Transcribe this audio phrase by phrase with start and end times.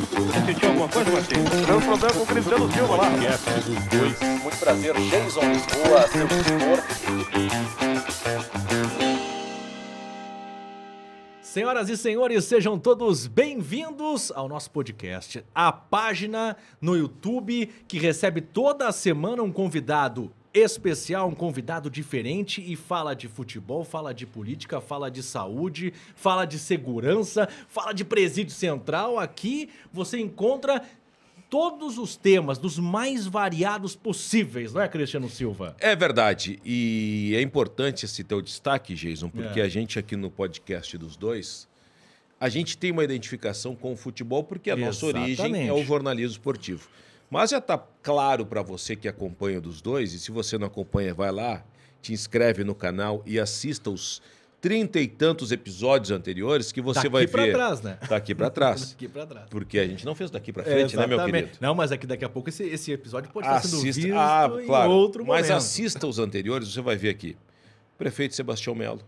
[0.00, 1.50] Sentiu alguma coisa, Martins?
[1.66, 3.10] Deu problema com o Cristiano Silva lá.
[4.42, 6.82] Muito prazer, Jason Lisboa, seu tutor.
[11.42, 15.44] Senhoras e senhores, sejam todos bem-vindos ao nosso podcast.
[15.54, 22.74] A página no YouTube que recebe toda semana um convidado especial, um convidado diferente e
[22.76, 28.52] fala de futebol, fala de política, fala de saúde, fala de segurança, fala de presídio
[28.54, 29.18] central.
[29.18, 30.82] Aqui você encontra
[31.48, 35.74] todos os temas dos mais variados possíveis, não é, Cristiano Silva?
[35.80, 36.60] É verdade.
[36.64, 39.64] E é importante esse teu destaque, Jason, porque É.
[39.64, 41.68] a gente aqui no podcast dos dois,
[42.38, 45.68] a gente tem uma identificação com o futebol porque a nossa origem Exatamente.
[45.68, 46.88] é o jornalismo esportivo.
[47.30, 51.14] Mas já está claro para você que acompanha dos dois, e se você não acompanha,
[51.14, 51.64] vai lá,
[52.02, 54.20] te inscreve no canal e assista os
[54.60, 57.52] trinta e tantos episódios anteriores que você Daqui vai pra ver.
[57.52, 57.98] trás, né?
[58.08, 58.90] Daqui para trás.
[58.92, 59.46] Daqui pra trás.
[59.48, 61.50] Porque a gente não fez daqui para frente, né, meu querido?
[61.60, 64.58] Não, mas aqui daqui a pouco esse, esse episódio pode estar sendo Assista, visto ah,
[64.60, 64.90] em claro.
[64.90, 65.56] outro Mas momento.
[65.56, 67.36] assista os anteriores, você vai ver aqui.
[67.96, 69.00] Prefeito Sebastião Melo,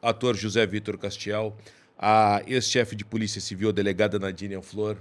[0.00, 1.54] ator José Vitor Castiel,
[1.98, 4.96] a ex-chefe de Polícia Civil, a delegada Nadine Flor.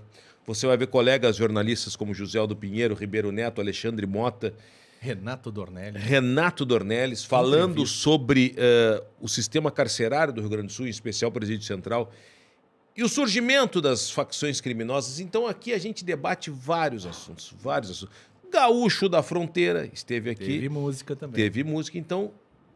[0.46, 4.54] Você vai ver colegas jornalistas como José Aldo Pinheiro, Ribeiro Neto, Alexandre Mota,
[5.00, 5.98] Renato Dornelli.
[6.00, 7.98] Renato Dornelles, falando Entrevista.
[7.98, 12.12] sobre eh, o sistema carcerário do Rio Grande do Sul, em especial o Presídio Central,
[12.96, 15.20] e o surgimento das facções criminosas.
[15.20, 18.16] Então aqui a gente debate vários assuntos, vários assuntos.
[18.52, 21.36] Gaúcho da Fronteira esteve aqui, Teve música também.
[21.36, 22.32] teve música, então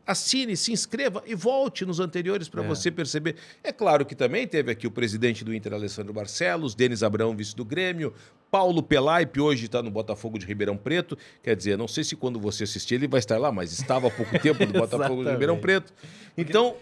[0.08, 2.68] assine, se inscreva e volte nos anteriores para É.
[2.68, 3.36] você perceber.
[3.64, 7.56] É claro que também teve aqui o presidente do Inter, Alessandro Barcelos, Denis Abrão, vice
[7.56, 8.14] do Grêmio,
[8.50, 11.18] Paulo Pelaipe, hoje está no Botafogo de Ribeirão Preto.
[11.44, 14.12] Quer dizer, não sei se quando você assistir ele vai estar lá, mas estava há
[14.12, 15.60] pouco tempo no Botafogo de Ribeirão.
[15.60, 15.94] Preto.
[16.38, 16.78] Então,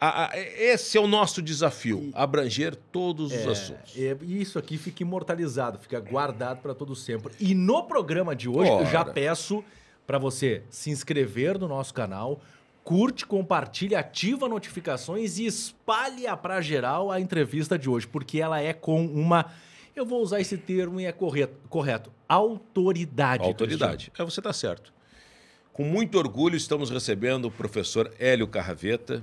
[0.00, 3.92] a- a- esse é o nosso desafio, abranger todos os É, assuntos.
[3.98, 7.34] é, e isso aqui fica imortalizado, fica guardado para todo sempre.
[7.38, 9.12] E no programa de hoje, eu já Ora.
[9.12, 9.62] peço
[10.06, 12.40] para você se inscrever no nosso canal,
[12.90, 18.72] curte, compartilhe, ativa notificações e espalha para geral a entrevista de hoje, porque ela é
[18.72, 19.46] com uma,
[19.94, 23.44] eu vou usar esse termo e é correto, correto autoridade.
[23.44, 24.10] Autoridade.
[24.18, 24.92] É, você está certo.
[25.72, 29.22] Com muito orgulho, estamos recebendo o professor Hélio Carraveta,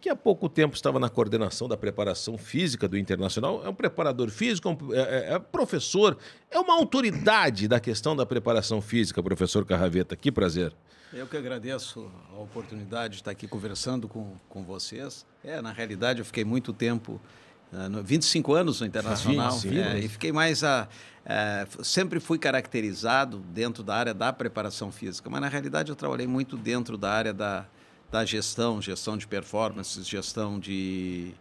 [0.00, 3.64] que há pouco tempo estava na coordenação da preparação física do Internacional.
[3.64, 6.16] É um preparador físico, é é, é- é professor,
[6.48, 10.14] é uma autoridade da questão da preparação física, professor Carraveta.
[10.14, 10.72] Que prazer.
[11.12, 15.26] Eu que agradeço a oportunidade de estar aqui conversando com, com vocês.
[15.44, 17.20] É, na realidade, eu fiquei muito tempo,
[17.72, 20.88] ah, no- 25 anos no Internacional, 25 é, e fiquei mais a.
[21.26, 26.26] é, sempre fui caracterizado dentro da área da preparação física, mas na realidade eu trabalhei
[26.26, 27.66] muito dentro da área da,
[28.10, 31.34] da gestão, gestão de performances, gestão de,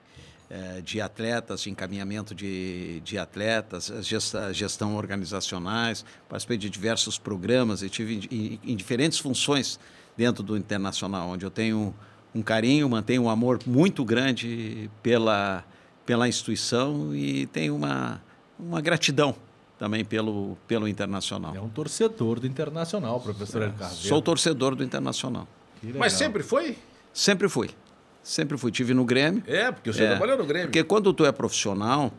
[0.83, 7.89] de atletas, de encaminhamento de, de atletas, gesta- gestão organizacionais, participei de diversos programas e
[7.89, 9.79] tive em, em- diferentes funções
[10.17, 11.93] dentro do Internacional, onde eu tenho
[12.35, 15.63] um carinho, mantenho um amor muito grande pela,
[16.05, 18.21] pela instituição e tenho uma,
[18.59, 19.35] uma gratidão
[19.79, 21.55] também pelo, pelo Internacional.
[21.55, 23.99] É um torcedor do Internacional, professor Hélio Carvalho.
[24.01, 25.47] Sou torcedor do Internacional.
[25.95, 26.77] Mas sempre foi?
[27.13, 27.69] Sempre fui.
[28.23, 28.71] Sempre fui.
[28.71, 29.43] Tive no Grêmio.
[29.47, 30.67] É, porque você É, trabalhou no Grêmio.
[30.67, 32.11] Porque quando tu é profissional,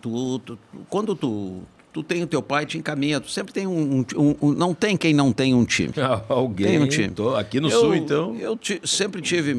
[0.00, 0.58] tu, tu-
[0.88, 1.62] quando tu,
[1.92, 3.20] tu tem o teu pai, te encaminha.
[3.20, 5.92] Tu sempre tem um, um- um- Não tem quem não tem um time.
[6.28, 6.66] Alguém.
[6.66, 7.14] Tem um time.
[7.38, 8.36] Aqui no eu, Sul, então.
[8.36, 9.54] Eu sempre tive,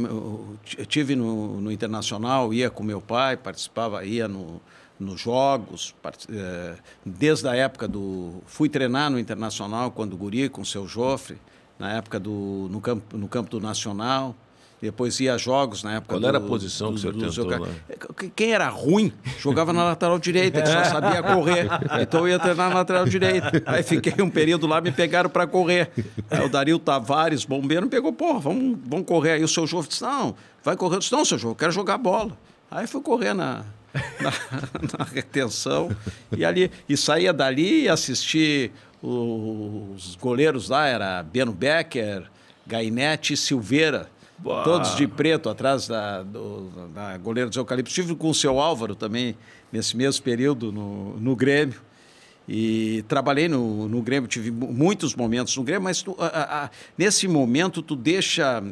[0.88, 4.62] tive no, no Internacional, ia com meu pai, participava, ia no,
[5.00, 5.96] nos jogos,
[6.30, 6.76] eh,
[7.06, 8.42] desde a época do.
[8.46, 11.38] Fui treinar no Internacional quando guri, com o seu Jofre,
[11.80, 12.68] na época do.
[12.70, 14.36] no campo, no campo do Nacional.
[14.80, 17.50] Depois ia a jogos na época Qual do, era a posição que o senhor tentou
[17.50, 17.68] lá?
[18.36, 21.68] Quem era ruim jogava na lateral direita, que só sabia correr.
[22.00, 23.64] Então eu ia treinar na lateral direita.
[23.66, 25.90] Aí fiquei um período lá, me pegaram para correr.
[26.30, 29.32] Aí o Dario Tavares, bombeiro, me pegou, pô, vamos, vamos correr.
[29.32, 30.96] Aí o seu João disse: não, vai correr.
[30.96, 32.38] Eu disse: não, seu João, eu quero jogar bola.
[32.70, 33.66] Aí fui correr na,
[34.22, 34.32] na,
[35.00, 35.90] na retenção
[36.36, 38.72] e ali e saía dali e assisti
[39.02, 42.24] os goleiros lá, era Beno Becker,
[42.66, 44.10] Gainete e Silveira.
[44.40, 44.64] Bah.
[44.64, 47.92] Todos de preto, atrás da, do, da goleira dos Eucaliptos.
[47.98, 49.36] Estive com o seu Álvaro também,
[49.72, 51.82] nesse mesmo período, no, no Grêmio.
[52.48, 56.64] E trabalhei no, no Grêmio, tive mu- muitos momentos no Grêmio, mas tu, a- a-
[56.66, 58.64] a- nesse momento tu deixa.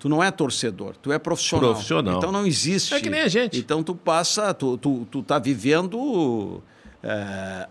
[0.00, 1.70] Tu não é torcedor, tu é profissional.
[1.72, 2.16] Profissional.
[2.18, 2.94] Então não existe.
[2.94, 3.58] É que nem a gente.
[3.58, 6.62] Então tu passa, tu, tu, tu tá vivendo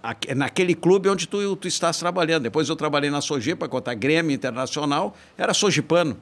[0.03, 2.43] aque- naquele clube onde tu, tu estás trabalhando.
[2.43, 6.17] Depois eu trabalhei na Sojipa, contra Grêmio Internacional, era sojipano.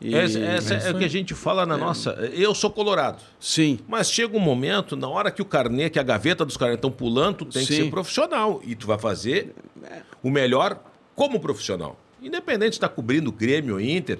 [0.00, 2.10] E- Essa, essa é o que a gente fala na nossa.
[2.34, 3.22] Eu sou colorado.
[3.40, 3.78] Sim.
[3.88, 6.90] Mas chega um momento, na hora que o carnê, que a gaveta dos caras estão
[6.90, 7.84] pulando, tu tem que Sim.
[7.84, 8.60] ser profissional.
[8.64, 9.54] E tu vai fazer
[10.22, 10.78] o melhor
[11.14, 11.98] como profissional.
[12.22, 14.18] Independente de estar cobrindo Grêmio ou Inter,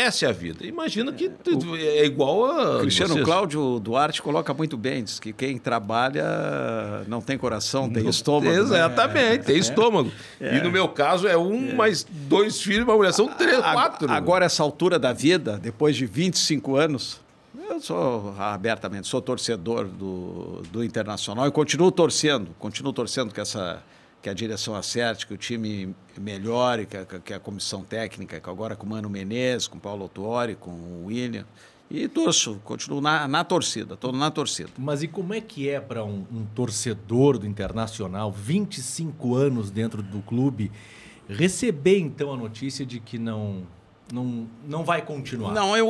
[0.00, 0.66] essa é a vida.
[0.66, 2.80] Imagina que tu- é igual a.
[2.80, 3.24] Cristiano vocês.
[3.24, 6.24] Cláudio Duarte coloca muito bem, diz que quem trabalha
[7.08, 8.52] não tem coração, tem estômago.
[8.52, 8.58] né?
[8.58, 10.10] Exatamente, tem estômago.
[10.40, 13.12] E no meu caso é um mais dois filhos, uma mulher.
[13.12, 14.10] São três, A- quatro.
[14.10, 17.20] Agora, essa altura da vida, depois de 25 anos,
[17.68, 23.82] eu sou abertamente, sou torcedor do, do Internacional e continuo torcendo, continuo torcendo que essa
[24.22, 28.50] que a direção acerte, que o time melhore, que a, que a comissão técnica, que
[28.50, 31.44] agora com o Mano Menezes, com o Paulo Autuori, com o William.
[31.88, 34.70] E torço, continuo na, na torcida, estou na torcida.
[34.76, 40.02] Mas e como é que é para um, um torcedor do Internacional, 25 anos dentro
[40.02, 40.72] do clube,
[41.28, 43.62] receber então a notícia de que não
[44.12, 45.52] não, não vai continuar?
[45.52, 45.86] Não, eu,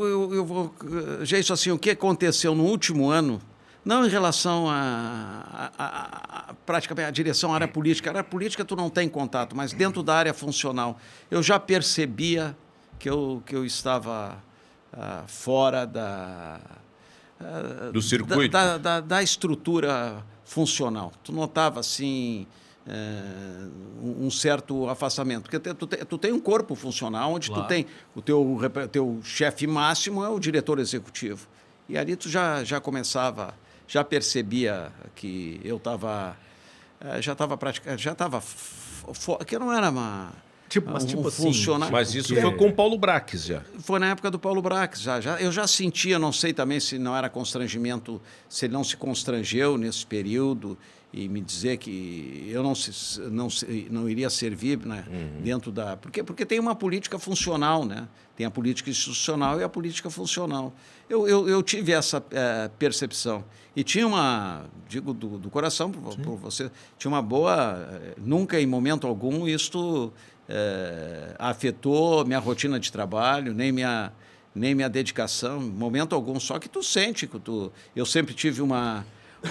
[0.00, 0.74] eu, eu vou.
[1.22, 3.40] Já isso assim, o que aconteceu no último ano,
[3.88, 8.10] não em relação a, a, a- a- praticamente a direção, a área política.
[8.10, 10.98] A área política tu não tem contato, mas dentro da área funcional,
[11.30, 12.54] eu já percebia
[12.98, 14.36] que eu, que eu estava
[14.92, 16.60] ah, fora da.
[17.40, 18.52] ah, Do circuito.
[18.52, 21.12] Da, da, da- da estrutura funcional.
[21.24, 22.46] Tu notava assim.
[22.86, 23.68] eh,
[24.02, 25.42] um certo afastamento.
[25.50, 27.64] Porque tu, te- tu tem um corpo funcional onde Claro.
[27.64, 28.58] tu tem o teu,
[28.90, 31.46] teu chefe máximo é o diretor executivo.
[31.88, 33.54] E ali tu já, já começava,
[33.88, 36.36] já percebia que eu estava,
[37.20, 38.42] já estava praticando, já estava,
[39.46, 40.30] que eu não era uma,
[40.68, 41.92] Tipo, mas um tipo assim, funcionário.
[41.92, 43.62] Mas isso foi com o Paulo Braques já.
[43.78, 46.98] Foi na época do Paulo Brax, já, já, eu já sentia, não sei também se
[46.98, 50.76] não era constrangimento, se ele não se constrangeu nesse período
[51.12, 55.04] e me dizer que eu não, se, não, se- não iria servir né,
[55.42, 55.96] dentro da...
[55.96, 58.06] Porque, porque tem uma política funcional, né?
[58.36, 60.72] Tem a política institucional e a política funcional.
[61.08, 63.42] Eu, eu, eu tive essa eh, percepção.
[63.74, 67.88] E tinha uma, digo do, do coração por, por você, tinha uma boa...
[67.90, 70.12] eh, Nunca, em momento algum, isto
[70.48, 74.12] eh, afetou minha rotina de trabalho, nem minha,
[74.54, 76.38] nem minha dedicação, momento algum.
[76.38, 77.72] Só que tu sente que tu.
[77.96, 79.04] Eu sempre tive uma,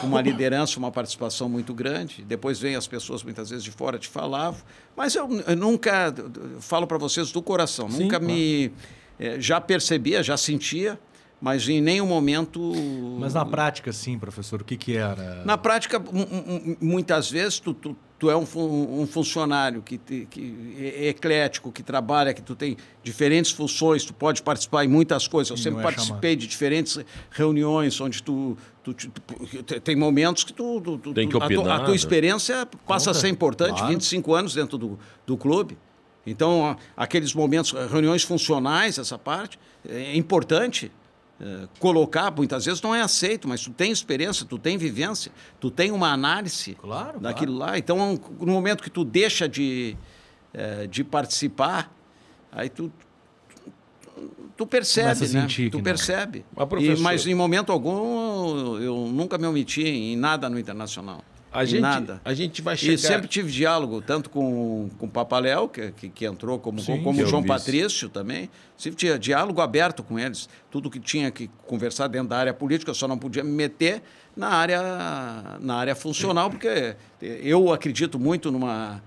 [0.03, 2.23] uma liderança, uma participação muito grande.
[2.23, 4.59] Depois vem as pessoas muitas vezes de fora te falavam,
[4.95, 8.33] mas eu, eu nunca eu falo para vocês do coração, Sim, nunca claro.
[8.33, 8.71] me
[9.19, 10.99] eh, já percebia, já sentia,
[11.39, 12.73] mas em nenhum momento.
[13.19, 15.43] Mas na prática, sim, professor, o que que era?
[15.45, 18.45] Na prática, mu- mu- muitas vezes, tu, tu, tu é um,
[19.01, 24.13] um funcionário que, te- que é eclético, que trabalha, que tu tem diferentes funções, tu
[24.13, 25.51] pode participar em muitas coisas.
[25.51, 26.99] Eu sempre é participei de diferentes
[27.29, 28.57] reuniões onde tu...
[28.83, 29.09] tu- tu-
[29.63, 30.81] tu- tem momentos que tu...
[30.81, 31.95] tu- tu- Tem que a, tua, opinar, a tua né?
[31.95, 33.87] experiência passa a ser importante, claro.
[33.93, 35.77] 25 anos dentro do, do clube.
[36.25, 40.91] Então, aqueles momentos, reuniões funcionais, essa parte, é importante
[41.39, 45.69] eh, colocar, muitas vezes não é aceito, mas tu tem experiência, tu tem vivência, tu
[45.69, 47.77] tem uma análise Claro, daquilo lá.
[47.77, 49.95] Então, no momento que tu deixa de,
[50.53, 51.91] eh, de participar,
[52.51, 52.91] aí tu,
[54.55, 55.47] tu percebe, né?
[55.69, 56.45] Tu percebe.
[56.55, 61.23] Mas, E- mas em momento algum eu nunca me omiti em nada no internacional.
[61.51, 62.21] A gente, nada.
[62.23, 62.93] a gente vai chegar.
[62.93, 67.01] E sempre tive diálogo, tanto com, com o Papaléu, que, que, que entrou como, Sim,
[67.01, 67.43] como o João.
[67.43, 68.49] Patrício também.
[68.77, 70.49] Sempre tinha diálogo aberto com eles.
[70.69, 74.03] Tudo que tinha que conversar dentro da área política, só não podia me meter
[74.35, 74.81] na área,
[75.59, 79.01] na área funcional, porque eu acredito muito numa.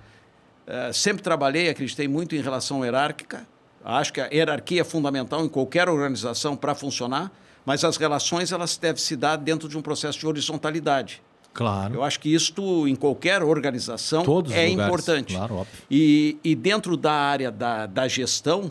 [0.66, 3.46] eh, sempre trabalhei, acreditei muito em relação hierárquica.
[3.84, 7.30] Acho que a hierarquia é fundamental em qualquer organização para funcionar,
[7.64, 11.22] mas as relações elas devem se dar dentro de um processo de horizontalidade.
[11.52, 11.94] Claro.
[11.96, 15.34] Eu acho que isto, em qualquer organização, Todos os é lugares, importante.
[15.34, 15.74] claro, óbvio.
[15.90, 18.70] E, e dentro da área da, da gestão,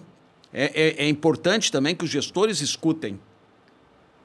[0.53, 3.19] é, é- é importante também que os gestores escutem.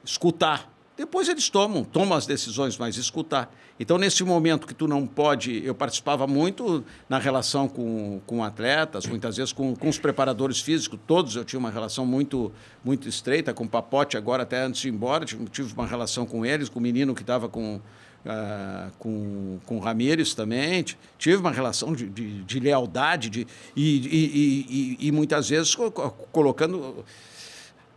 [0.03, 0.71] Escutar.
[0.97, 3.53] Depois eles tomam, tomam as decisões, mas escutar.
[3.77, 5.61] Então, nesse momento que tu não pode...
[5.65, 10.97] Eu participava muito na relação com, com atletas, muitas vezes com, com os preparadores físicos,
[11.05, 12.53] todos eu tinha uma relação muito,
[12.85, 16.45] muito estreita, com o Papote agora, até antes de ir embora, tive uma relação com
[16.45, 17.81] eles, com o menino que estava com,
[18.25, 20.83] ah, com, com o Ramírez também.
[21.17, 25.91] Tive uma relação de, de, de lealdade de, e, e, e, e- muitas vezes co-
[25.91, 27.03] co- colocando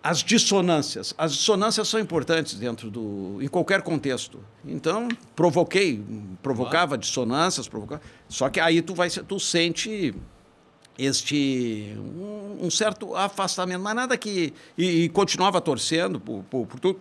[0.02, 1.12] as dissonâncias.
[1.18, 3.38] As dissonâncias são importantes dentro do.
[3.40, 4.38] em qualquer contexto.
[4.64, 6.02] Então, provoquei,
[6.42, 8.00] provocava dissonâncias, provocava.
[8.28, 10.14] Só que aí tu vai tu sente
[10.96, 16.80] este um, um certo afastamento, mas nada que e, e continuava torcendo por, por, por
[16.80, 16.98] tu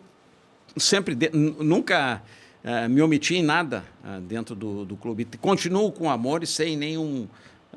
[0.75, 2.21] sempre de- nunca
[2.63, 5.25] eh, me omiti em nada ah, dentro do, do clube.
[5.39, 7.27] Continuo com amor e sem nenhum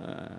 [0.00, 0.30] ah,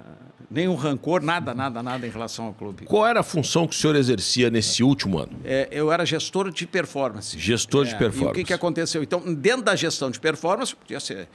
[0.50, 2.86] nenhum rancor, nada, nada, nada em relação ao clube.
[2.86, 5.40] Qual era a função que o senhor exercia nesse último ano?
[5.46, 7.40] É, eu era gestor de performance.
[7.40, 8.40] Gestor de É, performance.
[8.40, 9.02] E o que, que aconteceu?
[9.02, 11.30] Então, dentro da gestão de performance, podia ser.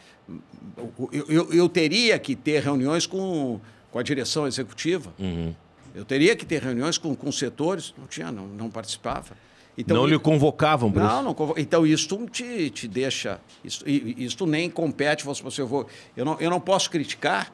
[1.12, 3.58] Eu, eu, eu teria que ter reuniões com,
[3.90, 5.12] com a direção executiva.
[5.18, 5.54] Uhum.
[5.94, 7.94] Eu teria que ter reuniões com, com setores.
[7.96, 9.34] Não tinha, não, não participava.
[9.78, 13.38] Então, não lhe convocavam para não, não convo- Então, isso te, te deixa.
[13.62, 15.24] Isso, isso nem compete.
[15.24, 17.52] Você, eu, vou, eu, não, eu não posso criticar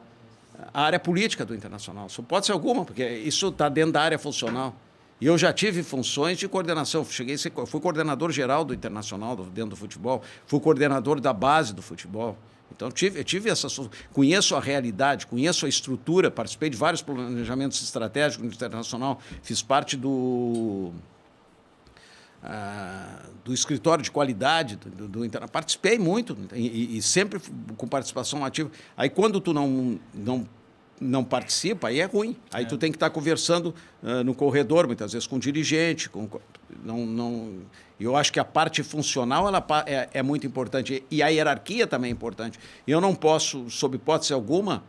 [0.73, 2.07] a área política do Internacional.
[2.07, 4.73] Só pode ser alguma, porque isso está dentro da área funcional.
[5.19, 7.03] E eu já tive funções de coordenação.
[7.05, 11.81] Cheguei ser, fui coordenador geral do Internacional dentro do futebol, fui coordenador da base do
[11.81, 12.37] futebol.
[12.75, 13.79] Então, tive, eu tive essas.
[14.13, 19.95] Conheço a realidade, conheço a estrutura, participei de vários planejamentos estratégicos no Internacional, fiz parte
[19.95, 20.91] do
[22.43, 27.39] ah, do escritório de qualidade do, do, do Interna- Participei muito e, e- sempre
[27.77, 28.69] com participação ativa.
[28.97, 30.47] Aí quando tu não, não,
[30.99, 32.35] não participa, aí é ruim.
[32.51, 33.73] Aí tu tem que estar conversando
[34.03, 36.09] ah, no corredor, muitas vezes com o dirigente.
[36.09, 36.41] Com, co-
[36.83, 37.53] não, não,
[37.99, 41.03] eu acho que a parte funcional ela é, é muito importante.
[41.09, 42.59] E a hierarquia também é importante.
[42.85, 44.83] Eu não posso, sob hipótese alguma,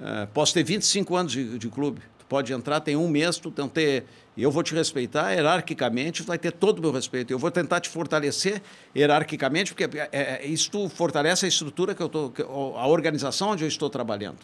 [0.00, 2.02] eh, posso ter 25 anos de, de clube.
[2.30, 4.04] Pode entrar, tem um mês, tu não ter.
[4.38, 7.32] Eu vou te respeitar hierarquicamente, tu vai ter todo o meu respeito.
[7.32, 8.62] Eu vou tentar te fortalecer
[8.96, 12.32] hierarquicamente, porque é, é, isso tu fortalece a estrutura que eu tô,
[12.76, 14.38] a organização onde eu estou trabalhando.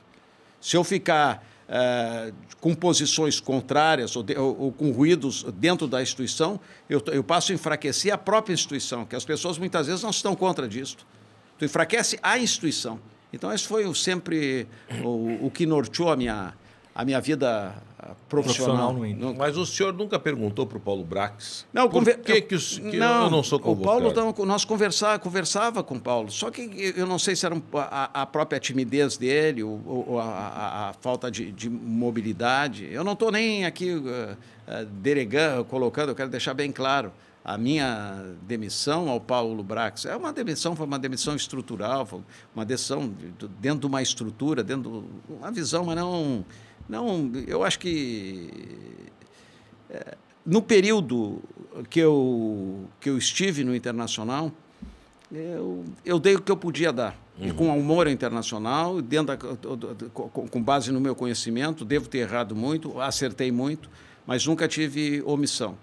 [0.61, 6.03] Se eu ficar eh, com posições contrárias ou, de- ou- ou com ruídos dentro da
[6.03, 6.59] instituição,
[6.91, 10.35] eu, eu passo a enfraquecer a própria instituição, que as pessoas muitas vezes não estão
[10.35, 10.97] contra disso.
[11.57, 12.99] Tu enfraquece a instituição.
[13.33, 14.67] Então, esse foi sempre
[15.05, 16.53] o, o que norteou a minha,
[16.99, 18.95] a minha vida ah, profissional.
[18.95, 22.55] Profissional Mas o senhor nunca perguntou para o Paulo Brax não, por conver- que, que,
[22.55, 24.15] os- que eu não sou O convocado?
[24.15, 27.55] Paulo, não, nós conversava, conversava com o Paulo, só que eu não sei se era
[27.75, 32.89] a, a própria timidez dele, ou, ou a, a- a falta de, de mobilidade.
[32.91, 34.37] Eu não estou nem aqui uh,
[35.03, 37.13] delegando, colocando, eu quero deixar bem claro.
[37.45, 42.21] A minha demissão ao Paulo Brax é uma demissão, foi uma demissão estrutural, foi
[42.55, 46.45] uma decisão de- dentro de uma estrutura, dentro de uma visão, mas não.
[46.89, 48.51] Não eu acho que
[50.45, 51.43] no período
[51.91, 54.53] que eu, que eu estive no Internacional,
[55.33, 57.19] eu, eu dei o que eu podia dar.
[57.39, 62.99] E com humor internacional, dentro da, com base no meu conhecimento, devo ter errado muito,
[62.99, 63.91] acertei muito,
[64.27, 65.77] mas nunca tive omissão.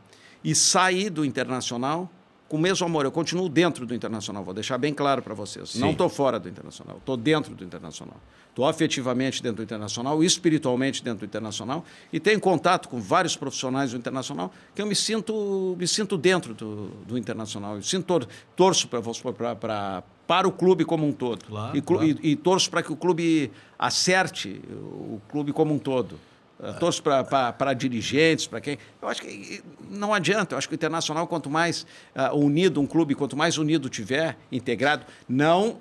[0.44, 2.10] E saí do Internacional
[2.54, 3.04] com o mesmo amor.
[3.04, 5.74] Eu continuo dentro do Internacional, vou deixar bem claro para vocês.
[5.74, 5.92] Não Sim.
[5.94, 8.18] estou fora do Internacional, estou dentro do Internacional.
[8.50, 13.90] Estou afetivamente dentro do Internacional, espiritualmente dentro do Internacional e tenho contato com vários profissionais
[13.90, 17.78] do Internacional que eu me sinto, me sinto dentro do, do Internacional.
[17.78, 21.44] Eu sinto, tor- torço para para para o clube como um todo.
[21.46, 22.06] Claro, e, claro.
[22.06, 26.20] e- e torço para que o clube acerte o clube como um todo.
[26.64, 28.78] Eu Torço para dirigentes, para quem.
[29.02, 30.56] Eu acho que não adianta.
[30.56, 34.38] Eu acho que o Internacional, quanto mais ah, unido um clube, quanto mais unido tiver,
[34.50, 35.80] integrado, não.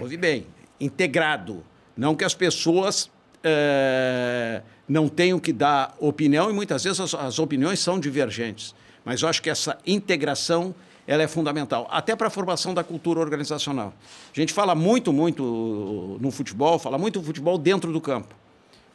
[0.00, 0.44] Ouve bem,
[0.80, 1.62] integrado.
[1.96, 3.08] Não que as pessoas
[3.44, 8.74] eh, não tenham que dar opinião, e muitas vezes as, as opiniões são divergentes.
[9.04, 10.74] Mas eu acho que essa integração
[11.06, 13.92] ela é fundamental, até para a formação da cultura organizacional.
[14.32, 18.34] A gente fala muito, muito no futebol, fala muito do futebol dentro do campo.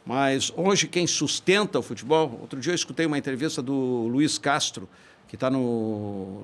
[0.04, 3.74] Mas hoje quem sustenta o futebol, outro dia eu escutei uma entrevista do
[4.08, 4.88] Luiz Castro,
[5.28, 6.42] que está no,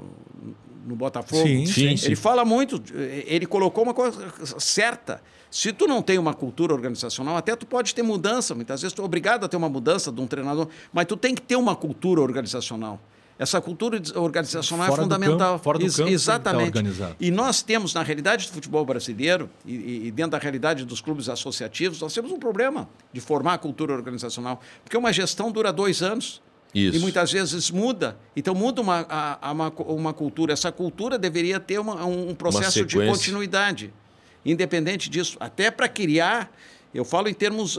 [0.86, 1.42] no Botafogo.
[1.42, 2.14] Sim, sim, ele sim.
[2.14, 5.20] fala muito, ele colocou uma coisa certa.
[5.50, 9.02] Se tu não tem uma cultura organizacional, até tu pode ter mudança, muitas vezes tu
[9.02, 11.74] é obrigado a ter uma mudança de um treinador, mas tu tem que ter uma
[11.74, 13.00] cultura organizacional.
[13.38, 15.52] Essa cultura organizacional Fora é do fundamental.
[15.52, 16.66] campo- fora do Ex- campo que Exatamente.
[16.68, 17.16] organizado.
[17.20, 21.28] E nós temos, na realidade do futebol brasileiro, e, e- dentro da realidade dos clubes
[21.28, 24.60] associativos, nós temos um problema de formar a cultura organizacional.
[24.82, 26.40] Porque uma gestão dura dois anos.
[26.74, 26.96] Isso.
[26.96, 28.18] E muitas vezes muda.
[28.34, 30.52] Então muda uma, a- a- uma, uma cultura.
[30.52, 33.92] Essa cultura deveria ter uma- um, processo de continuidade.
[34.44, 35.36] Independente disso.
[35.40, 36.50] Até para criar,
[36.94, 37.76] eu falo em termos.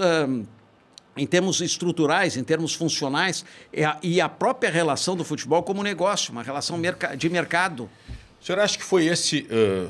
[1.18, 3.44] Em termos estruturais, em termos funcionais,
[3.74, 6.80] é e a própria relação do futebol como negócio, uma relação
[7.18, 7.90] de mercado.
[8.42, 9.48] O senhor acha que foi esse.
[9.52, 9.88] ãh,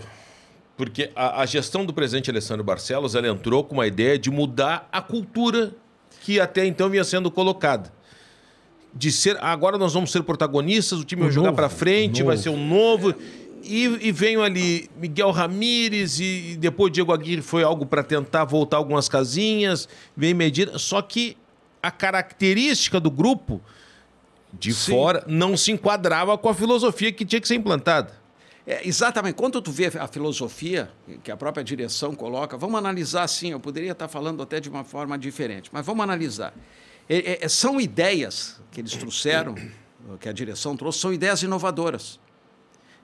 [0.75, 4.87] porque a, a gestão do presidente Alessandro Barcelos ela entrou com uma ideia de mudar
[4.91, 5.71] a cultura
[6.21, 7.91] que até então vinha sendo colocada.
[8.93, 9.37] De ser.
[9.43, 12.27] Agora nós vamos ser protagonistas, o time vai O jogar novo, para frente, novo.
[12.27, 13.13] vai ser um novo.
[13.67, 18.45] E, e veio ali Miguel Ramírez e, e depois Diego Aguirre foi algo para tentar
[18.45, 20.79] voltar algumas casinhas, vem medida.
[20.79, 21.35] Só que
[21.83, 23.61] a característica do grupo
[24.53, 24.91] de Sim.
[24.91, 28.13] fora não se enquadrava com a filosofia que tinha que ser implantada.
[28.65, 29.35] É, exatamente.
[29.35, 30.91] Quando tu vê a filosofia
[31.23, 33.51] que a própria direção coloca, vamos analisar assim.
[33.51, 36.53] Eu poderia estar falando até de uma forma diferente, mas vamos analisar.
[37.07, 39.55] É, é, são ideias que eles trouxeram,
[40.19, 42.19] que a direção trouxe, são ideias inovadoras.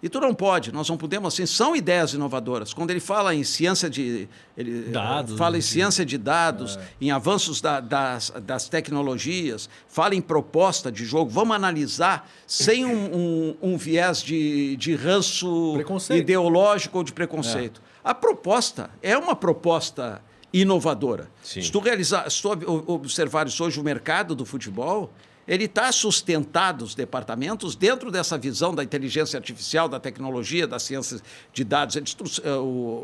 [0.04, 2.74] E tu não pode, nós não podemos assim, são ideias inovadoras.
[2.74, 4.28] Quando ele fala em ciência de.
[4.58, 10.20] Ele Dados, fala em ciência de dados, em avanços da- das, das tecnologias, fala em
[10.22, 15.74] proposta de jogo, vamos analisar sem um, um- um viés de, de ranço
[16.20, 17.82] ideológico ou de preconceito.
[18.04, 21.30] A proposta é uma proposta inovadora.
[21.42, 21.62] Sim.
[21.62, 25.12] Se tu realizar, se tu ob- observares hoje o mercado do futebol,
[25.48, 31.22] ele está sustentado, os departamentos, dentro dessa visão da inteligência artificial, da tecnologia, das ciências
[31.54, 31.96] de dados.
[31.98, 32.50] Eh,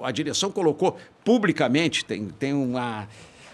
[0.03, 3.07] a direção colocou publicamente, tem, tem uma.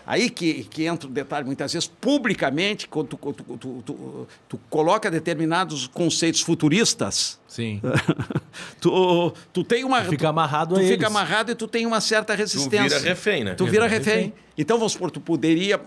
[0.08, 5.10] Aí que, que entra o detalhe, muitas vezes, publicamente, quando tu, tu, tu- tu coloca
[5.10, 7.79] determinados conceitos futuristas, Sim.
[8.81, 10.01] tu, tu tem uma.
[10.01, 11.05] Tu fica amarrado tu a fica eles.
[11.05, 13.00] amarrado e tu tem uma certa Tu resistência.
[13.00, 13.53] vira refém, né?
[13.55, 14.15] Tu vira Refém.
[14.15, 14.33] refém.
[14.57, 15.77] Então, vamos supor, tu poderia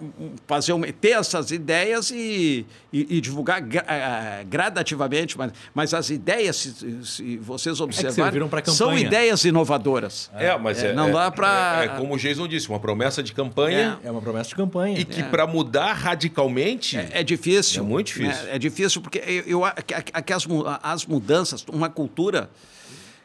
[0.47, 6.11] fazer uma, ter essas ideias e, e- e divulgar gra- ah, gradativamente, mas, mas as
[6.11, 10.31] ideias, se, se vocês observarem, serviram pra são ideias inovadoras.
[10.35, 13.23] É, mas é, não é- dá pra- É, é como o Jason disse, uma promessa
[13.23, 14.99] de campanha É uma promessa de campanha.
[15.01, 16.95] e que para mudar radicalmente.
[16.99, 17.83] É, é difícil.
[17.83, 18.49] É muito difícil.
[18.49, 19.75] É, é difícil porque eu, eu, a-
[20.13, 20.65] a- que as, mu-
[21.59, 22.51] as mudanças, uma cultura,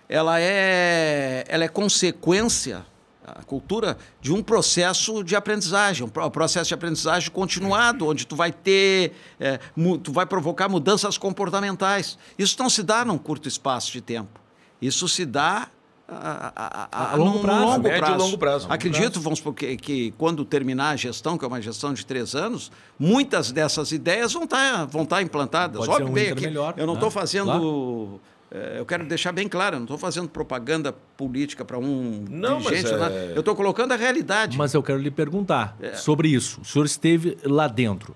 [0.09, 2.85] ela é, ela é consequência,
[3.25, 8.35] a cultura, de um processo de aprendizagem, um pro- processo de aprendizagem continuado, onde tu
[8.35, 9.59] vai ter, é,
[10.03, 12.17] tu vai provocar mudanças comportamentais.
[12.37, 14.39] Isso não se dá num curto espaço de tempo.
[14.81, 15.69] Isso se dá
[16.07, 17.62] a, a- a- A longo prazo.
[17.65, 18.17] longo Médio e prazo.
[18.25, 18.67] longo prazo.
[18.69, 22.36] Acredito, vamos supor, que, que quando terminar a gestão, que é uma gestão de três
[22.36, 25.77] anos, muitas dessas ideias vão estar vão tá implantadas.
[25.77, 26.98] Pode Óbvio um bem aqui, melhor, eu não né?
[27.00, 28.19] estou fazendo.
[28.51, 32.55] eh, Eu quero deixar bem claro, eu não estou fazendo propaganda política para um Não,
[32.55, 32.93] mas dirigente.
[32.93, 33.15] é- nada.
[33.15, 34.57] Eu estou colocando a realidade.
[34.57, 35.93] Mas eu quero lhe perguntar É.
[35.95, 36.62] sobre isso.
[36.62, 38.15] O senhor esteve lá dentro.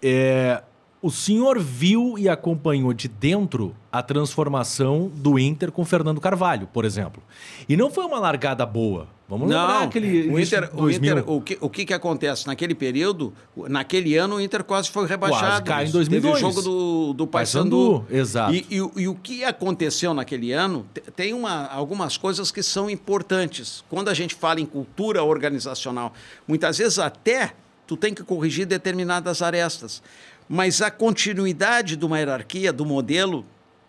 [0.00, 0.62] É,
[1.02, 6.84] o senhor viu e acompanhou de dentro a transformação do Inter com Fernando Carvalho, por
[6.84, 7.22] exemplo.
[7.68, 9.06] E não foi uma largada boa.
[9.28, 11.12] Vamos lembrar Não, aquele o Inter, o, 2000.
[11.18, 12.46] Inter o, que, o que que acontece?
[12.46, 13.32] Naquele período,
[13.68, 15.64] naquele ano, o Inter quase foi rebaixado.
[15.66, 15.92] cai em Isso.
[15.94, 16.34] 2002.
[16.34, 18.54] Teve o jogo do, do Paysandu, exato.
[18.54, 22.62] E, e o- e o que aconteceu naquele ano, te- tem uma, algumas coisas que
[22.62, 23.82] são importantes.
[23.90, 26.12] Quando a gente fala em cultura organizacional,
[26.46, 27.52] muitas vezes até
[27.84, 30.02] tu tem que corrigir determinadas arestas.
[30.48, 33.44] Mas a continuidade de uma hierarquia, do modelo,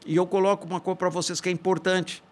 [0.06, 2.24] e eu coloco uma coisa para vocês que é importante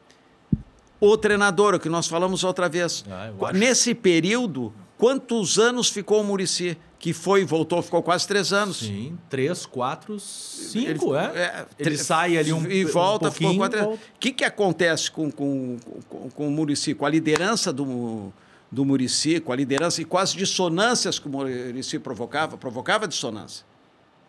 [1.00, 3.04] o treinador, o que nós falamos outra vez.
[3.10, 3.52] Ah.
[3.54, 6.78] Nesse período, quantos anos ficou o Murici?
[6.98, 8.78] Que foi e voltou, ficou quase três anos.
[8.78, 11.66] Sim, três, quatro, cinco, Ele- é?
[11.78, 13.90] Ele tre- sai ali um e volta, um ficou quatro.
[13.94, 15.78] O que, que acontece com, com,
[16.10, 16.96] com, com o Murici?
[16.96, 18.34] Com a liderança do,
[18.72, 23.64] do Murici, com a liderança e com as dissonâncias que o Murici provocava, provocava dissonância.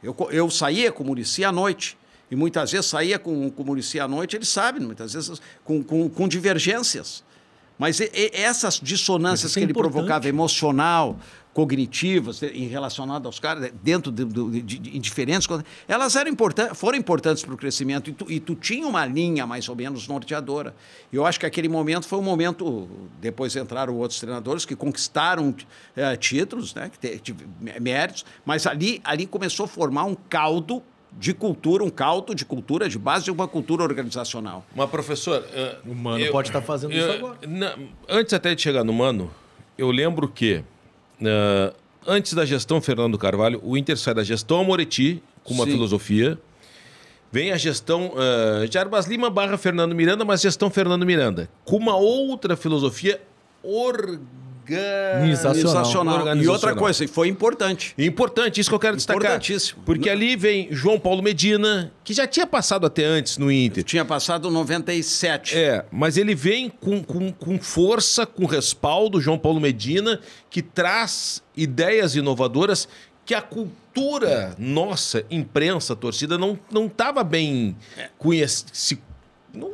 [0.02, 1.96] Eu, eu saía com o Murici à noite.
[2.30, 5.82] E muitas vezes saía com, com o Murici à noite, ele sabe, muitas vezes com,
[5.82, 7.22] com, com divergências.
[7.78, 9.92] Mas e- e essas dissonâncias isso é que ele importante.
[9.92, 11.18] provocava, emocional,
[11.56, 16.74] cognitivas, de- em relacionado aos caras, dentro de, de- de- diferentes coisas, elas eram importan
[16.74, 18.10] foram importantes para o crescimento.
[18.10, 20.74] E tu, e tu tinha uma linha mais ou menos norteadora.
[21.10, 22.86] E eu acho que aquele momento foi um momento.
[23.22, 25.54] Depois entraram outros treinadores que conquistaram
[25.96, 27.34] eh, títulos, né, que te-
[27.80, 30.82] méritos, mas ali, ali começou a formar um caldo
[31.18, 34.62] de cultura, um caldo de cultura, de base de uma cultura organizacional.
[34.76, 35.42] Mas, professor.
[35.54, 37.38] eh, O Mano pode estar fazendo isso agora.
[37.48, 37.74] na-
[38.06, 39.30] antes até de chegar no Mano,
[39.78, 40.62] eu lembro que
[41.20, 41.72] eh,
[42.06, 45.72] antes da gestão Fernando Carvalho, o Inter sai da gestão Amoretti com uma Sim.
[45.72, 46.38] filosofia.
[47.32, 51.50] Vem a gestão uh, Jarbas Lima barra Fernando Miranda, mas gestão Fernando Miranda.
[51.64, 53.20] Com uma outra filosofia
[53.62, 54.45] Organizacional.
[56.18, 56.36] Organizacional.
[56.36, 57.94] E outra coisa, foi importante.
[57.98, 59.20] Importante, isso que eu quero destacar.
[59.20, 59.82] Importantíssimo.
[59.84, 63.84] Porque ali vem João Paulo Medina, que já tinha passado até antes no Inter.
[63.84, 65.56] Tinha passado 97.
[65.56, 71.42] É, mas ele vem com, com, com força, com respaldo, João Paulo Medina, que traz
[71.56, 72.88] ideias inovadoras
[73.24, 77.76] que a cultura nossa, imprensa, torcida, não não estava bem
[78.16, 79.02] conhecida.
[79.52, 79.68] Não,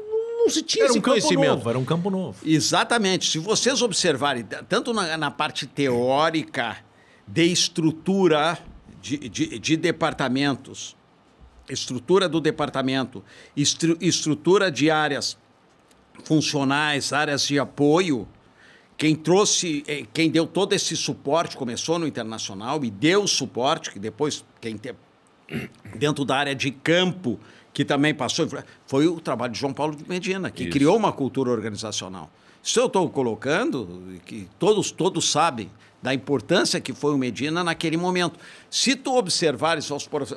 [0.45, 1.49] não, se tinha Era esse um campo conhecimento.
[1.57, 2.39] novo, era um campo novo.
[2.45, 3.31] Exatamente.
[3.31, 6.77] Se vocês observarem, tanto na, na parte teórica
[7.27, 8.59] de estrutura
[9.01, 10.97] de, de, de departamentos,
[11.69, 13.23] estrutura do departamento,
[13.57, 15.37] estru- estrutura de áreas
[16.25, 18.29] funcionais, áreas de apoio,
[18.97, 23.99] quem trouxe, eh, quem deu todo esse suporte, começou no Internacional e deu suporte, que
[23.99, 24.95] depois quem te,
[25.97, 27.41] dentro da área de campo,
[27.73, 28.47] que também passou,
[28.87, 30.73] foi o trabalho de João Paulo de Medina, que Isso.
[30.73, 32.31] criou uma cultura organizacional.
[32.63, 35.71] Isso eu estou colocando, que todos, todos sabem
[36.03, 38.39] da importância que foi o Medina naquele momento.
[38.69, 39.89] Se tu observares,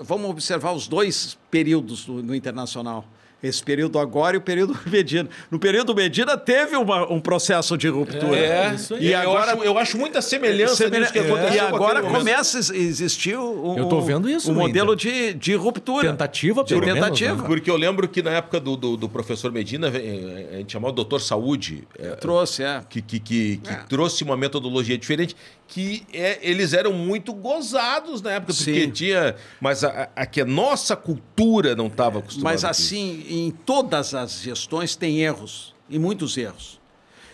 [0.02, 3.06] vamos observar os dois períodos do, no Internacional.
[3.48, 5.30] Esse período agora e o período Medina.
[5.52, 8.36] No período Medina teve uma- um processo de ruptura.
[8.38, 9.08] É, isso aí.
[9.08, 12.78] e eu, agora- acho, eu acho muita semelhança Semelha- que aconteceu E agora começa a
[12.78, 16.10] existir um, Eu tô vendo isso um no modelo de, de ruptura.
[16.10, 17.36] Tentativa, de pelo menos, tentativa.
[17.42, 17.44] né?
[17.48, 20.92] Porque eu lembro que na época do, do, do professor Medina, eh, a gente chamava
[20.92, 22.82] o doutor Saúde, eh, Trouxe, é.
[22.90, 23.76] que, que, que, que É.
[23.88, 25.36] trouxe uma metodologia diferente,
[25.68, 28.90] que é, eles eram muito gozados na época, porque Sim.
[28.92, 29.36] tinha.
[29.60, 32.54] Mas a, a, a que a nossa cultura não estava acostumada.
[32.54, 36.80] Mas assim, em todas as gestões tem erros, e muitos erros.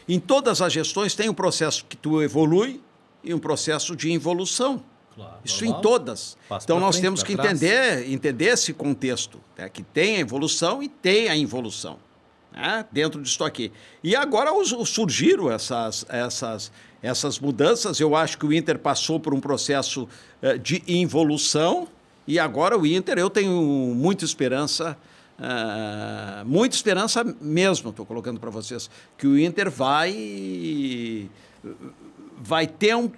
[0.07, 2.81] Em todas as gestões tem um processo que tu evolui
[3.23, 4.83] e um processo de involução.
[5.15, 5.79] Claro, Isso normal.
[5.79, 6.37] em todas.
[6.49, 7.51] Passa então nós frente, temos que trás.
[7.61, 9.67] entender, entender esse contexto, né?
[9.69, 11.97] que tem a evolução e tem a involução.
[12.53, 12.85] né?
[12.91, 13.71] Dentro disso aqui.
[14.03, 17.97] E agora os- os- surgiram essas, essas, essas mudanças.
[17.99, 20.07] Eu acho que o Inter passou por um processo
[20.41, 21.87] eh, de involução
[22.27, 23.51] e agora o Inter, eu tenho
[23.95, 24.97] muita esperança,
[25.39, 31.29] ah, muita esperança mesmo, estou colocando para vocês, que o Inter vai
[32.37, 33.11] vai ter um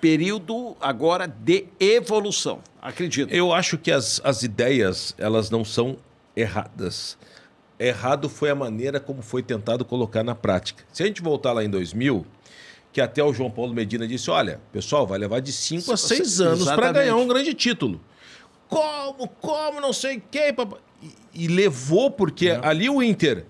[0.00, 2.60] período agora de evolução.
[2.80, 3.32] Acredito.
[3.32, 5.98] Eu acho que as, as ideias, elas não são
[6.34, 7.18] erradas.
[7.78, 10.84] Errado foi a maneira como foi tentado colocar na prática.
[10.92, 12.26] Se a gente voltar lá em 2000,
[12.92, 16.40] que até o João Paulo Medina disse, olha, pessoal, vai levar de 5 a 6
[16.40, 18.00] anos para ganhar um grande título.
[18.68, 20.54] Como, como, não sei o quê.
[21.02, 23.46] E, e levou, porque ali o Inter,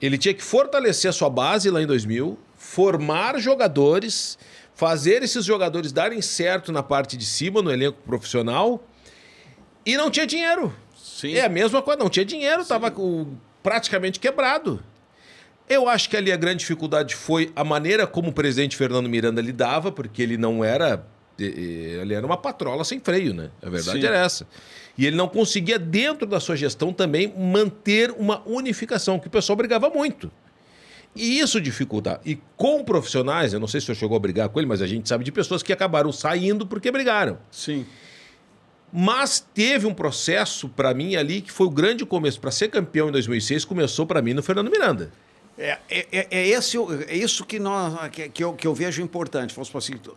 [0.00, 4.38] ele tinha que fortalecer a sua base lá em 2000, formar jogadores,
[4.74, 8.82] fazer esses jogadores darem certo na parte de cima, no elenco profissional,
[9.86, 10.74] e não tinha dinheiro.
[10.96, 11.34] Sim.
[11.34, 12.92] É a mesma coisa, não tinha dinheiro, estava
[13.62, 14.82] praticamente quebrado.
[15.68, 19.40] Eu acho que ali a grande dificuldade foi a maneira como o presidente Fernando Miranda
[19.40, 21.06] lidava, porque ele não era.
[21.38, 23.50] Ele era uma patrola sem freio, né?
[23.62, 24.06] A verdade Sim.
[24.06, 24.46] era essa.
[24.96, 29.56] E ele não conseguia, dentro da sua gestão, também manter uma unificação, que o pessoal
[29.56, 30.30] brigava muito.
[31.16, 32.20] E isso dificulta.
[32.24, 34.82] E com profissionais, eu não sei se o senhor chegou a brigar com ele, mas
[34.82, 37.38] a gente sabe de pessoas que acabaram saindo porque brigaram.
[37.50, 37.86] Sim.
[38.92, 42.40] Mas teve um processo para mim ali que foi o grande começo.
[42.40, 45.10] Para ser campeão em 2006, começou para mim no Fernando Miranda.
[45.58, 46.76] É, é, é- é esse,
[47.08, 49.52] é isso que, nós, que, que eu, que eu vejo importante.
[49.52, 50.12] Supor assim, tu,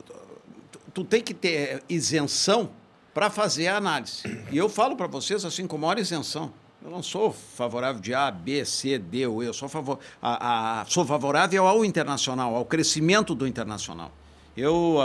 [0.72, 2.70] tu- tu tem que ter isenção
[3.18, 4.22] para fazer a análise.
[4.52, 6.54] E eu falo para vocês assim com maior isenção.
[6.86, 9.48] Eu não sou favorável de A, B, C, D ou E.
[9.48, 14.12] Eu sou, favor, a, a- sou favorável ao internacional, ao crescimento do internacional.
[14.56, 14.98] Eu,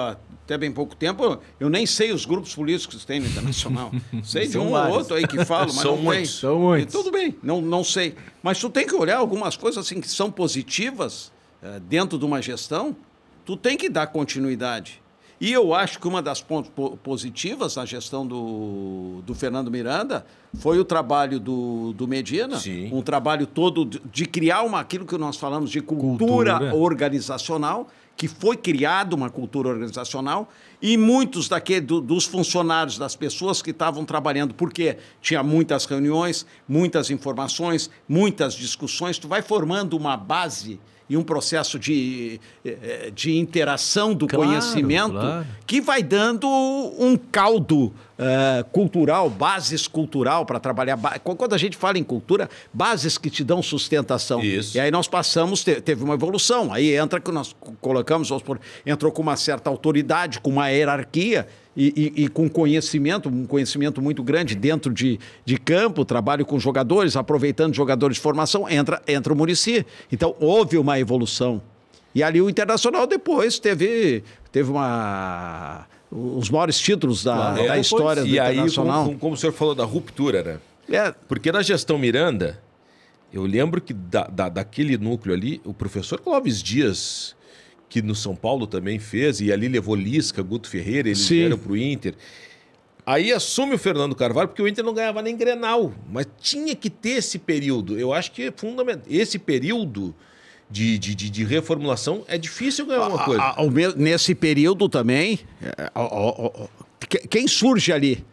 [0.44, 3.90] até bem pouco tempo, eu nem sei os grupos políticos que tem no Internacional.
[4.22, 6.40] sei de um ou outro aí que falam, mas São não muitos, tem.
[6.40, 6.94] são muitos.
[6.94, 8.14] E tudo bem, não, não sei.
[8.42, 12.42] Mas tu tem que olhar algumas coisas assim que são positivas eh, dentro de uma
[12.42, 12.94] gestão,
[13.46, 15.00] tu tem que dar continuidade.
[15.44, 20.24] E eu acho que uma das pontos po- positivas na gestão do, do Fernando Miranda
[20.60, 22.88] foi o trabalho do, do Medina, Sim.
[22.92, 26.74] um trabalho todo de, de criar uma, aquilo que nós falamos de cultura, Cultura.
[26.76, 30.48] organizacional, que foi criada uma cultura organizacional,
[30.80, 36.46] e muitos daquele, do- dos funcionários, das pessoas que estavam trabalhando, porque tinha muitas reuniões,
[36.68, 40.78] muitas informações, muitas discussões, tu vai formando uma base
[41.08, 45.46] e um processo de, eh, de interação do Claro, conhecimento claro.
[45.66, 50.96] que vai dando um caldo eh, cultural, bases cultural para trabalhar.
[50.96, 54.40] ba- Quando a gente fala em cultura, bases que te dão sustentação.
[54.42, 54.76] Isso.
[54.76, 56.72] E aí nós passamos, te- teve uma evolução.
[56.72, 58.30] Aí entra que nós co- colocamos,
[58.86, 61.46] entrou com uma certa autoridade, com uma hierarquia
[61.76, 66.58] e, e- e com conhecimento, um conhecimento muito grande dentro de, de campo, trabalho com
[66.60, 69.86] jogadores, aproveitando jogadores de formação, entra, entra o Murici.
[70.12, 71.62] Então houve uma evolução.
[72.14, 74.22] E ali o Internacional depois teve,
[74.52, 77.56] teve uma, os maiores títulos da, Claro.
[77.56, 79.04] da Depois- história do e aí, Internacional.
[79.06, 80.58] como, como o senhor falou da ruptura, né?
[80.90, 82.60] É, Porque na gestão Miranda,
[83.32, 87.34] eu lembro que da, da- daquele núcleo ali, o professor Clóvis Dias,
[87.88, 91.36] que no São Paulo também fez, e ali levou Lisca, Guto Ferreira, eles Sim.
[91.36, 92.14] vieram para o Inter.
[93.06, 95.92] Aí assume o Fernando Carvalho, porque o Inter não ganhava nem Grenal.
[96.10, 97.98] Mas tinha que ter esse período.
[97.98, 99.02] Eu acho que é fundamental.
[99.08, 100.14] Esse período
[100.72, 103.42] de, de, de, de reformulação é difícil ganhar alguma coisa.
[103.42, 105.90] A- a- nesse período também, é,
[107.08, 108.24] que- quem surge ali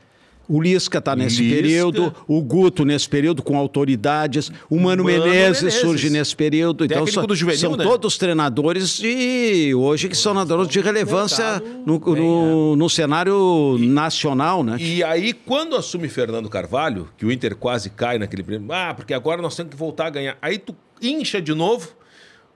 [0.51, 1.55] O Lisca está nesse Lisca.
[1.61, 5.73] período, o Guto nesse período com autoridades, o Mano, Mano Menezes, Menezes.
[5.81, 6.85] surge nesse período.
[6.85, 7.83] Então Técnico são, do juvenil, são né?
[7.83, 14.77] todos treinadores de hoje que são treinadores de relevância no, no, no cenário nacional, né?
[14.79, 19.13] E aí, quando assume Fernando Carvalho, que o Inter quase cai naquele prêmio, ah, porque
[19.13, 20.35] agora nós temos que voltar a ganhar.
[20.41, 21.89] Aí tu incha de novo,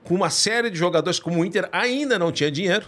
[0.03, 2.85] com uma série de jogadores, como o Inter ainda não tinha dinheiro.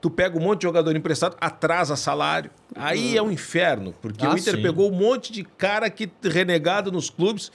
[0.00, 2.50] Tu pega um monte de jogador emprestado, atrasa salário.
[2.76, 4.62] Aí é um inferno, porque Ah, o Inter sim.
[4.62, 7.50] pegou um monte de cara que renegado nos clubes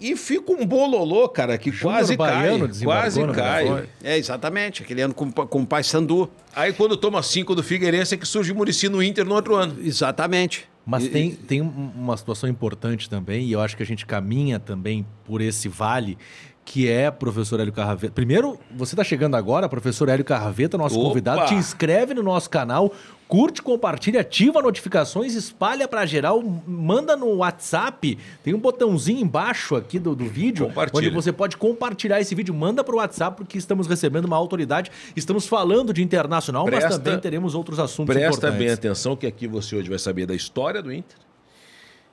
[0.00, 2.82] e fica um bololô, cara, que Júnior quase Baiano cai.
[2.84, 3.88] Quase cai.
[4.02, 4.82] É, exatamente.
[4.82, 6.30] Aquele ano com, com o Paysandu.
[6.56, 9.54] Aí quando toma cinco do Figueirense é que surge o Murici no Inter no outro
[9.54, 9.76] ano.
[9.84, 10.66] Exatamente.
[10.84, 14.04] Mas E- tem, tem um- uma situação importante também, e eu acho que a gente
[14.04, 16.18] caminha também por esse vale,
[16.64, 18.12] que é professor Hélio Carraveta.
[18.14, 21.08] Primeiro, você está chegando agora, professor Hélio Carraveta, nosso Opa!
[21.08, 21.46] convidado.
[21.46, 22.92] Te inscreve no nosso canal,
[23.26, 28.16] curte, compartilha, ativa notificações, espalha para geral, manda no WhatsApp.
[28.44, 32.54] Tem um botãozinho embaixo aqui do, do vídeo, onde você pode compartilhar esse vídeo.
[32.54, 34.90] Manda para o WhatsApp, porque estamos recebendo uma autoridade.
[35.16, 38.58] Estamos falando de internacional, mas Presta- também teremos outros assuntos Presta importantes.
[38.58, 41.16] bem atenção que aqui você hoje vai saber da história do Inter,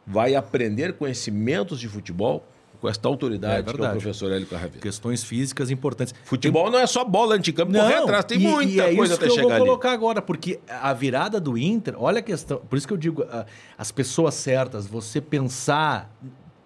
[0.08, 2.44] vai aprender conhecimentos de futebol
[2.80, 4.80] com esta É autoridade que é o professor Hélio Carraveta.
[4.80, 6.14] Questões físicas importantes.
[6.24, 9.22] Futebol não é só bola anticampo, correr atrás, tem e- muita e é coisa isso
[9.22, 9.66] até que eu chegar vou ali.
[9.66, 13.26] colocar agora, porque a virada do Inter, olha a questão, por isso que eu digo,
[13.30, 13.46] ah,
[13.78, 16.10] as pessoas certas, você pensar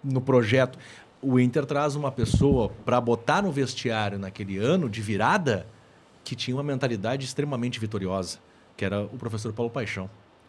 [0.02, 0.78] no projeto,
[1.20, 5.66] o Inter traz uma pessoa para botar no vestiário naquele ano de virada
[6.22, 8.38] que tinha uma mentalidade extremamente vitoriosa,
[8.76, 10.08] que era o professor Paulo Paixão.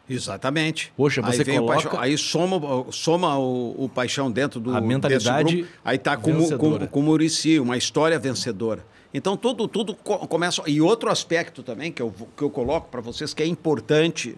[0.10, 0.94] Exatamente.
[0.96, 4.76] Poxa, aí você vem o coloca- paixão, aí soma, soma o, o paixão dentro do
[4.76, 8.86] A mentalidade grupo, aí tá com, com, com o Murici, uma história vencedora.
[9.13, 13.02] Então tudo tudo co- começa e outro aspecto também que eu que eu coloco para
[13.02, 14.36] vocês que é importante,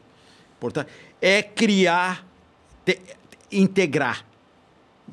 [0.57, 0.89] importante
[1.21, 2.25] é criar
[2.85, 2.99] te-
[3.51, 4.25] integrar.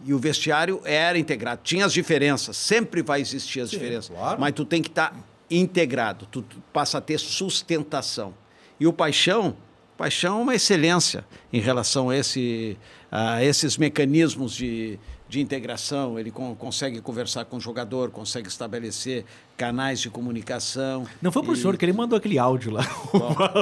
[0.04, 1.60] E o vestiário era integrado.
[1.64, 4.14] Tinha as diferenças, sempre vai existir as diferenças.
[4.14, 4.40] claro.
[4.40, 5.16] Mas tu tem que estar
[5.50, 8.34] integrado, tu, tu passa a ter sustentação.
[8.78, 9.56] E o paixão,
[9.96, 12.76] paixão é uma excelência em relação a, esse,
[13.10, 16.18] a esses mecanismos de, de integração.
[16.18, 19.24] Ele con- consegue conversar com o jogador, consegue estabelecer
[19.56, 21.06] canais de comunicação.
[21.22, 22.82] Não foi pro E- senhor que ele mandou aquele áudio lá.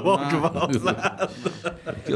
[0.02, 1.30] o áudio vazado.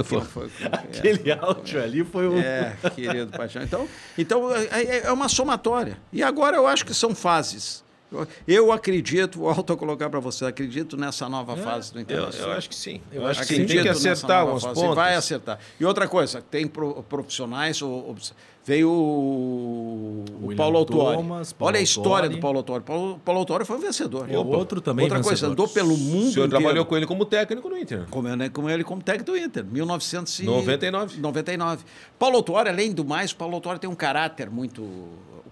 [0.04, 2.38] Foi- foi- Aquele áudio ali foi o.
[2.38, 3.62] É, querido paixão.
[3.62, 5.98] Então, então é, é- é uma somatória.
[6.12, 7.84] E agora eu acho que são fases.
[8.12, 12.50] Eu, eu acredito, volto a colocar para você, acredito nessa nova fase do Eu, Internacional.
[12.50, 13.00] eu acho que sim.
[13.12, 13.66] Eu, Eu acho que sim.
[13.66, 14.94] Tem que acertar alguns pontos.
[14.94, 15.58] Vai acertar.
[15.80, 17.82] E outra coisa, tem pro- profissionais.
[17.82, 18.16] o- o-
[18.64, 20.84] veio o, o Paulo.
[20.84, 22.82] Thomas, Paulo Olha a história do Paulo Autuori.
[22.82, 24.28] Paulo, Paulo Autuori foi um vencedor.
[24.28, 25.52] E o outro também Outra coisa, vencedor.
[25.52, 26.50] andou pelo O mundo senhor inteiro.
[26.50, 28.06] trabalhou com ele como técnico no Inter.
[28.10, 30.56] Com ele, com ele como técnico do Inter, 1999.
[30.66, 31.20] 99.
[31.20, 31.84] 99.
[32.18, 34.82] Paulo Autuori, além do mais, Paulo Autuori tem um caráter muito...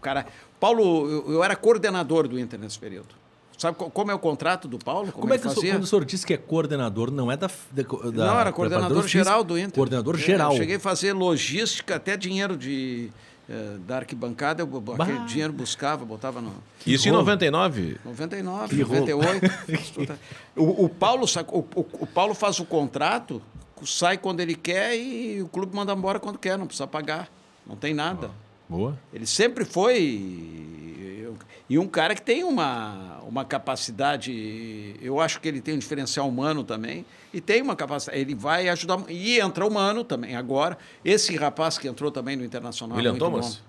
[0.05, 0.27] O cara...
[0.61, 3.09] Paulo, eu, eu era coordenador do Inter nesse período.
[3.57, 5.11] Sabe co- como é o contrato do Paulo?
[5.13, 5.73] Como, Como é que o senhor, fazia?
[5.75, 7.47] quando o senhor disse que é coordenador, não é da.
[7.71, 9.73] da, da Não, era coordenador geral do Inter.
[9.75, 10.53] Coordenador É, geral.
[10.53, 13.11] Eu cheguei a fazer logística, até dinheiro de,
[13.49, 16.53] eh, da arquibancada, eu, aquele dinheiro buscava, botava no...
[16.87, 17.23] Isso em rolo.
[17.23, 17.99] 99.
[18.05, 19.01] 99, Que rolo.
[19.07, 20.19] 98.
[20.57, 23.41] o, o, Paulo, o, o- o Paulo faz o contrato,
[23.85, 27.29] sai quando ele quer e o clube manda embora quando quer, não precisa pagar.
[27.67, 28.31] Não tem nada.
[28.69, 28.99] Boa.
[29.13, 31.35] Ele sempre foi.
[31.69, 34.97] E um cara que tem uma, uma capacidade.
[35.01, 37.05] Eu acho que ele tem um diferencial humano também.
[37.33, 38.21] E tem uma capacidade.
[38.21, 39.03] Ele vai ajudar.
[39.09, 40.77] E entra humano também agora.
[41.05, 42.97] Esse rapaz que entrou também no Internacional.
[42.97, 43.57] é William muito Thomas?
[43.57, 43.63] bom.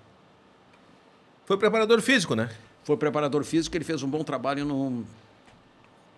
[1.46, 2.50] Foi preparador físico, né?
[2.82, 5.04] Foi preparador físico, ele fez um bom trabalho no,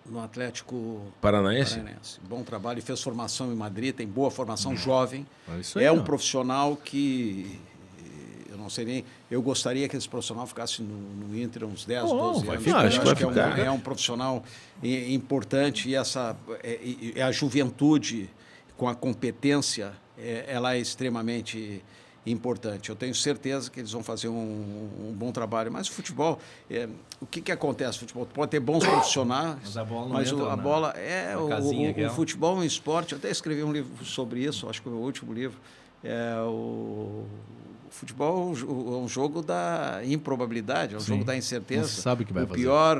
[0.05, 1.75] no Atlético Paranaense.
[1.75, 2.19] Paranaense.
[2.27, 5.25] Bom trabalho, fez formação em Madrid, tem boa formação jovem.
[5.47, 7.59] É isso aí, é um profissional que
[8.69, 9.05] eu não sei nem.
[9.31, 10.93] Eu gostaria que esse profissional ficasse no,
[11.27, 12.65] no Inter uns 10, Bom, 12 vai anos.
[12.65, 14.43] ficar, Eu acho que vai que é um, é um profissional
[14.83, 18.29] i- importante e essa é, e- e a juventude
[18.77, 21.83] com a competência é, ela é extremamente
[22.25, 22.89] importante.
[22.89, 24.33] Eu tenho certeza que eles vão fazer um,
[25.09, 25.71] um bom trabalho.
[25.71, 26.37] Mas o futebol,
[26.69, 26.87] é,
[27.19, 27.97] o que, que acontece?
[27.97, 30.61] O futebol pode ter bons profissionais, Mas a bola não mas o- entra a na-
[30.61, 31.53] bola é o, o-
[31.89, 32.11] aquela.
[32.11, 33.13] o futebol é um esporte.
[33.13, 34.69] Eu até escrevi um livro sobre isso.
[34.69, 35.57] Acho que o último livro.
[36.03, 37.25] É o
[37.78, 41.07] o futebol é um é um jogo da improbabilidade, é um Sim.
[41.13, 41.87] jogo da incerteza.
[41.87, 42.59] Se sabe o que vai fazer.
[42.61, 42.99] pior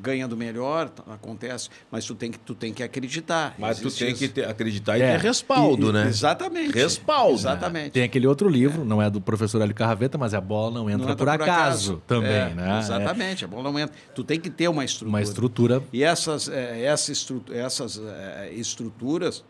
[0.00, 3.54] ganha do melhor, acontece, mas tu tem que, tu tem que acreditar.
[3.58, 4.18] Mas tu tem isso.
[4.18, 5.16] que ter- acreditar e É.
[5.16, 6.06] ter respaldo, E- né?
[6.08, 6.72] Exatamente.
[6.72, 7.34] Respaldo.
[7.34, 7.90] Exatamente.
[7.90, 11.08] Tem aquele outro livro, não é do professor Hélio Carraveta, mas a bola não entra,
[11.08, 12.78] Não por, acaso, também, É, né?
[12.78, 13.94] Exatamente, a bola não entra.
[14.14, 15.08] Tu tem que ter uma É estrutura.
[15.10, 15.82] uma estrutura.
[15.92, 19.44] E essas, essa estru- essas eh, estruturas, Tu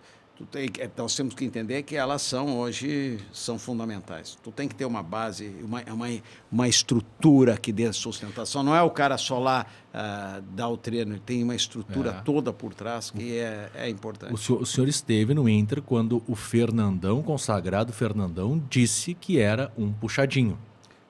[0.46, 4.36] tem, que- nós temos que entender que elas são hoje são fundamentais.
[4.42, 6.06] Tu tem que ter uma base, uma, uma,
[6.50, 8.62] uma estrutura que dê sustentação.
[8.62, 12.20] Não é o cara só lá ah, dar o treino, ele tem uma estrutura É.
[12.22, 14.32] toda por trás que é, é importante.
[14.32, 19.72] O senhor, o senhor esteve no Inter quando o Fernandão, consagrado Fernandão, disse que era
[19.76, 20.58] um puxadinho.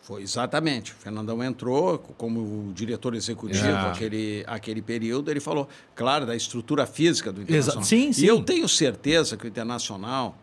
[0.08, 0.92] Foi exatamente.
[0.92, 3.90] O Fernandão entrou como diretor executivo É.
[3.90, 5.30] aquele, aquele período.
[5.30, 7.82] Ele falou, claro, da estrutura física do Internacional.
[7.84, 8.24] Sim, sim.
[8.24, 10.34] E eu tenho certeza que o Internacional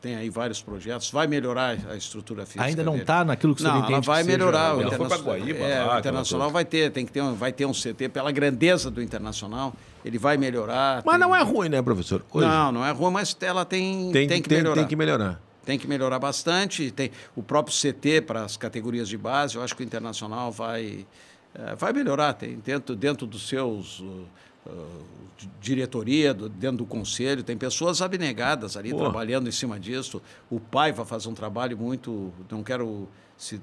[0.00, 2.64] tem aí vários projetos, vai melhorar a estrutura física.
[2.64, 4.74] Ainda não está naquilo que o senhor Não, entende ela que vai seja melhorar.
[4.74, 7.34] O foi pra Internacional, Guaíba é, lá, o Internacional vai ter, tem que ter, um,
[7.34, 9.74] vai ter um CT pela grandeza do Internacional.
[10.02, 11.02] Ele vai melhorar.
[11.04, 12.24] Mas tem- não é ruim, né, professor?
[12.32, 14.80] Hoje Não, não é ruim, mas ela tem, tem, tem, que, que tem, melhorar.
[14.80, 15.40] tem que melhorar.
[15.64, 16.90] Tem que melhorar bastante.
[16.90, 19.56] Tem o próprio CT para as categorias de base.
[19.56, 21.06] Eu acho que o Internacional vai,
[21.54, 22.34] eh, vai melhorar.
[22.34, 24.24] Tem dentro, dentro dos seus uh,
[24.66, 25.02] uh,
[25.38, 28.98] di- diretoria, do- dentro do conselho, tem pessoas abnegadas ali Pô.
[28.98, 30.20] trabalhando em cima disso.
[30.50, 32.32] O pai vai fazer um trabalho muito.
[32.50, 33.60] Não quero se, eh,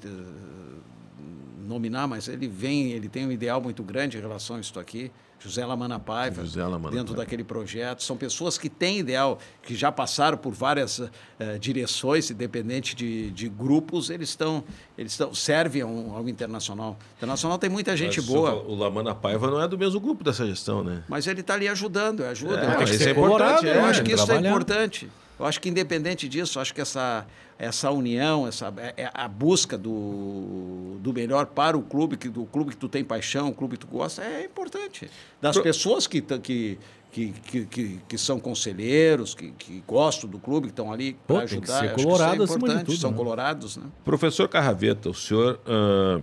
[1.65, 5.11] nominar, mas ele vem, ele tem um ideal muito grande em relação a isso aqui.
[5.43, 7.23] José Lamana Paiva, José Lamana dentro Paiva.
[7.23, 8.03] daquele projeto.
[8.03, 11.01] São pessoas que têm ideal, que já passaram por várias
[11.39, 14.63] eh, direções, independente de, de grupos, eles estão,
[14.95, 16.91] eles estão, servem ao, ao internacional.
[16.91, 20.23] O internacional tem muita gente Mas boa, O Lamana Paiva não é do mesmo grupo
[20.23, 21.03] dessa gestão, né?
[21.07, 22.59] mas ele está ali ajudando, ajuda.
[22.59, 25.09] É, Eu acho isso que- é importante, Eu é, acho que isso é importante.
[25.41, 27.25] Eu acho que independente disso, acho que essa,
[27.57, 32.45] essa união, essa, é- é a busca do, do melhor para o clube, que, do
[32.45, 35.09] clube que tu tem paixão, o clube que tu gosta, é importante.
[35.41, 36.77] Das Pro- pessoas que, que,
[37.11, 41.39] que, que, que, que são conselheiros, que, que gostam do clube, que estão ali para
[41.47, 41.79] tem que ajudar.
[41.79, 43.17] ser eu acho que isso colorado é tudo, São né?
[43.17, 43.83] colorados, né?
[44.05, 46.21] Professor Carraveta, o senhor ah,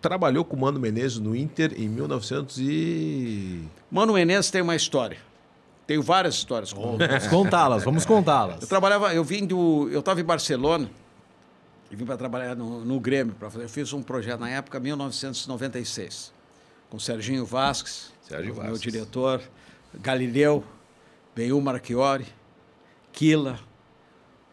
[0.00, 3.62] trabalhou com o Mano Menezes no Inter em 1900 e...
[3.90, 5.18] Mano Menezes tem uma história.
[5.86, 6.72] Tenho várias histórias.
[6.72, 8.66] Vamos contá-las, vamos Eu contá-las.
[8.68, 10.90] trabalhava, eu vim do, eu estava em Barcelona
[11.90, 13.64] e vim para trabalhar no, no Grêmio para fazer.
[13.66, 16.32] Eu fiz um projeto na época 1996
[16.90, 19.40] com Serginho Vasques, Sérgio o meu diretor,
[20.00, 20.64] Galileu,
[21.34, 22.26] Benhu Marchiori,
[23.12, 23.58] Quila,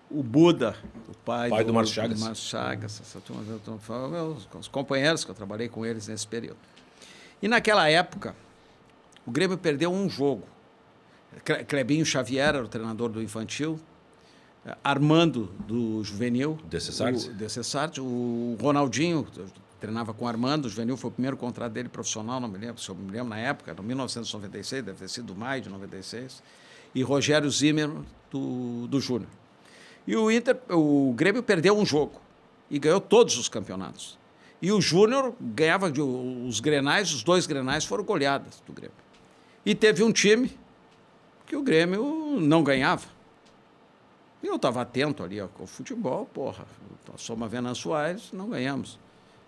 [0.09, 0.75] o Buda,
[1.09, 2.19] o pai, Pai do Márcio Chagas.
[2.19, 3.59] do Márcio Chagas, essa turma, eu
[4.09, 6.57] meus- os companheiros que eu trabalhei com eles nesse período.
[7.41, 8.35] E naquela época,
[9.25, 10.43] o Grêmio perdeu um jogo.
[11.43, 13.79] Cle- Clebinho Xavier era o treinador do infantil,
[14.65, 17.25] eh, Armando do juvenil, Descessardes?
[17.27, 19.25] o Descessardes, o Ronaldinho
[19.79, 22.81] treinava com o Armando, o juvenil foi o primeiro contrato dele profissional, não me lembro,
[22.81, 26.41] se eu me lembro na época, em 1996, deve ter sido maio de 96,
[26.95, 27.89] e Rogério Zimmer
[28.31, 29.29] do, do Júnior.
[30.07, 32.21] E o Inter, o Grêmio perdeu um jogo
[32.69, 34.17] e ganhou todos os campeonatos.
[34.61, 38.95] E o Júnior ganhava de- os grenais, os dois grenais foram goleadas do Grêmio.
[39.65, 40.51] E teve um time
[41.53, 43.05] que o Grêmio não ganhava.
[44.41, 46.65] Eu estava atento ali ó, com o futebol, porra.
[47.07, 48.97] Nós somos a Venâncio Aires, não ganhamos.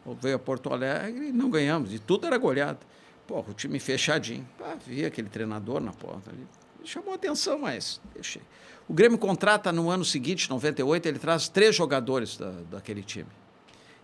[0.05, 1.91] Eu veio a Porto Alegre não ganhamos.
[1.91, 2.77] E tudo era goleado.
[3.25, 4.47] Porra, o time fechadinho.
[4.61, 6.45] Ah, vi aquele treinador na porta ali.
[6.83, 8.43] Chamou atenção, mas deixei.
[8.87, 13.29] O Grêmio contrata no ano seguinte, 98, ele traz três jogadores da, daquele time.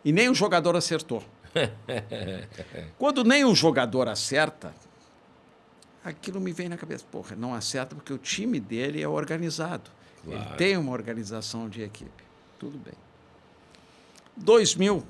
[0.03, 1.23] E nem um jogador acertou.
[2.97, 4.73] Quando nem um jogador acerta,
[6.03, 7.03] aquilo me vem na cabeça.
[7.11, 9.89] Porra, não acerta porque o time dele é organizado.
[10.27, 12.11] Ele tem uma organização de equipe.
[12.59, 12.93] Tudo bem.
[14.37, 14.97] 2000.
[14.97, 15.03] O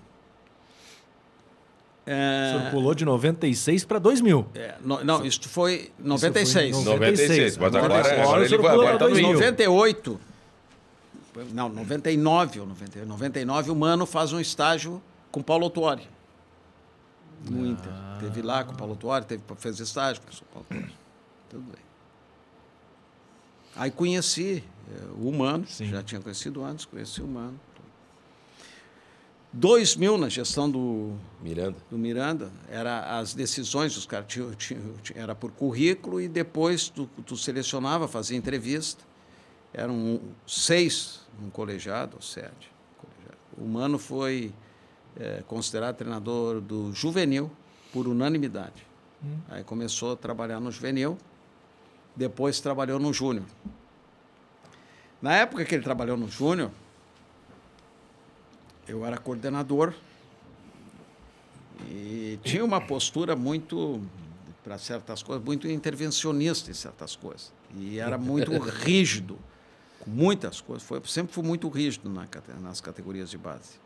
[2.05, 4.45] É, senhor pulou de 96 para 2000.
[4.55, 6.75] é, no- não, isso foi 96.
[6.75, 9.29] Isso foi em 96, mas agora, Agora agora o ele vai, agora tá no 2000.
[9.29, 9.35] Inter.
[9.69, 10.19] 98.
[11.53, 15.01] Não, 99 ou 90, 99 o Mano faz um estágio
[15.31, 16.07] com Paulo Tuori.
[17.49, 17.91] No Inter.
[18.19, 20.95] Teve lá com o Paulo Tuori, teve, fez estágio com o Paulo Tuori.
[21.49, 21.81] Tudo bem.
[23.75, 25.85] Aí conheci eh, o Mano, Sim.
[25.87, 27.59] já tinha conhecido antes, conheci o Mano.
[29.53, 31.77] 2000 na gestão do, Miranda.
[31.89, 36.87] do Miranda, era as decisões, os caras tinham, tinham- tinham- era por currículo e depois
[36.87, 39.03] tu, tu selecionava, fazia entrevista.
[39.73, 42.71] Eram seis um colegiado, ou sete.
[42.97, 43.37] colegiado.
[43.57, 44.53] O Mano foi
[45.19, 47.51] eh, considerado treinador do juvenil
[47.91, 48.85] por unanimidade.
[49.49, 51.17] Aí começou a trabalhar no juvenil,
[52.15, 53.45] depois trabalhou no júnior.
[55.21, 56.71] Na época que ele trabalhou no júnior,
[58.87, 59.93] eu era coordenador
[61.87, 64.01] e tinha uma postura muito,
[64.63, 67.53] para certas coisas, muito intervencionista em certas coisas.
[67.75, 69.37] E era muito rígido
[69.99, 70.87] com muitas coisas.
[70.87, 72.27] Foi, sempre fui muito rígido na
[72.59, 73.80] nas categorias de base.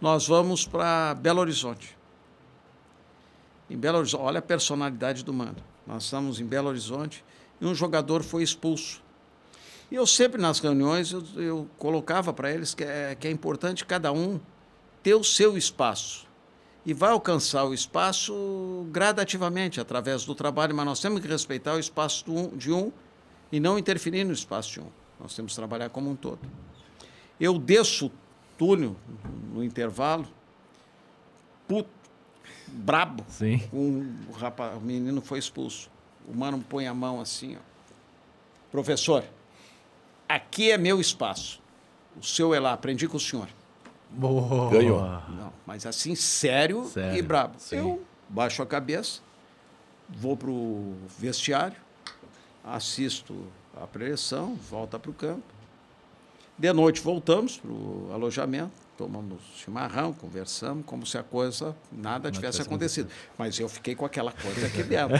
[0.00, 1.98] Nós vamos para Belo Horizonte.
[3.68, 5.56] Em Belo Horizonte, olha a personalidade do mano.
[5.84, 7.24] Nós estamos em Belo Horizonte
[7.60, 9.02] e um jogador foi expulso.
[9.90, 13.84] E eu sempre nas reuniões eu, eu colocava para eles que é, que é importante
[13.84, 14.38] cada um
[15.02, 16.28] ter o seu espaço.
[16.86, 21.78] E vai alcançar o espaço gradativamente, através do trabalho, mas nós temos que respeitar o
[21.78, 22.24] espaço
[22.54, 22.92] de um
[23.50, 24.86] e não interferir no espaço de um.
[25.18, 26.38] Nós temos que trabalhar como um todo.
[27.40, 28.12] Eu desço
[28.58, 28.96] o túnel
[29.54, 30.26] no intervalo,
[31.68, 31.88] puto,
[32.66, 33.62] brabo, Sim.
[33.72, 35.88] um o rapaz, o menino foi expulso.
[36.26, 37.60] O mano põe a mão assim, ó.
[38.70, 39.24] Professor,
[40.28, 41.60] aqui é meu espaço.
[42.20, 43.48] O seu é lá, aprendi com o senhor.
[44.10, 44.70] Boa.
[44.70, 45.00] Ganhou.
[45.00, 47.54] Não, mas assim, sério, Sério, e brabo.
[47.58, 47.76] sim.
[47.76, 49.20] Eu baixo a cabeça,
[50.08, 51.76] vou pro vestiário,
[52.64, 53.46] assisto
[53.80, 55.57] a preleção, volta para o campo.
[56.58, 62.58] De noite voltamos para o alojamento, tomamos chimarrão, conversamos, como se a coisa nada tivesse
[62.58, 63.10] tivesse acontecido.
[63.38, 65.16] Mas eu fiquei com aquela coisa aqui dentro.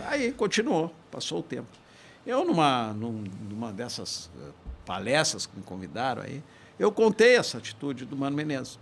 [0.00, 1.68] Aí continuou, passou o tempo.
[2.26, 4.50] Eu, numa, num- numa dessas eh,
[4.86, 6.42] palestras que me convidaram aí,
[6.78, 8.78] eu contei essa atitude do Mano Menezes.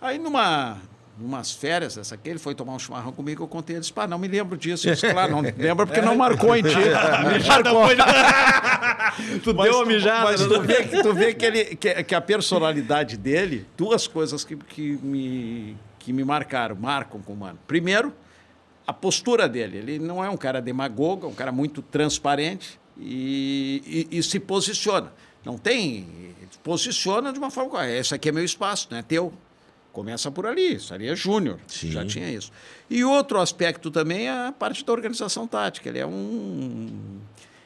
[0.00, 0.78] Aí, numa,
[1.20, 4.06] numas férias, essa aqui, ele foi tomar um chimarrão comigo, eu contei, ele disse, pá,
[4.06, 4.88] não me lembro disso.
[4.88, 6.68] Eu disse, claro, não lembro porque não marcou em ti.
[6.78, 7.82] Me marcou.
[9.42, 10.24] Tu Mas deu uma mijada.
[10.24, 10.48] Mas né?
[10.48, 14.56] tu vê, que- tu vê que, ele, que, que a personalidade dele, duas coisas que,
[14.56, 17.58] que, me, que me marcaram, marcam com o Mano.
[17.66, 18.12] Primeiro,
[18.86, 19.78] a postura dele.
[19.78, 24.38] Ele não é um cara demagogo, é um cara muito transparente e, e- e se
[24.40, 25.12] posiciona.
[25.44, 26.06] Não tem.
[26.38, 27.86] Ele se posiciona de uma forma.
[27.88, 29.32] Esse aqui é meu espaço, não é teu.
[29.92, 32.52] Começa por ali, é júnior, já tinha isso.
[32.88, 35.88] E outro aspecto também é a parte da organização tática.
[35.88, 36.88] Ele é um.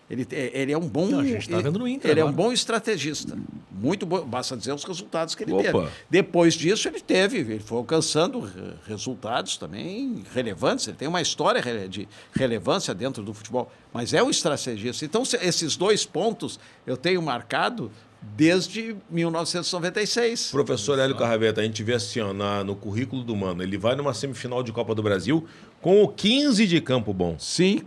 [0.08, 1.06] Ele, ele é um bom.
[1.06, 3.36] Não, a gente tá vendo no Inter Ele é um bom estrategista.
[3.70, 4.22] Muito bom.
[4.24, 5.62] Basta dizer os resultados que ele Opa.
[5.64, 5.88] teve.
[6.10, 8.52] Depois disso, ele teve, ele foi alcançando re-
[8.86, 10.86] resultados também relevantes.
[10.86, 15.04] Ele tem uma história de relevância dentro do futebol, mas é um estrategista.
[15.06, 17.90] Então, se- esses dois pontos eu tenho marcado
[18.36, 20.50] desde 1996.
[20.50, 23.94] Professor Hélio Carraveta, a gente vê assim, ó, na- no currículo do Mano, ele vai
[23.94, 25.46] numa semifinal de Copa do Brasil
[25.80, 27.36] com o 15 de campo bom.
[27.38, 27.82] Sim,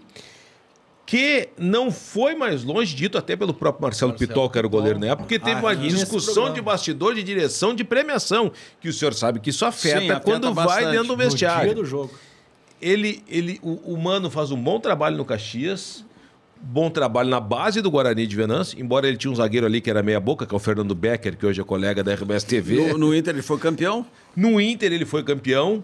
[1.06, 4.70] Que não foi mais longe, dito até pelo próprio Marcelo, Marcelo Pitol, que era o
[4.70, 8.94] goleiro na época, porque teve uma discussão de bastidor, de direção, de premiação, que o
[8.94, 10.92] senhor sabe que isso afeta, Sim, afeta quando vai bastante.
[10.92, 11.74] dentro do No dia vestiário.
[11.76, 12.14] do jogo.
[12.82, 16.04] Ele, ele, o, o Mano faz um bom trabalho no Caxias,
[16.62, 19.90] bom trabalho na base do Guarani de Venâncio, embora ele tinha um zagueiro ali que
[19.90, 22.94] era meia boca, que é o Fernando Becker, que hoje é colega da RBS TV.
[22.94, 24.06] no, no Inter ele foi campeão.
[24.36, 25.84] No Inter ele foi campeão.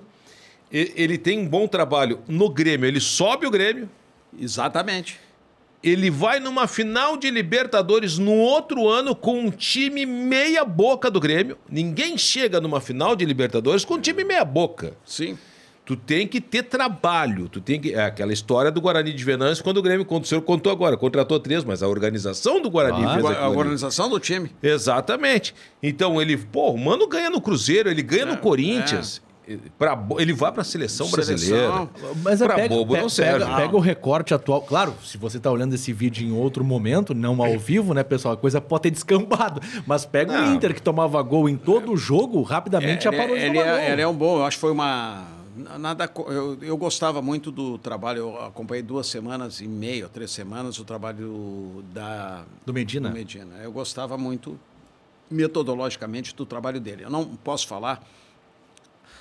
[0.72, 2.88] E- Ele tem um bom trabalho no Grêmio.
[2.88, 3.88] Ele sobe o Grêmio.
[4.40, 5.20] Exatamente.
[5.84, 11.20] Ele vai numa final de Libertadores no outro ano com um time meia boca do
[11.20, 11.58] Grêmio.
[11.70, 14.94] Ninguém chega numa final de Libertadores com um time meia boca.
[15.06, 15.38] Sim.
[15.86, 17.50] Tu tem que ter trabalho.
[17.50, 20.28] Tu tem que é aquela história do Guarani de Venâncio quando o Grêmio, quando o
[20.28, 23.22] senhor contou agora, contratou três, mas a organização do Guarani Claro.
[23.28, 23.56] fez A ali.
[23.58, 24.50] organização do time.
[24.64, 25.54] Exatamente.
[25.82, 29.22] Então ele, pô, o Mano ganha no Cruzeiro, ele ganha É, no Corinthians.
[29.78, 31.36] Pra bo- ele vai para a seleção, Seleção.
[31.36, 31.90] brasileira.
[32.24, 33.44] Mas é Pra pega, bobo pe- não serve.
[33.44, 34.62] Pega, pega o recorte atual.
[34.62, 38.36] Claro, se você tá olhando esse vídeo em outro momento, não ao vivo, né, pessoal?
[38.36, 39.60] A coisa pode ter descambado.
[39.86, 40.54] Mas pega o Não.
[40.56, 43.64] Inter que tomava gol em todo o jogo, rapidamente já ele, ele, gol.
[43.64, 45.43] é, ele é um bom, eu acho que foi uma.
[45.56, 50.80] Nada, eu, eu gostava muito do trabalho, eu acompanhei duas semanas e meia, três semanas,
[50.80, 53.10] o trabalho da, Do Medina?
[53.10, 53.56] do Medina.
[53.62, 54.60] Eu gostava muito,
[55.30, 57.04] metodologicamente, do trabalho dele.
[57.04, 58.04] Eu não posso falar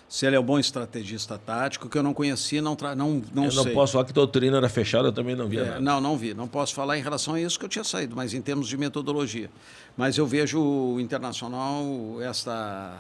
[0.09, 3.47] se ele é um bom estrategista tático, que eu não conheci, não, tra- não, não
[3.47, 3.65] eu sei.
[3.65, 5.81] não posso falar que a doutrina era fechada, eu também não via É, nada.
[5.81, 6.35] não, não vi.
[6.35, 8.77] Não posso falar em relação a isso que eu tinha saído, mas em termos de
[8.77, 9.51] metodologia.
[9.97, 11.83] Mas eu vejo o internacional,
[12.21, 12.99] esta,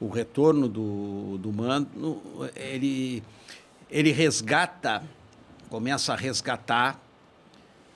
[0.00, 2.22] o retorno do, do Mano,
[2.54, 3.22] ele,
[3.90, 5.02] ele resgata,
[5.68, 7.00] começa a resgatar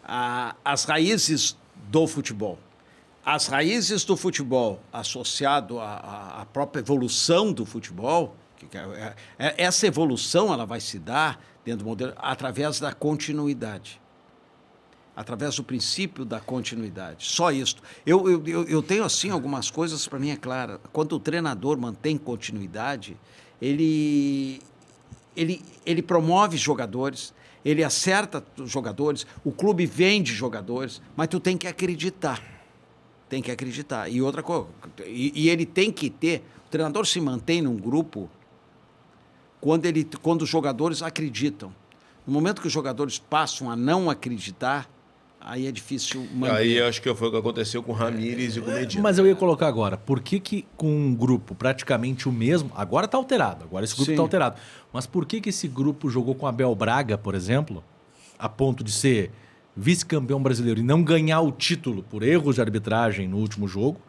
[0.04, 1.56] a- as raízes
[1.88, 2.58] do futebol.
[3.24, 9.54] As raízes do futebol associado à, à- própria evolução do futebol, que que é- é-
[9.62, 14.01] essa evolução ela vai se dar dentro do modelo através da continuidade.
[15.14, 17.26] Através do princípio da continuidade.
[17.26, 17.76] Só isso.
[18.06, 20.80] Eu, eu, eu, tenho, assim, algumas coisas para mim é clara.
[20.92, 23.16] Quando o treinador mantém continuidade,
[23.60, 24.60] ele,
[25.36, 27.34] ele, ele promove jogadores,
[27.64, 32.42] ele acerta jogadores, o clube vende jogadores, mas tu tem que acreditar.
[33.28, 34.08] Tem que acreditar.
[34.08, 34.66] E outra coisa,
[35.06, 36.42] e, e ele tem que ter.
[36.66, 38.30] O treinador se mantém num grupo
[39.60, 41.72] quando, ele, quando os jogadores acreditam.
[42.26, 44.90] No momento que os jogadores passam a não acreditar,
[45.44, 46.54] aí é difícil manter.
[46.54, 49.02] Aí acho que foi o que aconteceu com o Ramires e com o Medina.
[49.02, 53.08] Mas eu ia colocar agora, por que, que com um grupo praticamente o mesmo, agora
[53.08, 54.16] tá alterado, agora esse grupo Sim.
[54.16, 54.56] tá alterado,
[54.92, 57.82] mas por que, que esse grupo jogou com Abel Braga, por exemplo,
[58.38, 59.30] a ponto de ser
[59.76, 64.00] vice-campeão brasileiro e não ganhar o título por erros de arbitragem no último jogo.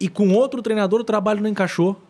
[0.00, 2.00] E com outro treinador o trabalho não encaixou.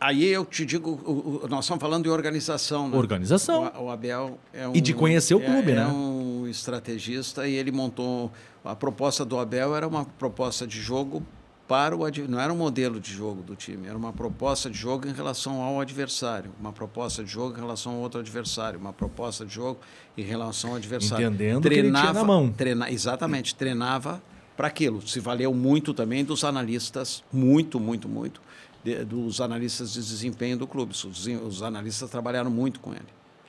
[0.00, 2.88] Aí eu te digo, nós estamos falando de organização.
[2.88, 2.96] Né?
[2.96, 3.70] Organização.
[3.76, 5.86] O, o Abel é um, E de conhecer o é- clube, é, né?
[5.86, 8.30] um estrategista e ele montou.
[8.64, 11.22] A proposta do Abel era uma proposta de jogo
[11.68, 12.00] para o.
[12.28, 15.60] Não era um modelo de jogo do time, era uma proposta de jogo em relação
[15.62, 19.78] ao adversário, uma proposta de jogo em relação ao outro adversário, uma proposta de jogo
[20.16, 21.26] em relação ao adversário.
[21.26, 22.50] Entendendo que ele tinha na mão.
[22.52, 24.22] treina- exatamente, treinava
[24.56, 25.06] para aquilo.
[25.06, 28.40] Se valeu muito também dos analistas, muito, muito, muito,
[28.84, 30.92] de- dos analistas de desempenho do clube.
[30.92, 33.02] Os, os analistas trabalharam muito com ele.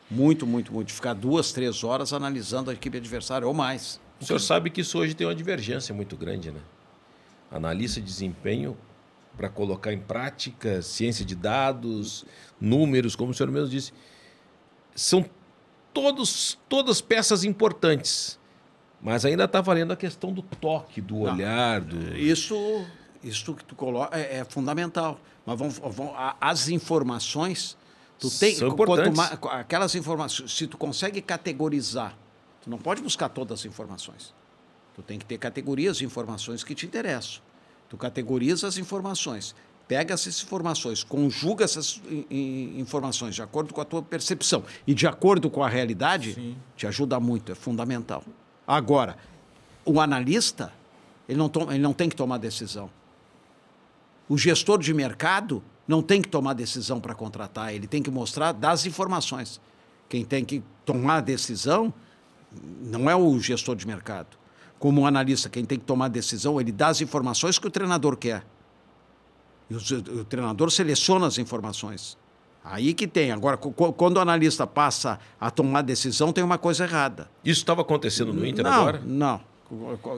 [0.09, 0.91] Muito, muito, muito.
[0.93, 3.99] Ficar duas, três horas analisando a equipe adversária ou mais.
[4.21, 6.59] O senhor sabe que isso hoje tem uma divergência muito grande, né?
[7.51, 8.77] Analista de desempenho
[9.35, 12.23] para colocar em prática ciência de dados,
[12.61, 13.91] números, como o senhor mesmo disse.
[14.95, 15.25] São
[15.93, 18.39] todos, todas peças importantes.
[19.01, 22.15] Mas ainda está valendo a questão do toque, do olhar, do.
[22.17, 22.55] Isso,
[23.27, 25.19] isso que tu coloca é, é fundamental.
[25.45, 27.77] Mas vão, vão- as informações,
[28.19, 29.19] tu tem São quanto importantes.
[29.51, 32.17] aquelas informações, se tu consegue categorizar,
[32.61, 34.33] tu não pode buscar todas as informações.
[34.95, 37.41] Tu tem que ter categorias de informações que te interessam.
[37.89, 39.53] Tu categoriza as informações,
[39.87, 42.01] pega essas informações, conjuga essas
[42.31, 47.19] informações de acordo com a tua percepção e de acordo com a realidade, te ajuda
[47.19, 48.23] muito, é fundamental.
[48.65, 49.17] Agora,
[49.85, 50.73] o analista,
[51.29, 52.89] ele não, ele não tem que tomar decisão.
[54.27, 58.51] O gestor de mercado não tem que tomar decisão para contratar, ele tem que mostrar
[58.51, 59.61] das informações.
[60.09, 61.93] Quem tem que tomar a decisão
[62.81, 64.37] não é o gestor de mercado.
[64.79, 67.71] Como um analista, quem tem que tomar a decisão, ele dá as informações que o
[67.71, 68.45] treinador quer.
[69.69, 72.17] E o, o treinador seleciona as informações.
[72.63, 73.31] Aí que tem.
[73.31, 77.29] Agora, quando o analista passa a tomar decisão, tem uma coisa errada.
[77.43, 79.01] Isso estava acontecendo no Inter não, agora?
[79.05, 79.41] não.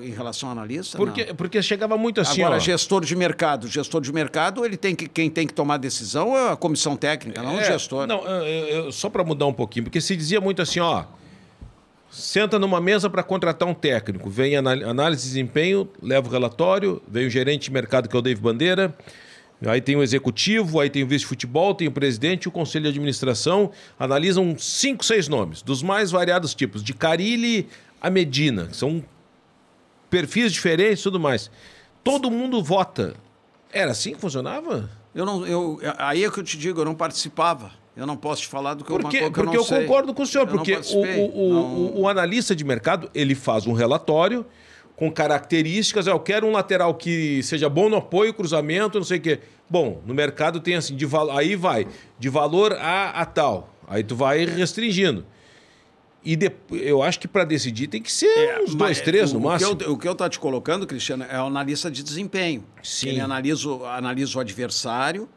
[0.03, 1.35] Em relação ao analista, Porque, não.
[1.35, 2.59] porque chegava muito assim, Agora, ó.
[2.59, 3.65] gestor de mercado.
[3.67, 6.97] Gestor de mercado, ele tem que, quem tem que tomar a decisão é a comissão
[6.97, 8.05] técnica, não o É, gestor.
[8.05, 11.05] Não, eu- eu- só para mudar um pouquinho, porque se dizia muito assim, ó.
[12.09, 14.29] Senta numa mesa para contratar um técnico.
[14.29, 18.21] Vem análise de desempenho, leva o relatório, vem o gerente de mercado, que é o
[18.21, 18.95] Dave Bandeira.
[19.65, 22.89] Aí tem o executivo, aí tem o vice-futebol, tem o presidente e o conselho de
[22.89, 23.71] administração.
[23.99, 27.67] Analisam cinco, seis nomes, dos mais variados tipos, de Carilli
[28.01, 28.67] a Medina.
[28.67, 29.03] que São
[30.09, 31.49] perfis diferentes e tudo mais.
[32.03, 33.15] Todo mundo vota.
[33.71, 34.89] Era assim que funcionava?
[35.13, 37.71] Eu não, eu, aí é que eu te digo, eu não participava.
[37.95, 39.81] Eu não posso te falar do que, Porque, coisa que eu porque eu, sei.
[39.81, 41.01] concordo com o senhor, Eu porque o, o,
[41.49, 44.45] o, não- o- o analista de mercado ele faz um relatório
[44.95, 46.05] com características.
[46.05, 49.39] Eu quero um lateral que seja bom no apoio, cruzamento, não sei o quê.
[49.69, 51.87] Bom, no mercado tem assim, de aí vai,
[52.19, 53.73] de valor a, a tal.
[53.87, 55.25] Aí tu vai restringindo.
[56.29, 59.39] E de- eu acho que para decidir tem que ser uns dois, três o, no
[59.39, 59.71] máximo.
[59.71, 62.65] O que eu, o que eu tô te colocando, Cristiano, é o analista de desempenho.
[62.83, 63.09] Sim.
[63.09, 65.29] Ele analisa, analisa o adversário.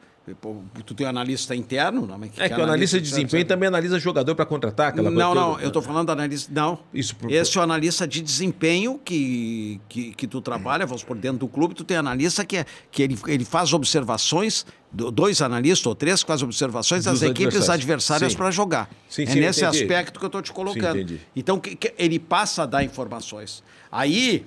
[0.87, 3.99] Tu tem o analista interno, não, mas É que o analista de desempenho também analisa
[3.99, 5.63] jogador para contratar aquela Não, não, toda.
[5.63, 6.53] eu estou falando do analista.
[6.55, 6.79] Não.
[6.95, 11.17] Isso por- Esse é o analista de desempenho que, que, que tu trabalha, vamos por
[11.17, 15.41] dentro do clube, tu tem analista que, é, que ele, ele faz observações, do- dois
[15.43, 18.89] analistas ou três que fazem observações das equipes adversárias para jogar.
[19.09, 19.83] Sim, é sim, eu nesse entendi.
[19.83, 21.09] aspecto que eu estou te colocando.
[21.09, 23.65] Sim, então, que- que ele passa a dar informações.
[23.91, 24.47] Aí,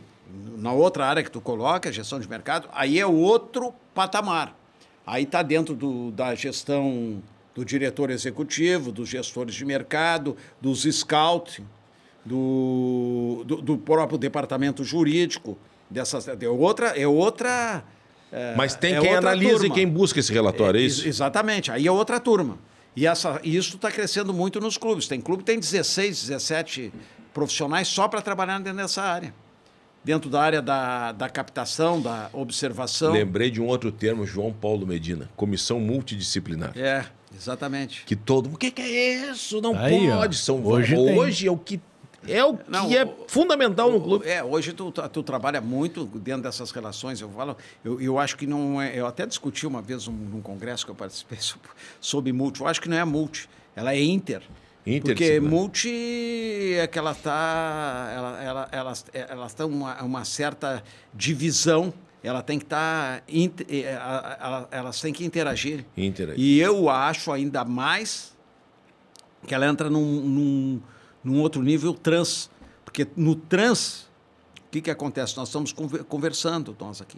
[0.58, 4.56] na outra área que tu coloca, gestão de mercado, aí é outro patamar.
[5.06, 7.22] Aí está dentro do, da gestão
[7.54, 11.66] do diretor executivo, dos gestores de mercado, dos scouting,
[12.26, 15.58] do, do, do próprio departamento jurídico.
[15.90, 16.88] Dessas, é outra.
[17.00, 17.84] É outra
[18.32, 19.68] é, Mas tem é quem analisa turma.
[19.68, 21.08] e quem busca esse relatório, é Ex- isso?
[21.08, 22.58] Exatamente, aí é outra turma.
[22.96, 25.08] E essa, e isso está crescendo muito nos clubes.
[25.08, 26.94] Tem clube que tem 16, 17
[27.34, 29.34] profissionais só para trabalhar dentro dessa área.
[30.04, 33.14] Dentro da área da, da captação, da observação.
[33.14, 36.78] Lembrei de um outro termo, João Paulo Medina, comissão multidisciplinar.
[36.78, 38.04] É, exatamente.
[38.06, 38.56] Que todo mundo.
[38.56, 39.62] O que, que é isso?
[39.62, 40.36] Não pode.
[40.38, 41.80] São Hoje hoje, é o que
[42.28, 44.28] é o Não, que é o- fundamental no clube.
[44.28, 47.20] É, hoje tu, tu, trabalha muito dentro dessas relações.
[47.20, 48.98] Eu falo, eu, eu acho que não é.
[48.98, 52.62] Eu até discuti uma vez num, num congresso que eu participei sobre, sobre multi.
[52.62, 54.42] Eu acho que não é multi, ela é inter.
[55.02, 58.12] Porque multi é que ela está.
[58.16, 61.94] Ela, ela, elas, elas têm uma, uma certa divisão.
[62.22, 63.24] Ela tem que estar.
[64.72, 65.86] elas têm que interagir.
[65.96, 66.34] Inter.
[66.38, 68.34] E eu acho ainda mais
[69.46, 70.82] que ela entra num, num,
[71.24, 72.50] num outro nível trans.
[72.86, 74.10] Porque no trans,
[74.68, 75.36] o que, que acontece?
[75.38, 77.18] Nós estamos conver- conversando, nós aqui.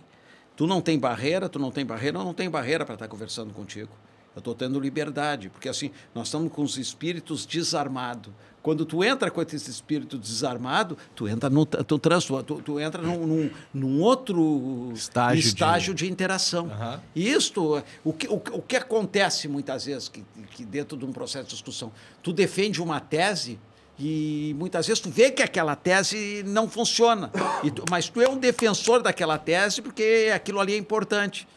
[0.55, 3.53] Tu não tem barreira, tu não tem barreira, eu não tenho barreira para estar conversando
[3.53, 3.89] contigo.
[4.35, 8.33] Eu estou tendo liberdade, porque assim, nós estamos com os espíritos desarmados.
[8.61, 11.99] Quando tu entra com esse espírito desarmado, tu entra no tu,
[12.43, 16.65] tu, tu entra num, num, num outro Estágio de- estágio de, interação.
[16.65, 16.99] Aham.
[17.15, 21.13] E isto, o que, o, o que acontece muitas vezes, que, que dentro de um
[21.13, 21.91] processo de discussão,
[22.23, 23.59] tu defende uma tese
[23.97, 27.29] e muitas vezes tu vê que aquela tese não funciona,
[27.73, 31.47] tu- mas tu é um defensor daquela tese porque aquilo ali é importante.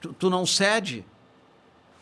[0.00, 1.04] Tu, tu não cede.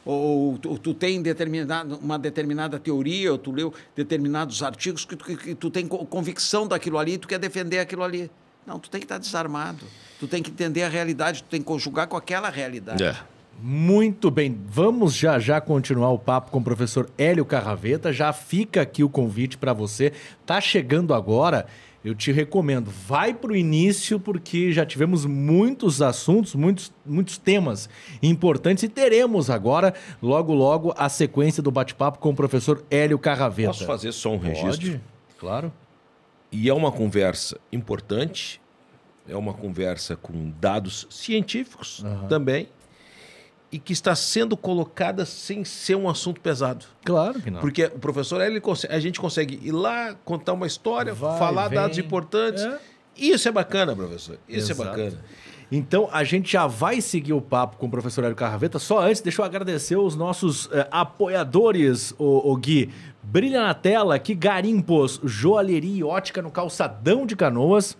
[0.05, 5.25] Ou tu, tu tem determinado, uma determinada teoria, ou tu leu determinados artigos que tu,
[5.37, 8.31] que- tu tem co- convicção daquilo ali e tu quer defender aquilo ali.
[8.67, 9.85] Não, tu tem que estar desarmado.
[10.21, 13.03] Tu tem que entender a realidade, tu tem que conjugar com aquela realidade.
[13.03, 13.17] É.
[13.61, 18.13] Muito bem, vamos já já continuar o papo com o professor Hélio Carraveta.
[18.13, 20.13] Já fica aqui o convite para você.
[20.45, 21.67] Tá chegando agora,
[22.05, 27.89] eu te recomendo, vai para o início porque já tivemos muitos assuntos, muitos, muitos temas
[28.23, 33.69] importantes e teremos agora, logo logo, a sequência do bate-papo com o professor Hélio Carraveta.
[33.69, 34.91] Posso fazer só um registro?
[34.91, 35.01] Pode,
[35.39, 35.73] claro.
[36.53, 38.61] E é uma conversa importante,
[39.27, 42.69] é uma conversa com dados científicos também,
[43.71, 46.85] e que está sendo colocada sem ser um assunto pesado.
[47.05, 47.61] Claro que não.
[47.61, 51.79] Porque o professor, ele, a gente consegue ir lá, contar uma história, Vai, falar vem.
[51.79, 52.62] dados importantes.
[52.62, 52.79] É.
[53.17, 54.39] Isso é bacana, professor.
[54.49, 54.83] Isso Exato.
[54.83, 55.25] é bacana.
[55.73, 58.79] Então, a gente já vai seguir o papo com o professor Hélio Carraveta.
[58.79, 62.91] Só antes, deixa eu agradecer os nossos eh, apoiadores, o, o Gui.
[63.23, 67.97] Brilha na tela aqui, Garimpos, Joalheria e Ótica no Calçadão de Canoas.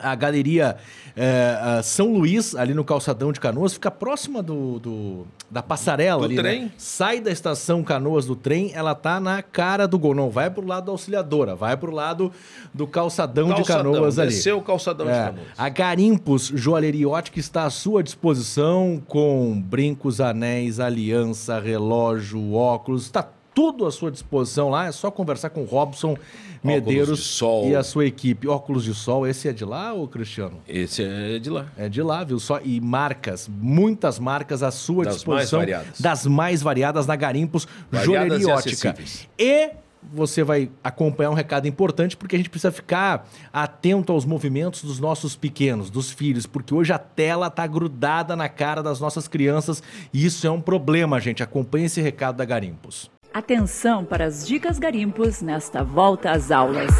[0.00, 0.76] A galeria
[1.16, 6.20] eh, ah, São Luís, ali no Calçadão de Canoas, fica próxima do, do- da passarela
[6.20, 6.42] Do ali, né?
[6.42, 6.72] trem.
[6.76, 10.14] Sai da estação Canoas do trem, ela tá na cara do gol.
[10.14, 12.30] Não vai pro lado da auxiliadora, vai pro lado
[12.72, 14.30] do Calçadão, de Calçadão, Canoas ali.
[14.30, 15.46] desceu o calçadão de É, Canoas.
[15.56, 23.26] a Garimpos Joalheria Ótica está à sua disposição com brincos, anéis, aliança, relógio, óculos, está
[23.54, 24.86] tudo à sua disposição lá.
[24.86, 26.16] É só conversar com o Robson
[26.62, 28.48] Medeiros e a sua equipe.
[28.48, 30.60] Óculos de sol, esse é de lá ou Cristiano?
[30.68, 31.66] Esse é de lá.
[31.76, 32.38] É de lá, viu?
[32.38, 36.00] Só e marcas, muitas marcas à sua Das disposição, mais variadas.
[36.00, 38.94] das mais variadas na Garimpos Joalheria e Ótica.
[39.38, 39.70] E
[40.12, 45.00] você vai acompanhar um recado importante porque a gente precisa ficar atento aos movimentos dos
[45.00, 49.82] nossos pequenos, dos filhos, porque hoje a tela tá grudada na cara das nossas crianças
[50.12, 51.42] e isso é um problema, gente.
[51.42, 53.10] Acompanhe esse recado da Garimpos.
[53.32, 56.90] Atenção para as dicas garimpos nesta volta às aulas.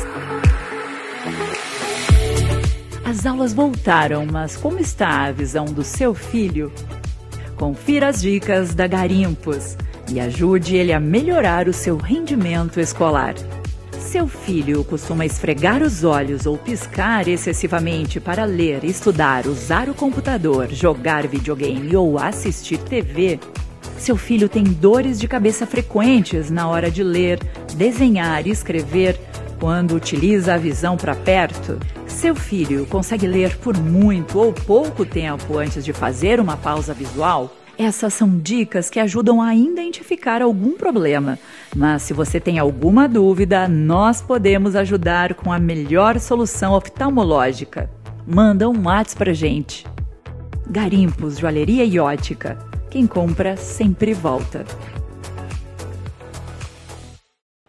[3.04, 6.70] As aulas voltaram, mas como está a visão do seu filho?
[7.56, 9.76] Confira as dicas da Garimpos
[10.12, 13.34] e ajude ele a melhorar o seu rendimento escolar.
[13.98, 20.68] Seu filho costuma esfregar os olhos ou piscar excessivamente para ler, estudar, usar o computador,
[20.68, 23.40] jogar videogame ou assistir TV?
[23.98, 27.40] Seu filho tem dores de cabeça frequentes na hora de ler,
[27.76, 29.20] desenhar e escrever
[29.58, 31.78] quando utiliza a visão para perto?
[32.06, 37.54] Seu filho consegue ler por muito ou pouco tempo antes de fazer uma pausa visual?
[37.76, 41.38] Essas são dicas que ajudam a identificar algum problema.
[41.76, 47.90] Mas se você tem alguma dúvida, nós podemos ajudar com a melhor solução oftalmológica.
[48.26, 49.86] Manda um WhatsApp pra gente.
[50.68, 52.67] Garimpos, Joalheria e Ótica.
[52.90, 54.64] Quem compra sempre volta.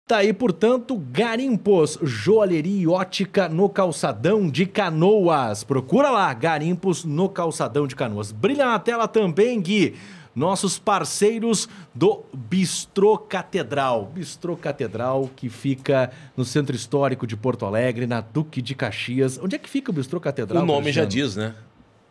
[0.07, 5.63] Tá aí, portanto, Garimpos, joalheria e ótica no calçadão de Canoas.
[5.63, 8.31] Procura lá, Garimpos no calçadão de Canoas.
[8.31, 9.95] Brilha na tela também, Gui,
[10.33, 14.09] nossos parceiros do Bistrô Catedral.
[14.15, 19.37] Bistrô Catedral, que fica no Centro Histórico de Porto Alegre, na Duque de Caxias.
[19.37, 20.63] Onde é que fica o Bistrô Catedral?
[20.63, 21.53] O nome já diz, né?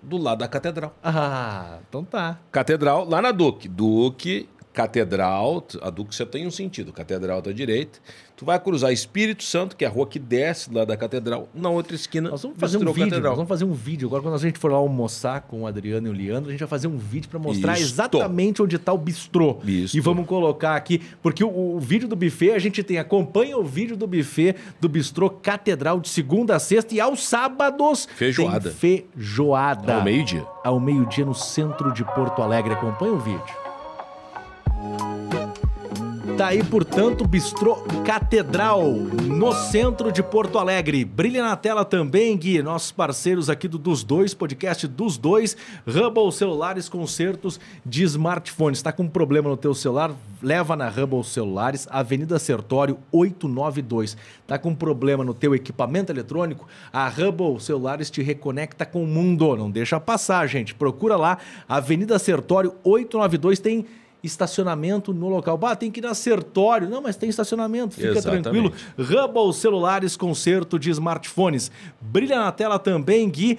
[0.02, 0.94] Do lado da catedral.
[1.02, 2.38] Ah, então tá.
[2.52, 3.68] Catedral, lá na Duque.
[3.68, 7.98] Duque, Catedral, a Duque você tem um sentido, Catedral à direita.
[8.36, 11.68] Tu vai cruzar Espírito Santo, que é a rua que desce lá da Catedral, na
[11.68, 13.30] outra esquina, Nós vamos fazer um vídeo, Catedral.
[13.32, 14.06] nós vamos fazer um vídeo.
[14.06, 16.60] Agora, quando a gente for lá almoçar com o Adriano e o Leandro, a gente
[16.60, 17.86] vai fazer um vídeo para mostrar Isto.
[17.86, 19.58] exatamente onde está o bistrô.
[19.64, 19.96] Isto.
[19.96, 23.64] E vamos colocar aqui, porque o, o vídeo do buffet a gente tem, acompanha o
[23.64, 28.70] vídeo do buffet do bistrô Catedral de segunda a sexta e aos sábados Feijoada.
[28.70, 29.96] feijoada.
[29.96, 30.46] Ao meio-dia.
[30.62, 32.74] Ao meio-dia no centro de Porto Alegre.
[32.74, 33.67] Acompanha o vídeo.
[36.38, 41.04] Tá aí, portanto, Bistrô Catedral, no centro de Porto Alegre.
[41.04, 46.30] Brilha na tela também, Gui, nossos parceiros aqui do Dos Dois, podcast Dos Dois, Hubble
[46.30, 48.78] Celulares, concertos de smartphones.
[48.78, 50.12] Está com um problema no teu celular?
[50.40, 54.16] Leva na Hubble Celulares, Avenida Sertório 892.
[54.46, 56.68] Tá com um problema no teu equipamento eletrônico?
[56.92, 59.56] A Hubble Celulares te reconecta com o mundo.
[59.56, 60.72] Não deixa passar, gente.
[60.72, 63.84] Procura lá, Avenida Sertório 892 tem
[64.22, 65.56] estacionamento no local.
[65.56, 66.88] Bah, tem que ir na Sertório.
[66.88, 68.42] Não, mas tem estacionamento, fica Exatamente.
[68.44, 68.72] tranquilo.
[68.98, 71.70] Hubble Celulares, conserto de smartphones.
[72.00, 73.58] Brilha na tela também, Gui.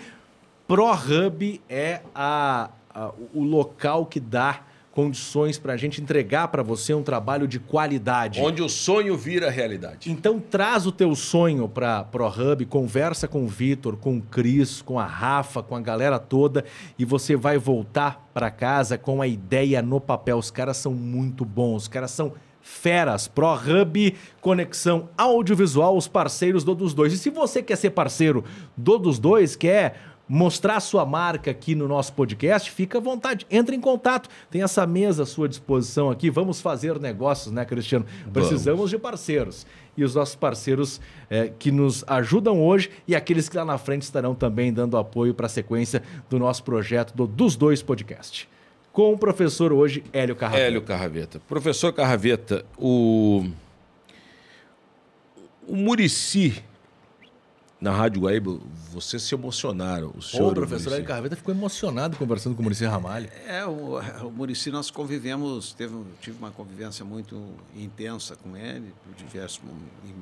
[0.68, 4.62] ProHub é a, a- o local que dá
[5.00, 8.42] condições para a gente entregar para você um trabalho de qualidade.
[8.42, 10.12] Onde o sonho vira realidade.
[10.12, 15.00] Então traz o teu sonho para ProHub, conversa com o Vitor, com o Cris, com
[15.00, 16.66] a Rafa, com a galera toda
[16.98, 20.38] e você vai voltar para casa com a ideia no papel.
[20.38, 23.26] Os caras são muito bons, os caras são feras.
[23.26, 27.14] ProHub, conexão audiovisual, os parceiros do dos dois.
[27.14, 28.44] E se você quer ser parceiro
[28.76, 29.96] do dos dois, quer
[30.30, 33.48] mostrar sua marca aqui no nosso podcast, fica à vontade.
[33.50, 34.30] Entre em contato.
[34.52, 36.30] Tem essa mesa à sua disposição aqui.
[36.30, 38.06] Vamos fazer negócios, né, Cristiano?
[38.32, 39.66] Precisamos de parceiros.
[39.98, 44.04] E os nossos parceiros eh, que nos ajudam hoje e aqueles que lá na frente
[44.04, 48.48] estarão também dando apoio para a sequência do nosso projeto do Dos Dois Podcast.
[48.94, 50.62] Com o professor hoje, Hélio Carrasco.
[50.62, 51.42] Hélio Carraveta.
[51.48, 53.46] Professor Carraveta, o,
[55.68, 56.64] o Murici,
[57.80, 58.60] na Rádio Guaíba,
[58.92, 60.12] vocês se emocionaram.
[60.16, 60.92] O senhor o professor.
[60.94, 63.30] Hélio Carraveta ficou emocionado conversando com o Muricy Ramalho.
[63.48, 67.42] É, o, o Murici nós convivemos, teve, tive uma convivência muito
[67.76, 69.62] intensa com ele, por diversos,
[70.06, 70.14] em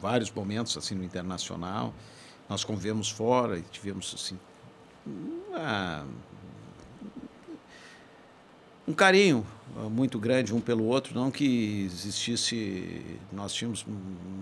[0.00, 1.94] vários momentos assim no internacional.
[2.48, 4.36] Nós convivemos fora e tivemos assim
[5.06, 6.04] uma-
[8.88, 9.46] um carinho
[9.90, 13.84] muito grande um pelo outro, não que existisse, nós tínhamos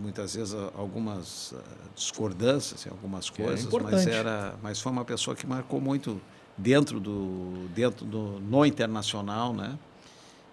[0.03, 1.63] muitas vezes ah, algumas ah,
[1.95, 4.09] discordâncias em algumas é coisas, mas importante.
[4.11, 6.21] era, mas foi uma pessoa que marcou muito
[6.57, 9.79] dentro do dentro do no internacional, né?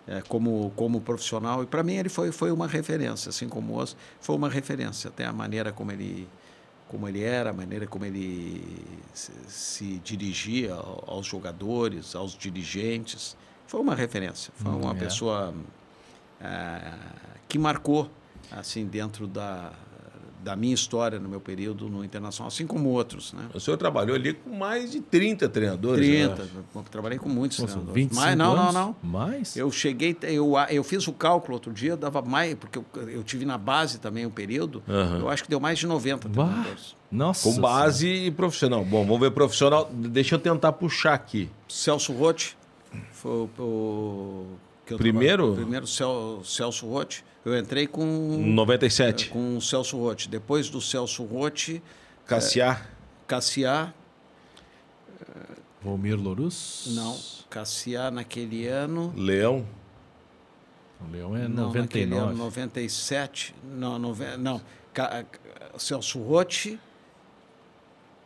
[0.07, 3.85] É, como como profissional e para mim ele foi foi uma referência, assim como o
[4.21, 6.27] foi uma referência até a maneira como ele
[6.87, 8.61] como ele era, a maneira como ele
[9.13, 13.35] se, se dirigia ao- aos jogadores, aos dirigentes,
[13.67, 14.53] foi uma referência.
[14.55, 14.95] Foi uma é.
[14.95, 15.53] pessoa
[16.41, 16.97] ah,
[17.47, 18.09] que marcou
[18.51, 19.71] assim dentro da
[20.45, 23.49] da minha história no meu período no internacional, assim como outros, né?
[23.51, 26.07] O senhor trabalhou ali com mais de 30 treinadores.
[26.07, 26.51] eu 30, acho.
[26.75, 28.03] eu trabalhei com muitos Nossa, treinadores.
[28.03, 28.95] 25 Mas não, não, não.
[29.01, 29.57] Mais?
[29.57, 33.43] Eu cheguei, eu, eu fiz o cálculo outro dia, dava mais, porque eu, eu tive
[33.43, 35.21] na base também um período, Aham.
[35.21, 36.95] eu acho que deu mais de 90 Bah, treinadores.
[37.11, 37.49] Nossa.
[37.49, 38.85] Com base e profissional.
[38.85, 39.89] Bom, vamos ver profissional.
[39.91, 41.49] Deixa eu tentar puxar aqui.
[41.67, 42.55] Celso Rotti
[43.11, 44.45] foi o,
[44.97, 45.43] Primeiro?
[45.43, 47.23] trabalhei- primeiro Cel, Celso Rotti.
[47.43, 49.29] Eu entrei com 97.
[49.29, 50.27] com o Celso Rotti.
[50.29, 51.81] Depois do Celso Rotti,
[52.25, 52.81] Cassiá.
[53.27, 53.93] Cassiá,
[55.81, 56.85] Volmir Lourus?
[56.95, 57.17] não,
[57.49, 59.65] Cassiá naquele ano, Leão.
[60.99, 62.17] O Leão é não, naquele 99.
[62.29, 64.59] ano 97, não, nove- não,
[64.93, 65.39] Ca- Ca-
[65.77, 66.79] Celso Rotti,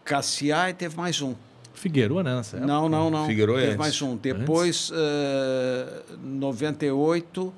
[0.05, 1.36] Cassiá e teve mais um.
[1.80, 2.36] Figueiredo, né?
[2.36, 2.72] Nessa época.
[2.72, 3.26] Não, não, não.
[3.26, 4.18] Figueiredo é Teve mais um.
[4.18, 7.54] Depois, eh, 98,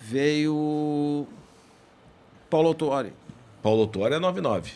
[0.00, 1.26] veio
[2.50, 3.12] Paulo Autuori.
[3.62, 4.72] Paulo Tuori é 99.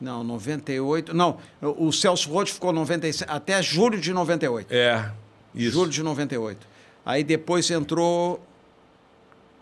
[0.00, 1.14] Não, 98.
[1.14, 4.72] Não, o Celso Rotti ficou 97, até julho de 98.
[4.72, 5.10] É.
[5.54, 5.72] Isso.
[5.72, 6.66] Julho de 98.
[7.04, 8.44] Aí depois entrou.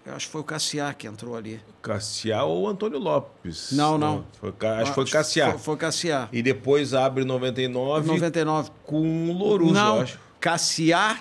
[0.06, 1.60] Eu acho que foi o Cassiá que entrou ali.
[1.82, 3.72] Cassiá ou Antônio Lopes?
[3.72, 4.24] Não, não.
[4.38, 5.50] Foi, acho que foi Cassiá.
[5.50, 6.28] Foi, foi Cassiá.
[6.32, 8.70] E depois abre 99 99.
[8.84, 10.20] com o Louros, não, eu acho.
[10.38, 11.18] Cassiá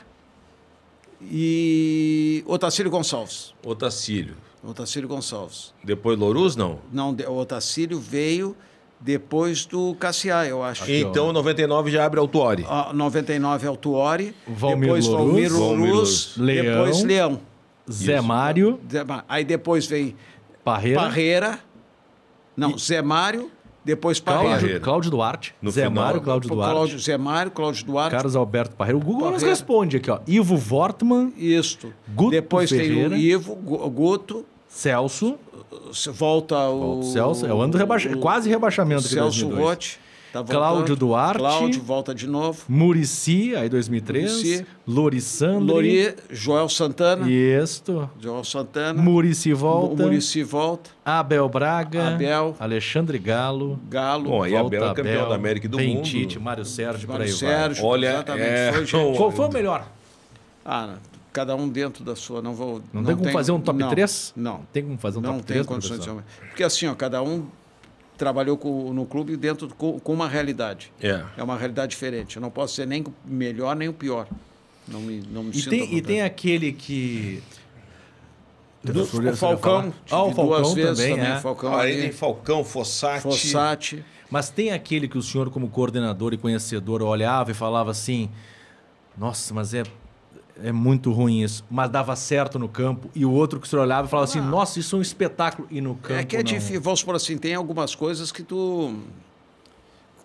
[1.19, 3.55] e Otacílio Gonçalves.
[3.65, 4.35] Otacílio.
[4.63, 5.73] Otacílio Gonçalves.
[5.83, 6.79] Depois Louros, não.
[6.91, 8.55] Não, o Otacílio veio
[8.99, 10.89] depois do Cassiá, eu acho.
[10.91, 12.65] então, 99 já abre Autuori.
[12.69, 15.27] Ah, 99 é o Tuori, Valmir depois Louruz.
[15.27, 16.63] Valmir Louruz, Louruz.
[16.63, 17.41] depois Leão.
[17.91, 20.15] Zé Mário, Zé Ma- Aí depois vem
[20.63, 21.59] Parreira, Parreira,
[22.57, 23.51] não, Zé Mário,
[23.83, 24.57] depois Parreira.
[24.59, 24.81] Cláudio.
[24.81, 28.75] Cláudio Duarte, No Zé final, Mário, Cláudio Duarte, Cláudio Zé Mário, Cláudio Duarte, Carlos Alberto
[28.75, 28.97] Parreira.
[28.97, 29.49] O Google nos Parreira.
[29.51, 30.19] responde aqui, ó.
[30.25, 31.93] Ivo Wortman, isto.
[32.15, 33.09] Guto depois Ferreira.
[33.11, 35.37] tem o Ivo, Gu- Guto, Celso,
[36.13, 36.99] volta o...
[36.99, 39.63] o Celso, é o ano do rebaixa, o- quase rebaixamento Celso 2002.
[39.63, 39.99] Rotti.
[40.43, 40.95] Tá Cláudio.
[40.95, 41.39] Duarte.
[41.39, 42.63] Cláudio volta de novo.
[42.67, 44.65] Murici, aí 2003, Muricy.
[44.87, 47.29] Lorissandro, Lori, Joel Santana.
[47.29, 49.01] Isto, Joel Santana.
[49.01, 50.89] Murici volta, Murici volta.
[51.05, 52.55] Abel Braga, Abel.
[52.59, 54.29] Alexandre Galo, Galo.
[54.29, 56.05] Bom, aí volta Abel é campeão Abel, da América e do vem mundo.
[56.05, 57.49] Tite, Mário Sérgio, por aí Mário vai.
[57.49, 57.85] Sérgio.
[57.85, 58.45] Olha, exatamente.
[58.45, 59.17] é- Foi, gente.
[59.17, 59.87] Qual foi o melhor?
[60.65, 60.95] Ah,
[61.31, 62.41] cada um dentro da sua.
[62.41, 62.81] Não vou.
[62.91, 64.33] Não, tem como fazer um top não, 3?
[64.35, 64.61] Não.
[64.73, 66.23] Tem como fazer um não top tem 3, condições de professor?
[66.41, 66.47] ser.
[66.47, 67.45] Porque assim, ó, cada um
[68.17, 70.91] trabalhou com- no clube dentro com, com uma realidade.
[71.01, 71.23] É.
[71.37, 72.35] É uma realidade diferente.
[72.37, 74.27] Eu não posso ser nem o melhor nem o pior.
[74.87, 77.41] Não me, não me E sinto tem, e tem aquele que...
[78.83, 79.91] Do- Você ia o Falcão.
[80.11, 81.31] Ah, o Falcão duas vezes também, também.
[81.31, 81.39] é.
[81.39, 83.21] Falcão Ah, aí tem Falcão, Fossati.
[83.23, 84.05] Fossati.
[84.29, 88.29] Mas tem aquele que o senhor, como coordenador e conhecedor, olhava e falava assim:
[89.17, 89.81] Nossa, mas é,
[90.63, 93.81] é muito ruim isso, mas dava certo no campo, e o outro que o senhor
[93.83, 96.39] olhava e falava assim, nossa, isso é um espetáculo, e no campo É que é
[96.39, 96.43] não.
[96.43, 98.95] difícil, vamos por assim, tem algumas coisas que tu.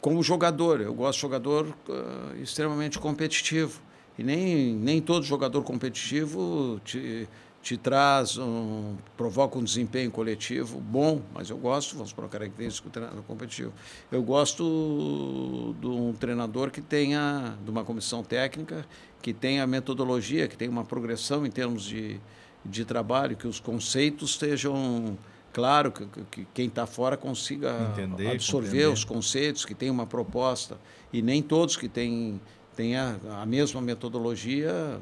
[0.00, 3.80] Como jogador, eu gosto de jogador ah, extremamente competitivo.
[4.18, 7.28] E nem, nem todo jogador competitivo te,
[7.62, 12.88] te traz, um, provoca um desempenho coletivo bom, mas eu gosto, vamos por uma característica
[12.88, 13.72] do treinador competitivo.
[14.10, 18.86] Eu gosto de um treinador que tenha, de uma comissão técnica,
[19.22, 22.20] que tenha metodologia, que tenha uma progressão em termos de,
[22.64, 25.18] de trabalho, que os conceitos estejam
[25.52, 28.88] claro que, que- que quem está fora consiga Entender, absorver compreender.
[28.92, 30.78] os conceitos, que tenha uma proposta.
[31.12, 32.40] E nem todos que têm,
[32.76, 35.00] têm a, a mesma metodologia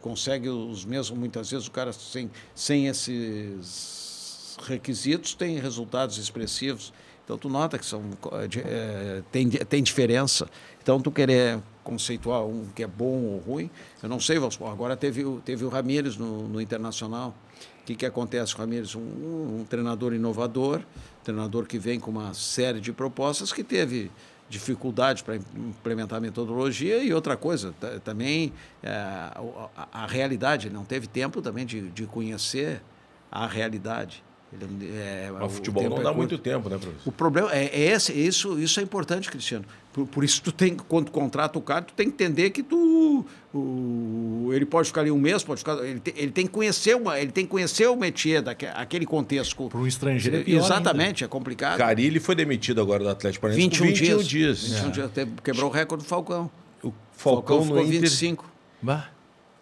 [0.00, 6.92] conseguem os mesmos, muitas vezes o cara sem, sem esses requisitos tem resultados expressivos.
[7.24, 8.02] Então tu nota que são,
[8.48, 10.48] de- eh, tem, tem diferença.
[10.82, 13.70] Então tu querer conceituar um que é bom ou ruim,
[14.02, 17.34] eu não sei, vamos supor, agora teve, o- teve o Ramires no, no Internacional.
[17.82, 18.94] O que, que acontece com o Ramires?
[18.94, 20.82] Um, um treinador inovador,
[21.24, 24.10] treinador que vem com uma série de propostas que teve
[24.48, 28.52] dificuldade para implementar a metodologia e outra coisa, ta- também
[28.82, 32.82] eh, a, a- realidade, ele não teve tempo também de, de conhecer
[33.30, 34.22] a realidade.
[34.52, 36.16] Ele, eh, Mas o futebol não é dá curto.
[36.16, 37.00] muito tempo, né, professor?
[37.08, 39.64] O problema é, é esse, isso, isso é importante, Cristiano.
[39.92, 43.26] Por, por isso tu tem, quando contrata o cara, tu tem que entender que tu,
[43.52, 46.94] o, ele pode ficar ali um mês, pode ficar, ele, tem, ele tem que conhecer
[46.96, 49.68] uma, ele tem que conhecer o métier daquele aquele contexto.
[49.68, 51.78] Para um estrangeiro é pior Exatamente, é complicado.
[51.78, 54.28] Carilli foi demitido agora do Atlético Paranaense 21, com 21 dias.
[54.28, 54.62] dias.
[54.74, 55.10] 21 dias.
[55.10, 56.48] Teve- Quebrou o recorde do Falcão.
[56.84, 58.50] O Falcão, no ficou Inter 25.
[58.80, 59.08] Bah.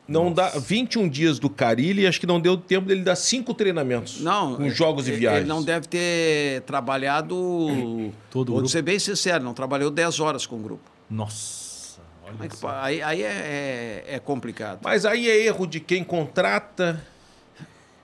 [0.09, 4.21] Não dá 21 dias do Carilli, acho que não deu tempo dele dar cinco treinamentos
[4.21, 5.41] Não, com jogos e ele- viagens.
[5.43, 7.37] Ele não deve ter trabalhado.
[8.31, 8.69] Todo o vou grupo?
[8.69, 10.91] ser bem sincero, não trabalhou 10 horas com o grupo.
[11.11, 14.81] Nossa, olha é que Aí, aí é, é- é complicado.
[14.83, 17.05] Mas aí é erro de quem contrata.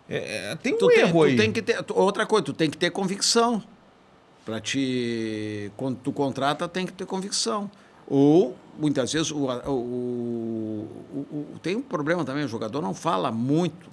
[0.08, 1.36] É, é, tem um tu erro tu aí.
[1.36, 3.62] tem que ter, outra coisa, tu tem que ter convicção.
[4.44, 5.70] Para te.
[5.78, 7.70] Quando tu contrata, tem que ter convicção.
[8.06, 13.30] Ou, muitas vezes, o, o, o- o- tem um problema também, o jogador não fala
[13.32, 13.92] muito.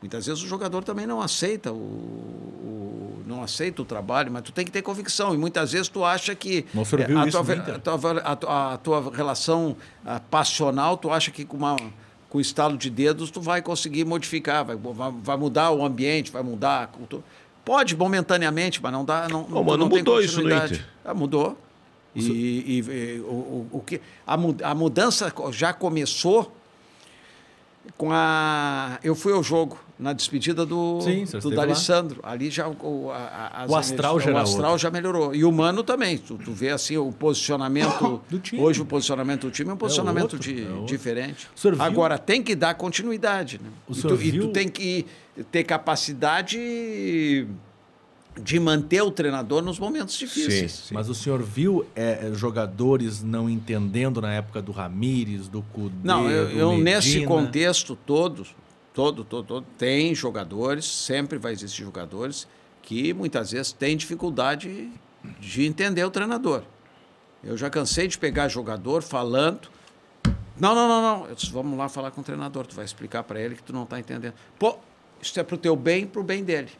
[0.00, 4.52] Muitas vezes o jogador também não aceita o, o- não aceita o trabalho, mas tu
[4.52, 5.34] tem que ter convicção.
[5.34, 6.66] E muitas vezes tu acha que
[7.06, 7.44] viu a, isso tua,
[7.74, 9.76] a, tua, a, tua, a tua relação
[10.30, 11.76] passional, tu acha que com uma
[12.28, 16.42] com estalo de dedos tu vai conseguir modificar, vai, vai, vai mudar o ambiente, vai
[16.42, 17.22] mudar a cultura.
[17.64, 20.74] Pode momentaneamente, mas não dá, não, mas não tem mudou isso no continuidade.
[20.74, 20.86] Inter.
[21.04, 21.56] Ah, mudou.
[22.14, 26.54] E, e- e o, o, que a, mu- a mudança já começou
[27.96, 28.98] com a.
[29.02, 31.50] Eu fui ao jogo na despedida do, Sim, do.
[31.50, 32.20] D'Alessandro.
[32.22, 35.34] Ali já o, a- O astral já o astral já melhorou.
[35.34, 36.16] E o Mano também.
[36.18, 38.20] Tu, tu vê assim o posicionamento.
[38.30, 38.62] Do time.
[38.62, 41.48] Hoje o posicionamento do time é um posicionamento outro, de- é diferente.
[41.84, 43.60] Agora tem que dar continuidade.
[43.62, 43.68] Né?
[43.88, 45.04] O e, tu, e tu tem que
[45.52, 47.46] ter capacidade
[48.40, 50.72] de manter o treinador nos momentos difíceis.
[50.72, 50.94] Sim.
[50.94, 55.94] Mas o senhor viu é, é, jogadores não entendendo na época do Ramires, do Cudê,
[56.02, 58.44] Não, eu, do eu nesse contexto todo,
[58.92, 62.48] todo, todo, todo, tem jogadores, sempre vai existir jogadores
[62.82, 64.90] que muitas vezes têm dificuldade
[65.40, 66.62] de entender o treinador.
[67.42, 69.68] Eu já cansei de pegar jogador falando.
[70.58, 71.28] Não, não, não, não.
[71.28, 72.66] Eu disse, vamos lá falar com o treinador.
[72.66, 74.34] Tu vai explicar para ele que tu não está entendendo.
[74.58, 74.78] Pô,
[75.20, 76.70] isso é pro teu bem, pro bem dele.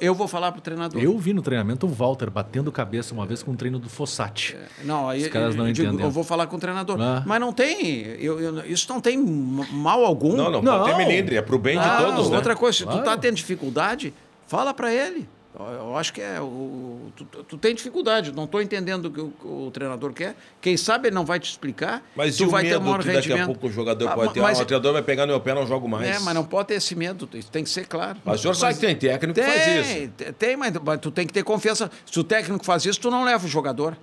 [0.00, 1.00] Eu vou falar pro treinador.
[1.02, 4.56] Eu vi no treinamento o Walter batendo cabeça uma vez com o treino do Fossati.
[4.84, 6.06] Não, aí Os caras não eu, digo, entendem.
[6.06, 6.96] eu vou falar com o treinador.
[7.00, 7.22] Ah.
[7.26, 7.98] Mas não tem.
[8.18, 10.34] Eu, eu- isso não tem mal algum.
[10.36, 10.84] Não, não, Não.
[10.84, 12.36] ter melindre, é pro bem de Ah, todos, né?
[12.36, 13.04] Outra coisa, se tu Claro.
[13.04, 14.14] tá tendo dificuldade,
[14.46, 15.28] fala para ele.
[15.58, 16.40] Eu- acho que é.
[16.40, 20.36] O, tu, tu tem dificuldade, não estou entendendo o que o, o treinador quer.
[20.60, 22.02] Quem sabe ele não vai te explicar.
[22.14, 24.08] Mas tu e o vai ter medo um maior que daqui a pouco o jogador
[24.08, 26.06] Ah, pode ter, mas- ah, o treinador vai pegar no meu pé, não jogo mais.
[26.06, 28.18] É, mas não pode ter esse medo, isso tem que ser claro.
[28.24, 29.94] Mas o senhor sabe que tem técnico que faz isso.
[29.94, 31.90] Tem, te- tem, mas, mas tu tem que ter confiança.
[32.04, 33.96] Se o técnico faz isso, tu não leva o jogador.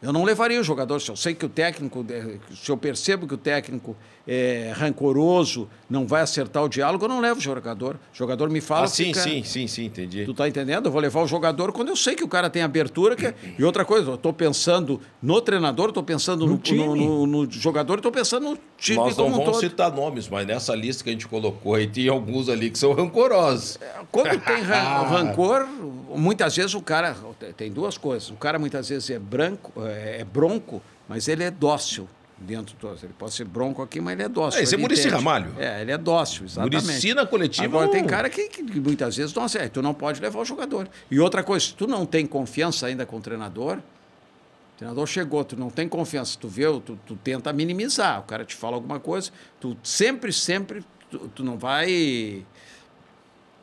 [0.00, 1.00] Eu não levaria o jogador.
[1.00, 3.96] Se eu sei que o técnico, eh, se eu percebo que o técnico
[4.26, 7.96] é rancoroso, não vai acertar o diálogo, eu não levo o jogador.
[8.12, 8.84] O jogador me fala.
[8.84, 10.24] Ah, sim, fica- sim, sim, sim, entendi.
[10.24, 10.86] Tu tá entendendo?
[10.86, 13.16] Eu vou levar o jogador quando eu sei que o cara tem abertura.
[13.16, 13.34] Que...
[13.58, 16.84] E outra coisa, eu tô pensando no treinador, tô pensando no, time.
[16.84, 19.60] no, no- no jogador, tô pensando no time Nós não como um vamos todo.
[19.68, 22.92] citar nomes, mas nessa lista que a gente colocou aí, tem alguns ali que são
[22.92, 23.78] rancorosos.
[24.12, 25.66] Quando tem ran- rancor,
[26.14, 27.16] muitas vezes o cara.
[27.56, 28.30] Tem duas coisas.
[28.30, 32.88] O cara muitas vezes é branco, é é bronco, mas ele é dócil dentro do.
[33.02, 34.60] Ele pode ser bronco aqui, mas ele é dócil.
[34.60, 35.08] É, esse é entende.
[35.08, 35.52] Ramalho.
[35.58, 36.84] É, ele é dócil, exatamente.
[36.84, 39.70] Muricy na coletiva, Agora não- tem cara que, que muitas vezes não acerta.
[39.70, 40.88] Tu não pode levar o jogador.
[41.10, 45.44] E outra coisa, se tu não tem confiança ainda com o treinador, O treinador chegou,
[45.44, 48.20] tu não tem confiança, tu vê, tu, tu tenta minimizar.
[48.20, 52.44] O cara te fala alguma coisa, tu sempre, sempre, tu, tu não vai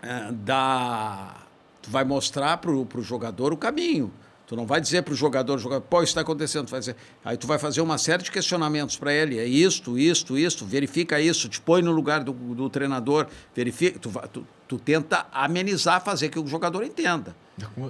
[0.04, 1.48] eh, dar.
[1.82, 4.12] Tu vai mostrar pro, pro jogador o caminho.
[4.48, 6.68] Tu não vai dizer pro jogador, jogador, pô, isso está acontecendo.
[6.68, 9.40] Tu vai dizer, aí tu vai fazer uma série de questionamentos para ele.
[9.40, 13.98] É isto, isto, isto, verifica isso, te põe no lugar do, do treinador, verifica.
[13.98, 17.36] Tu, tu, tu tenta amenizar, fazer que o jogador entenda.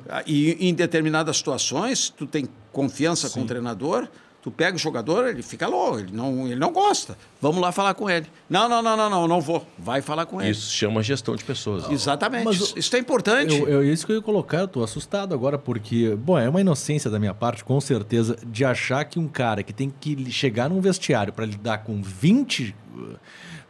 [0.07, 4.07] Ah, E em determinadas situações, tu tem confiança com o treinador,
[4.45, 7.17] tu pega o jogador, ele fica louco, ele não, ele não gosta.
[7.41, 8.27] Vamos lá falar com ele.
[8.47, 9.65] Não, não, não, não, não, não vou.
[9.75, 10.51] Vai falar com ele.
[10.51, 11.89] Isso chama gestão de pessoas.
[11.89, 12.45] Exatamente.
[12.45, 13.57] Mas isso, isso é importante.
[13.57, 16.61] Eu, eu, isso que eu ia colocar, eu tô assustado agora, porque, bom, é uma
[16.61, 20.69] inocência da minha parte, com certeza, de achar que um cara que tem que chegar
[20.69, 23.15] num vestiário para lidar com 20 uh,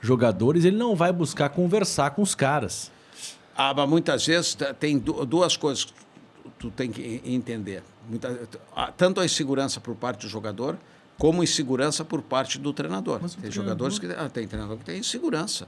[0.01, 2.91] jogadores, ele não vai buscar conversar com os caras.
[3.55, 5.93] Ah, mas muitas vezes tem du- duas coisas que
[6.59, 7.81] tu- tem que entender.
[8.09, 8.47] Muita-
[8.97, 10.77] tanto a insegurança por parte do jogador,
[11.17, 13.19] como insegurança por parte do treinador.
[13.21, 15.67] Mas o tem treinador- jogadores que ah, tem treinador que tem insegurança.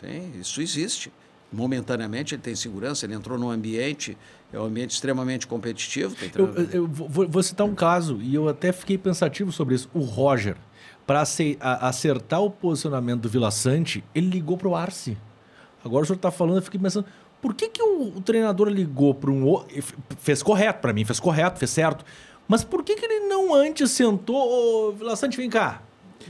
[0.00, 1.12] Tem, isso existe.
[1.52, 4.16] Momentaneamente ele tem segurança, ele entrou num ambiente,
[4.52, 6.14] é um ambiente extremamente competitivo.
[6.14, 9.88] Tem Eu, eu vou, vou citar um caso, e eu até fiquei pensativo sobre isso.
[9.92, 10.56] O Roger,
[11.06, 11.22] para
[11.80, 15.18] acertar o posicionamento do Vila Sante, ele ligou pro Arce.
[15.84, 17.06] Agora o senhor está falando, eu fiquei pensando,
[17.40, 19.64] por que, que o, o treinador ligou para um.
[20.18, 22.04] Fez correto, para mim, fez correto, fez certo.
[22.46, 25.82] Mas por que, que ele não antes sentou, ô Vila Sante, vem cá?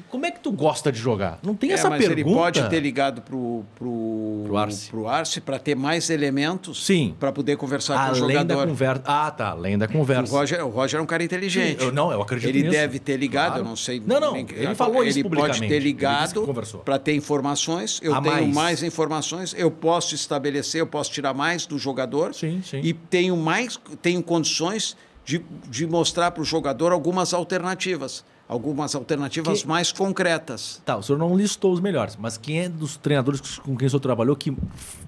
[0.09, 1.39] Como é que tu gosta de jogar?
[1.43, 2.21] Não tem É, essa mas pergunta.
[2.29, 4.91] ele pode ter ligado pro, pro, Pro Arce.
[4.91, 7.15] pro Arce para ter mais elementos Sim.
[7.19, 8.67] para poder conversar com o Além da jogador.
[8.69, 9.03] conversa.
[9.05, 10.33] Ah, tá, além da O conversa.
[10.33, 11.83] Roger, o Roger é um cara inteligente.
[11.85, 12.73] Eu- não, eu acredito Ele nisso.
[12.73, 13.61] deve ter ligado, Claro.
[13.63, 14.01] eu não sei.
[14.05, 15.61] Não, não, nem- ele falou isso Ele pode publicamente.
[15.69, 16.81] ter Ele disse que ligado conversou.
[16.81, 18.01] para ter informações.
[18.03, 18.55] Eu A tenho mais.
[18.55, 18.83] mais.
[18.83, 22.35] informações, eu posso estabelecer, eu posso tirar mais do jogador.
[22.35, 22.81] Sim, sim.
[22.83, 28.25] E tenho mais, tenho condições de, de mostrar para o jogador algumas alternativas.
[28.51, 30.83] Algumas alternativas Que- mais concretas.
[30.85, 33.91] Tá, o senhor não listou os melhores, mas quem é dos treinadores com quem o
[33.91, 34.57] senhor trabalhou que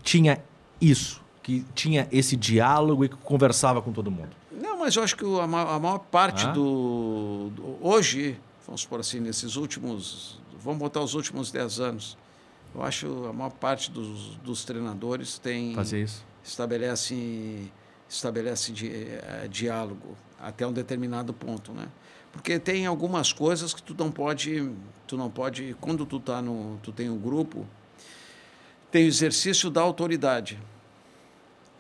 [0.02, 0.40] tinha
[0.80, 1.20] isso?
[1.42, 4.30] Que tinha esse diálogo e que conversava com todo mundo?
[4.52, 6.52] Não, mas eu acho que a, ma- a maior parte Ah.
[6.52, 10.38] do, do- Hoje, vamos por assim, nesses últimos.
[10.62, 12.16] Vamos botar os últimos 10 anos.
[12.72, 15.74] Eu acho a maior parte dos, dos treinadores tem.
[15.74, 16.24] Fazer isso.
[16.44, 17.68] Estabelece,
[18.08, 21.88] estabelece di, eh, diálogo até um determinado ponto, né?
[22.32, 24.70] Porque tem algumas coisas que tu não pode.
[25.06, 25.76] Tu não pode.
[25.80, 27.66] Quando tu, tá no, tu tem um grupo,
[28.90, 30.58] tem o exercício da autoridade.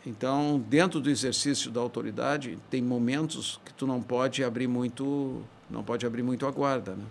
[0.04, 5.84] Então, dentro do exercício da autoridade, tem momentos que tu não pode abrir muito, não
[5.84, 7.04] pode abrir muito a guarda, né?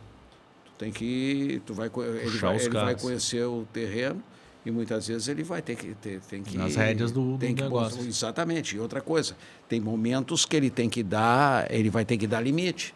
[0.66, 4.22] Tu tem que, tu vai, ele, vai, ele vai conhecer o terreno
[4.66, 7.56] e muitas vezes ele vai ter que ter, tem que Nas rédeas do- do tem
[7.56, 8.02] que negócio.
[8.06, 8.76] exatamente.
[8.76, 9.38] E outra coisa,
[9.70, 12.94] tem momentos que ele tem que dar, ele vai ter que dar limite.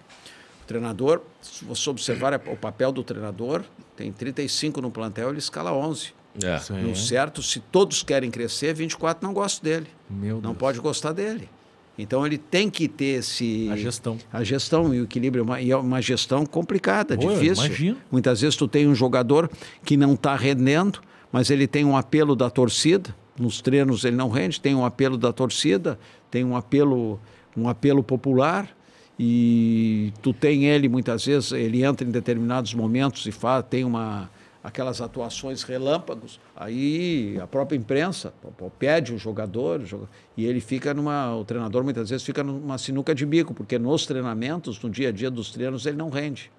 [0.65, 3.61] O treinador, se você observar o papel do treinador,
[3.95, 6.11] tem 35 no plantel, ele escala 11.
[6.43, 6.59] É.
[6.81, 9.85] No certo, se todos querem crescer, 24 não gostam dele.
[10.09, 10.57] Meu Não Deus.
[10.57, 11.47] pode gostar dele.
[11.99, 14.17] Então ele tem que ter esse A gestão.
[14.33, 17.63] a gestão e o equilíbrio Uma- e é uma gestão complicada, Pô, difícil.
[17.65, 17.97] imagino.
[18.11, 19.49] Muitas vezes tu tem um jogador
[19.85, 20.99] que não está rendendo,
[21.31, 23.15] mas ele tem um apelo da torcida.
[23.39, 25.97] Nos treinos ele não rende, tem um apelo da torcida,
[26.31, 27.19] tem um apelo
[27.55, 28.67] um apelo popular
[29.17, 34.29] e tu tem ele muitas vezes ele entra em determinados momentos e faz, tem uma
[34.65, 38.33] aquelas atuações relâmpagos, aí a própria imprensa
[38.79, 43.13] pede o jogador, o e ele fica numa, o treinador muitas vezes fica numa sinuca
[43.13, 46.51] de bico, porque nos treinamentos, no dia a dia dos treinos, ele não rende.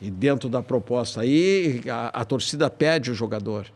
[0.00, 3.66] E dentro da proposta aí, a, a torcida pede o jogador.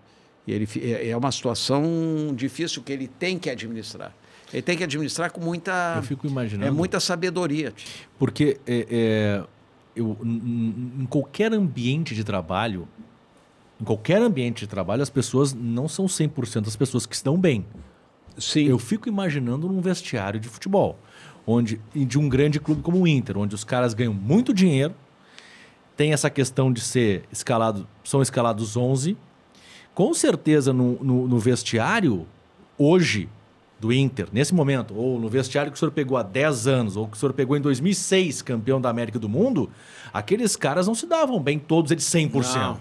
[0.47, 1.85] E ele, é é uma situação
[2.35, 4.15] difícil que ele tem que administrar.
[4.53, 6.67] Ele tem que administrar com muita, Eu fico imaginando.
[6.67, 7.73] é muita sabedoria.
[8.19, 9.45] Porque é, é,
[9.97, 12.87] eu, em qualquer ambiente de trabalho,
[13.81, 17.65] em qualquer ambiente de trabalho, as pessoas não são 100% as pessoas que estão bem.
[18.39, 18.65] Sim.
[18.65, 20.99] Eu fico imaginando num vestiário de futebol,
[21.47, 24.95] onde e de um grande clube como o Inter, onde os caras ganham muito dinheiro,
[25.97, 29.17] tem essa questão de ser escalado, são escalados 11.
[29.95, 32.27] Com certeza no, no, no vestiário
[32.79, 33.29] hoje
[33.83, 37.09] do Inter, nesse momento, ou no vestiário que o senhor pegou há 10 anos, ou
[37.09, 39.69] que o senhor pegou em 2006, campeão da América e do Mundo,
[40.13, 42.55] aqueles caras não se davam bem todos eles 100%.
[42.55, 42.81] Não.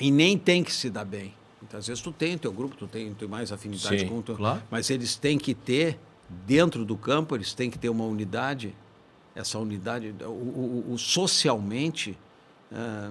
[0.00, 1.34] E nem tem que se dar bem.
[1.60, 4.22] Muitas vezes tu tem o teu grupo, tu tem, tem mais afinidade Sim, com o
[4.22, 4.36] teu...
[4.36, 4.62] claro.
[4.70, 5.98] Mas eles têm que ter,
[6.46, 8.72] dentro do campo, eles têm que ter uma unidade.
[9.34, 12.16] Essa unidade, o, o- o socialmente,
[12.72, 13.10] ah,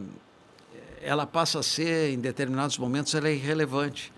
[1.02, 4.14] ela passa a ser, em determinados momentos, ela é irrelevante.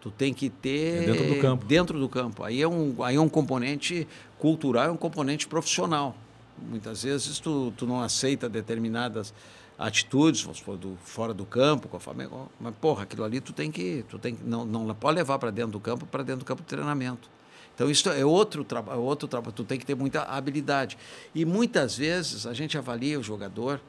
[0.00, 1.64] Tu tem que ter É dentro do campo.
[1.66, 2.42] dentro do campo.
[2.42, 6.16] Aí é um, aí é um componente cultural, é um componente profissional.
[6.58, 9.32] Muitas vezes tu, tu não aceita determinadas
[9.78, 12.30] atitudes, vamos supor, do, fora do campo, com a família,
[12.60, 15.50] mas porra, aquilo ali tu tem que, tu tem que não, não pode levar para
[15.50, 17.30] dentro do campo, para dentro do campo de treinamento.
[17.74, 20.98] Então isso é outro trabalho, outro trabalho, tu tem que ter muita habilidade.
[21.34, 23.80] E muitas vezes a gente avalia o jogador,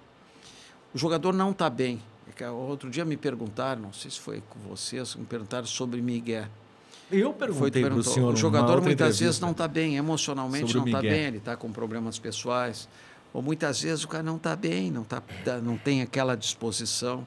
[0.93, 2.01] o jogador não está bem.
[2.39, 6.45] É Outro dia me perguntaram, não sei se foi com vocês, me perguntaram sobre Miguel.
[7.11, 11.01] Eu perguntei para o senhor o jogador muitas vezes não está bem, emocionalmente não está
[11.01, 12.88] bem, ele está com problemas pessoais.
[13.34, 17.26] Ou muitas vezes o cara não está bem, não, tá, tá- não tem aquela disposição.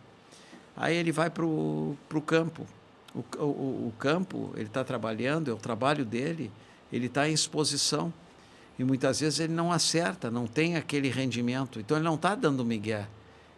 [0.76, 2.66] Aí ele vai para o campo.
[3.14, 6.51] O, o, o campo, ele está trabalhando, é o trabalho dele,
[6.92, 8.12] ele está em exposição.
[8.78, 11.78] E muitas vezes ele não acerta, não tem aquele rendimento.
[11.78, 13.07] Então ele não está dando migué.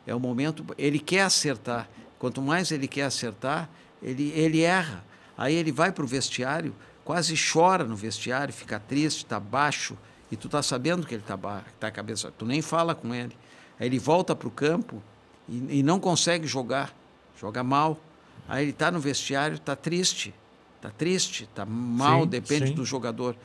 [0.06, 1.88] É o momento, ele quer acertar.
[2.18, 3.68] Quanto mais ele quer acertar,
[4.02, 5.04] ele, ele erra.
[5.36, 9.96] Aí ele vai para o vestiário, quase chora no vestiário, fica triste, está baixo,
[10.30, 11.36] e tu está sabendo que ele está
[11.78, 13.36] tá a cabeça, tu nem fala com ele.
[13.78, 15.02] Aí ele volta para o campo
[15.48, 16.94] e, e não consegue jogar,
[17.38, 18.00] joga mal.
[18.48, 20.34] Aí ele está no vestiário, está triste,
[20.76, 22.74] está triste, está mal, Sim, depende sim.
[22.74, 23.36] do jogador.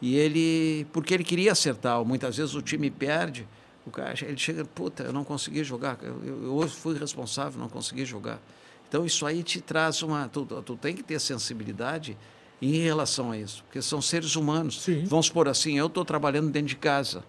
[0.00, 3.46] E ele, porque ele queria acertar, muitas vezes o time perde,
[3.90, 8.04] o cara, ele chega, puta, eu não consegui jogar, eu, hoje fui responsável, não consegui
[8.04, 8.40] jogar.
[8.88, 12.16] Então isso aí te traz uma, tu, tu tem que ter sensibilidade
[12.60, 14.82] em relação a isso, porque são seres humanos.
[14.82, 15.04] Sim.
[15.04, 17.22] Vamos supor assim, eu estou trabalhando dentro de casa,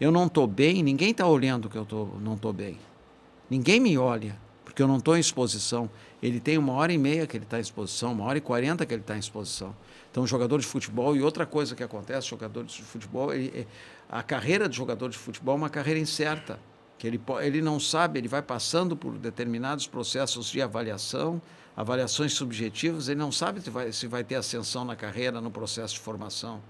[0.00, 2.78] eu não estou bem, ninguém está olhando que eu tô, não estou bem.
[3.48, 4.36] Ninguém me olha,
[4.74, 5.88] porque eu não estou em exposição.
[6.20, 8.84] Ele tem uma hora e meia que ele está em exposição, uma hora e quarenta
[8.84, 9.72] que ele está em exposição.
[10.10, 13.66] Então, jogador de futebol, e outra coisa que acontece, jogadores de futebol, ele- é-
[14.10, 16.58] a carreira de jogador de futebol é uma carreira incerta.
[16.98, 21.40] Que ele, ele não sabe, ele vai passando por determinados processos de avaliação,
[21.76, 25.94] avaliações subjetivas, ele não sabe se vai, se vai ter ascensão na carreira, no processo
[25.94, 26.60] de formação.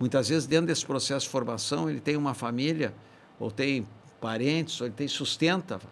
[0.00, 2.92] Muitas vezes, dentro desse processo de formação, ele tem uma família,
[3.38, 3.86] ou tem
[4.20, 5.86] parentes, ou ele tem sustenta pe-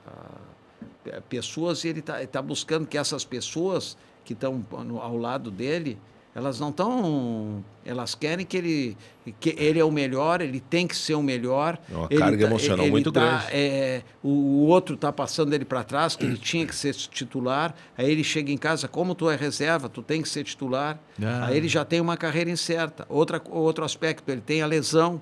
[1.29, 4.65] pessoas e ele está tá buscando que essas pessoas que estão
[5.01, 5.99] ao lado dele,
[6.35, 8.97] elas não estão, elas querem que ele,
[9.39, 11.79] que ele é o melhor, ele tem que ser o melhor.
[11.91, 13.47] É uma Ele carga tá- emocional ele muito tá, grande.
[13.53, 17.75] é, o, o outro está passando ele para trás, que ele tinha que ser titular.
[17.99, 20.99] Aí ele chega em casa, como tu é reserva, tu tem que ser titular.
[21.23, 21.47] Ah.
[21.49, 23.05] Aí ele já tem uma carreira incerta.
[23.11, 25.21] Outra, outro aspecto, ele tem a lesão,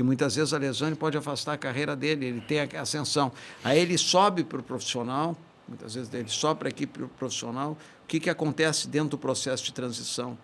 [0.00, 3.30] que muitas vezes a lesão pode afastar a carreira dele, ele tem a ascensão.
[3.62, 5.36] Aí ele sobe para o profissional,
[5.68, 7.76] muitas vezes ele sobe para a equipe profissional.
[8.04, 10.38] O que, que acontece dentro do processo de transição?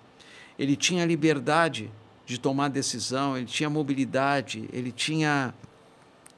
[0.58, 1.90] Ele tinha liberdade
[2.26, 5.54] de tomar decisão, ele tinha mobilidade, ele tinha,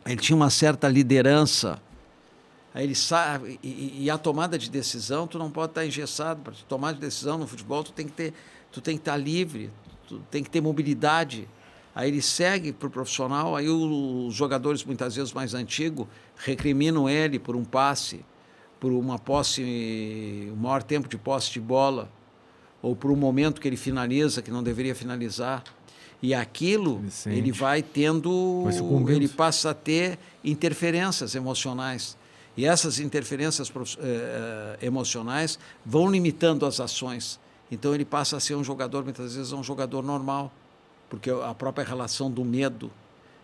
[0.06, 1.82] ele tinha uma certa liderança.
[2.72, 6.40] Aí ele sabe, e, e a tomada de decisão, tu não pode estar engessado.
[6.40, 8.32] Para tomar de decisão no futebol, tu tem que ter,
[8.70, 9.72] tu tem que estar livre,
[10.06, 11.48] tu tem que ter mobilidade.
[11.98, 17.40] Aí ele segue para o profissional, aí os jogadores, muitas vezes mais antigos, recriminam ele
[17.40, 18.24] por um passe,
[18.78, 22.08] por uma posse, o maior tempo de posse de bola,
[22.80, 25.64] ou por um momento que ele finaliza, que não deveria finalizar.
[26.22, 28.62] E aquilo, Ele ele vai tendo,
[29.02, 32.16] Vai ele passa a ter interferências emocionais.
[32.56, 37.40] E essas interferências eh, eh, emocionais vão limitando as ações.
[37.72, 40.52] Então ele passa a ser um jogador, muitas vezes, um jogador normal,
[41.08, 42.90] porque a própria relação do medo.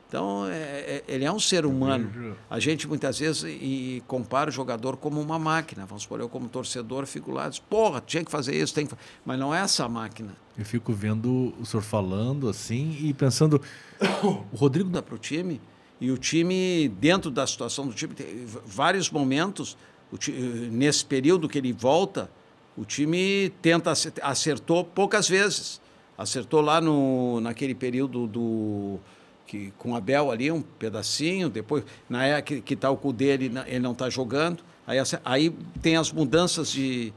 [0.08, 2.36] Então, é- é- ele é um ser humano.
[2.48, 5.86] A gente muitas vezes e, compara o jogador como uma máquina.
[5.86, 8.92] Vamos supor, eu como torcedor fico lá, diz, porra, tinha que fazer isso, tem que...
[8.92, 8.98] fa-".
[9.24, 10.36] mas não é essa máquina.
[10.56, 13.60] Eu fico vendo o senhor falando assim e pensando.
[14.52, 15.60] O Rodrigo dá para o time
[16.00, 19.76] e o time dentro da situação do time tem vários momentos
[20.12, 22.30] o ti- nesse período que ele volta
[22.76, 25.80] o time tenta ace- acertou poucas vezes
[26.16, 28.98] acertou lá no naquele período do
[29.46, 33.48] que com Abel ali um pedacinho depois na época que, que tá o Cudê ele,
[33.48, 35.50] na- ele não está jogando aí aí
[35.82, 37.12] tem as mudanças de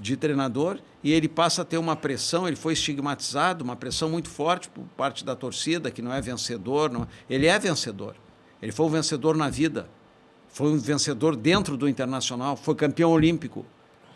[0.00, 4.28] de treinador e ele passa a ter uma pressão, ele foi estigmatizado, uma pressão muito
[4.28, 6.90] forte por parte da torcida, que não é vencedor.
[6.90, 8.16] Não, ele é vencedor.
[8.60, 9.88] Ele foi um vencedor na vida.
[10.48, 13.64] Foi um vencedor dentro do internacional, foi campeão olímpico.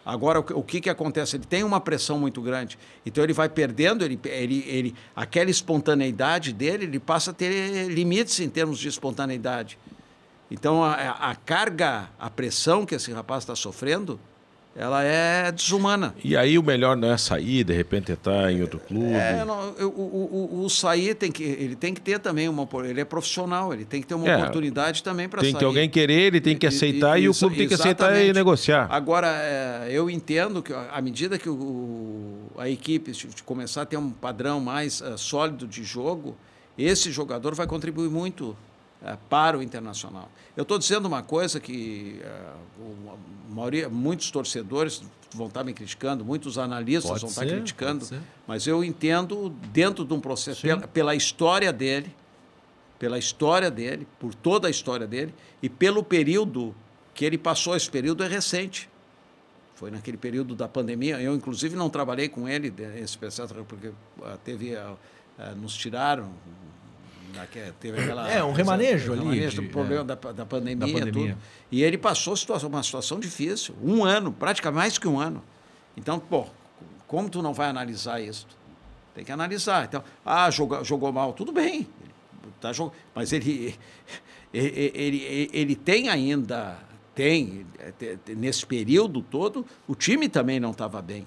[0.07, 1.35] Agora, o que, que acontece?
[1.35, 2.78] Ele tem uma pressão muito grande.
[3.05, 8.39] Então, ele vai perdendo, ele, ele, ele, aquela espontaneidade dele, ele passa a ter limites
[8.39, 9.77] em termos de espontaneidade.
[10.49, 14.20] Então, a, a carga, a pressão que esse rapaz está sofrendo,
[14.78, 16.15] ela é desumana.
[16.23, 19.15] E aí o melhor não é sair, de repente estar em outro clube.
[19.15, 22.69] É, não, o, o, o, o sair tem que ele tem que ter também uma
[22.85, 25.65] ele é profissional ele tem que ter uma É, oportunidade também para tem sair que
[25.65, 28.32] alguém querer, ele tem que E- e- aceitar e, o clube tem que aceitar e
[28.32, 28.86] negociar.
[28.90, 31.48] Agora, é, eu entendo que à medida que
[32.59, 33.12] a equipe
[33.44, 36.36] começar a ter um padrão mais eh, sólido de jogo,
[36.77, 38.57] esse jogador vai contribuir muito
[39.15, 40.28] para o Internacional.
[40.57, 42.53] Eu estou dizendo uma coisa que eh,
[43.09, 45.03] a maioria, muitos torcedores
[45.35, 48.09] vão estar me criticando, muitos analistas Pode vão ser, estar criticando,
[48.47, 52.15] mas eu entendo dentro de um processo, pela, pela história dele,
[52.99, 56.74] pela história dele, por toda a história dele e pelo período
[57.15, 57.77] que ele passou.
[57.77, 58.89] Esse período é recente.
[59.74, 61.20] Foi naquele período da pandemia.
[61.20, 63.93] Eu, inclusive, não trabalhei com ele, esse processo, porque
[64.23, 64.97] ah, teve, ah,
[65.55, 66.33] nos tiraram.
[67.36, 70.76] Daque- Teve aquela, É, um remanejo ali remanejo de- do problema é, da, da pandemia,
[70.86, 71.32] da pandemia.
[71.34, 71.42] tudo.
[71.70, 73.74] E ele passou situação, uma situação difícil.
[73.82, 75.42] Um ano, praticamente mais que um ano.
[75.96, 76.46] Então, pô,
[77.06, 78.46] como tu não vai analisar isso?
[79.14, 79.84] Tem que analisar.
[79.84, 81.86] Então, ah, jogou, jogou mal, tudo bem.
[82.42, 82.92] Ele tá jog...
[83.14, 83.74] Mas ele,
[84.52, 86.78] ele, ele, ele tem ainda,
[87.14, 91.24] tem, eh, nesse período todo, o time também não estava bem.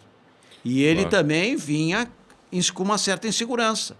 [0.63, 1.09] E ele Claro.
[1.17, 2.11] também vinha
[2.73, 3.95] com uma certa insegurança.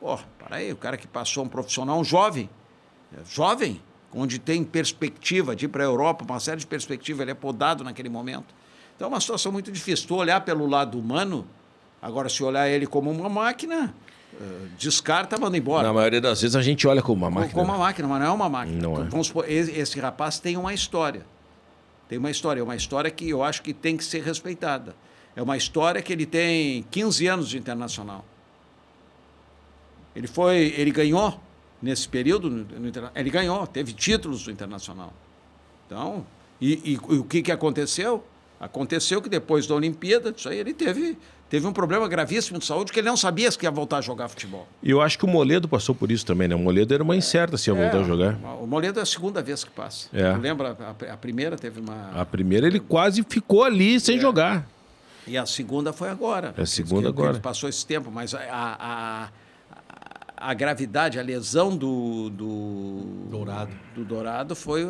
[0.00, 2.48] Pô, para aí, o cara que passou um profissional, um jovem,
[3.12, 3.80] é, jovem,
[4.12, 7.84] onde tem perspectiva de ir para a Europa, uma série de perspectivas, ele é podado
[7.84, 8.54] naquele momento.
[8.96, 10.08] Então é uma situação muito difícil.
[10.08, 11.46] Tu olhar pelo lado humano,
[12.00, 13.94] agora se olhar ele como uma máquina,
[14.40, 14.44] eh,
[14.78, 15.86] descarta, manda embora.
[15.86, 17.52] Na maioria das vezes a gente olha como uma máquina.
[17.52, 18.82] Como uma máquina, mas não é uma máquina.
[18.82, 19.04] Não é.
[19.04, 21.24] Vamos supor, esse rapaz tem uma história.
[22.08, 22.60] Tem uma história.
[22.60, 24.96] É uma história que eu acho que tem que ser respeitada.
[25.36, 28.24] É uma história que ele tem 15 anos de internacional.
[30.14, 31.40] Ele foi, ele ganhou
[31.80, 35.12] nesse período, no, no ele ganhou, teve títulos do internacional.
[35.86, 36.26] Então,
[36.60, 38.24] e, e- e o que, que aconteceu?
[38.60, 41.16] Aconteceu que depois da Olimpíada, isso aí ele teve,
[41.48, 44.28] teve um problema gravíssimo de saúde que ele não sabia que ia voltar a jogar
[44.28, 44.68] futebol.
[44.82, 46.54] E eu acho que o Moledo passou por isso também, né?
[46.54, 48.36] O Moledo era uma incerta se ia voltar É, a jogar.
[48.60, 50.08] O Moledo é a segunda vez que passa.
[50.12, 50.36] É.
[50.36, 50.76] Lembra?
[50.78, 52.10] A, a primeira teve uma.
[52.14, 54.20] A primeira ele quase ficou ali sem É.
[54.20, 54.68] jogar.
[55.26, 56.52] E a segunda foi agora.
[56.58, 57.30] É a segunda que agora.
[57.30, 58.76] Ele passou esse tempo, mas a, a,
[59.24, 59.28] a,
[60.40, 63.00] a gravidade, a lesão do, do
[63.30, 63.70] Dourado.
[63.94, 64.82] do Dourado foi,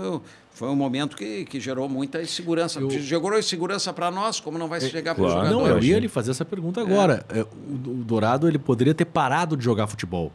[0.53, 2.79] foi um momento que, que gerou muita insegurança.
[2.79, 5.47] Eu- Gerou insegurança para nós, como não vai se chegar para o claro.
[5.49, 5.69] jogador.
[5.69, 7.25] Não, eu ia lhe fazer essa pergunta agora.
[7.29, 10.33] É, O, o Dourado ele poderia ter parado de jogar futebol.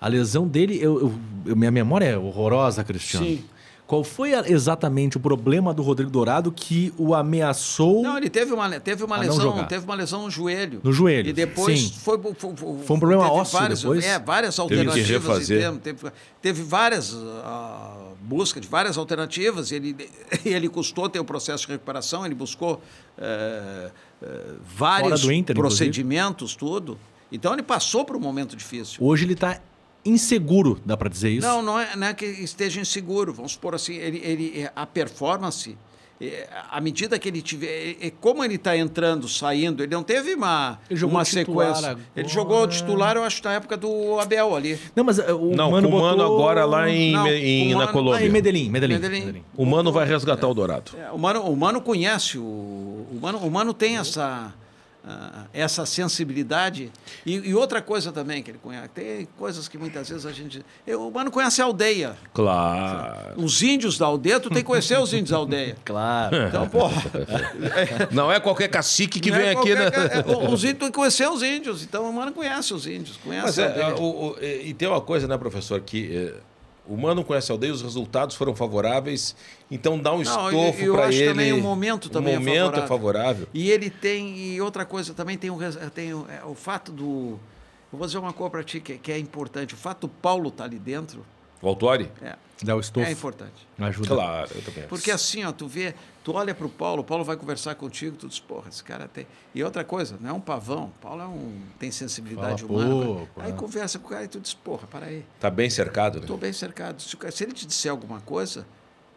[0.00, 1.14] A lesão dele, eu, eu-
[1.46, 3.26] eu- minha memória é horrorosa, Cristiano.
[3.26, 3.44] Sim.
[3.86, 8.02] Qual foi a- exatamente o problema do Rodrigo Dourado que o ameaçou?
[8.02, 9.66] Não, ele teve uma, teve uma lesão, jogar.
[9.66, 10.80] teve uma lesão no joelho.
[10.82, 11.92] No joelho, E depois sim.
[12.00, 14.02] foi, foi, Foi um problema teve ósseo várias, depois?
[14.04, 15.08] É, várias Teve que alternativas.
[15.10, 15.60] refazer.
[15.60, 19.70] termos- Teve, teve várias ah, busca de várias alternativas.
[19.70, 19.94] Ele,
[20.46, 22.80] ele custou ter o processo de recuperação, ele buscou
[23.18, 23.90] eh,
[24.22, 24.44] eh,
[24.76, 26.98] vários Inter, procedimentos, tudo.
[27.30, 28.96] Então ele passou por um momento difícil.
[29.04, 29.60] Hoje ele está
[30.04, 31.46] inseguro, dá pra dizer isso?
[31.46, 33.32] Não, não é, não é que esteja inseguro.
[33.32, 35.76] Vamos supor assim, ele, ele, a performance,
[36.20, 37.96] eh, à medida que ele tiver.
[38.00, 41.88] eh, Como ele está entrando, saindo, ele não teve uma, Ele jogou uma sequência.
[41.88, 41.98] agora.
[42.16, 44.78] Ele jogou titular, eu acho, na época do Abel ali.
[44.94, 47.68] Não, mas uh, o Não, Mano o Mano botou- agora lá em, Não, em- com
[47.68, 48.20] o na Mano- Colômbia.
[48.20, 48.94] Ah, em Medellín, Medellín.
[48.94, 49.20] Medellín.
[49.20, 49.44] Medellín.
[49.56, 50.92] O Mano vai resgatar o Dourado.
[50.96, 54.52] É, o, Mano, o Mano conhece, o, o, Mano, o Mano tem essa,
[55.06, 56.90] ah, essa sensibilidade.
[57.26, 60.64] E, e outra coisa também que ele conhece, tem coisas que muitas vezes a gente.
[60.86, 62.16] eu- o Mano conhece a aldeia.
[62.32, 63.34] Claro.
[63.42, 65.76] Os índios da aldeia, tu tem que conhecer os índios da aldeia.
[65.84, 66.36] Claro.
[66.48, 67.02] Então, porra.
[68.10, 69.90] Não é qualquer cacique que Não vem é aqui, né?
[69.90, 71.82] qualquer- é, Os índios tem que conhecer os índios.
[71.82, 73.16] Então, o Mano conhece os índios.
[73.18, 73.84] Conhece Mas a é, aldeia.
[73.84, 74.02] é, o-
[74.32, 76.34] o- e e tem uma coisa, né, professor, que é,
[76.86, 79.34] o Mano conhece a aldeia, os resultados foram favoráveis,
[79.70, 81.28] então dá um Não, estofo eu para acho ele.
[81.30, 82.88] também o momento também é o momento é favorável.
[82.88, 83.48] favorável.
[83.54, 85.58] E ele tem, e outra coisa também tem o,
[85.94, 87.38] tem o, é, o fato do.
[87.92, 89.72] Eu vou dizer uma coisa para ti que, que é importante.
[89.74, 91.24] O fato do Paulo estar ali dentro
[91.62, 92.10] O Autori?
[92.20, 93.06] é, Dá o estofo.
[93.06, 93.66] é importante.
[93.78, 94.08] Ajuda.
[94.08, 94.84] Claro, eu também.
[94.88, 95.94] Porque assim, ó, tu vê,
[96.24, 99.06] tu olha para o Paulo, o Paulo vai conversar contigo, tu diz, porra, esse cara
[99.06, 99.26] tem.
[99.54, 103.04] E outra coisa, não é um pavão, o Paulo é um, tem sensibilidade Fala humana.
[103.04, 103.54] pouco, aí é.
[103.54, 105.24] conversa com o cara e tu diz, porra, para aí.
[105.38, 106.22] Tá bem cercado, né?
[106.22, 107.00] Estou bem cercado.
[107.00, 108.66] Se, o cara- se ele te disser alguma coisa,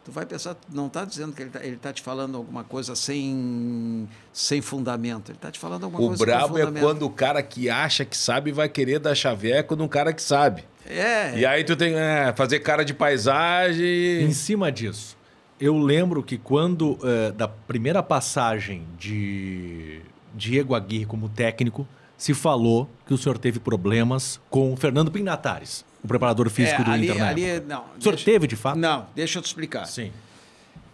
[0.05, 2.93] tu vai pensar, não está dizendo que ele está ele tá te falando alguma coisa
[2.95, 5.29] sem, sem fundamento.
[5.31, 8.05] Ele está te falando alguma O coisa com brabo é quando o cara que acha
[8.05, 10.63] que sabe vai querer dar chaveco num cara que sabe.
[10.85, 14.21] É, E aí tu tem é, fazer cara de paisagem.
[14.23, 15.16] Em cima disso,
[15.59, 20.01] eu lembro que quando, eh, da primeira passagem de
[20.33, 25.85] Diego Aguirre como técnico, se falou que o senhor teve problemas com o Fernando Pinatares,
[26.03, 27.73] o preparador físico é, do ali, Inter na ali, época.
[27.75, 28.77] não, O senhor deixa- teve, de fato?
[28.77, 29.85] Não, deixa eu te explicar.
[29.85, 30.11] Sim.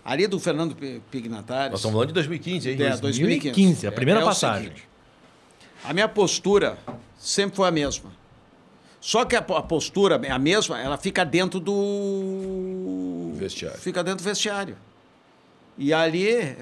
[0.04, 1.72] Ali do Fernando Pi- Pignatares.
[1.72, 2.76] Nós estamos falando de 2015, hein?
[2.76, 3.02] É, 2015.
[3.02, 4.64] 2015, a primeira o passagem.
[4.68, 4.90] seguinte,
[5.86, 6.78] a minha postura
[7.18, 8.12] sempre foi a mesma.
[9.06, 13.32] Só que a, po- a postura, a mesma, ela fica dentro do.
[13.34, 13.78] Vestiário.
[13.78, 14.78] Fica dentro do vestiário.
[15.78, 16.56] E ali, eh,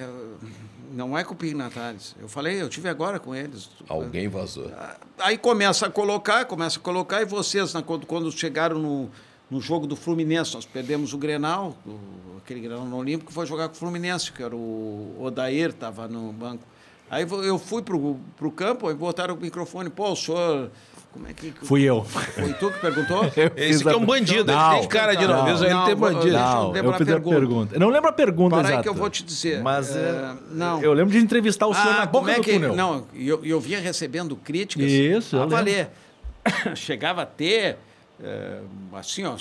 [0.92, 2.16] não é com o Pignatares.
[2.20, 3.70] Eu falei, eu tive agora com eles.
[3.88, 4.72] Alguém vazou.
[5.20, 9.10] Aí começa a colocar, começa a colocar, e vocês, quando, quando chegaram no,
[9.48, 13.68] no jogo do Fluminense, nós perdemos o Grenal, o- aquele Grenal no Olímpico, foi jogar
[13.70, 16.64] com o Fluminense, que era o Odair, estava no banco.
[17.08, 20.72] Aí eu fui pro, pro campo e botaram o microfone, pô, o senhor.
[21.14, 21.52] Como é que.
[21.64, 22.04] Fui eu.
[22.06, 23.26] Foi tu que perguntou?
[23.58, 25.96] Esse aqui é um bandido, ele Não, tem cara de não, noviço, ele não, tem
[25.96, 26.22] bandido.
[26.24, 27.36] deixa eu Não, eu lembrar fiz a pergunta.
[27.40, 27.76] pergunta.
[27.76, 28.84] Eu não lembro a pergunta Para exata.
[28.84, 29.62] que eu vou te dizer.
[29.62, 30.82] Mas É, é, não.
[30.82, 32.76] eu lembro de entrevistar o senhor Ah, na como boca é do que, túnel.
[32.76, 34.90] Não, e eu, e eu vinha recebendo críticas.
[34.90, 35.58] Isso, eu a lembro.
[35.58, 35.90] valer.
[36.76, 37.78] Chegava a ter,
[38.24, 38.60] eh,
[38.94, 39.36] assim, ó,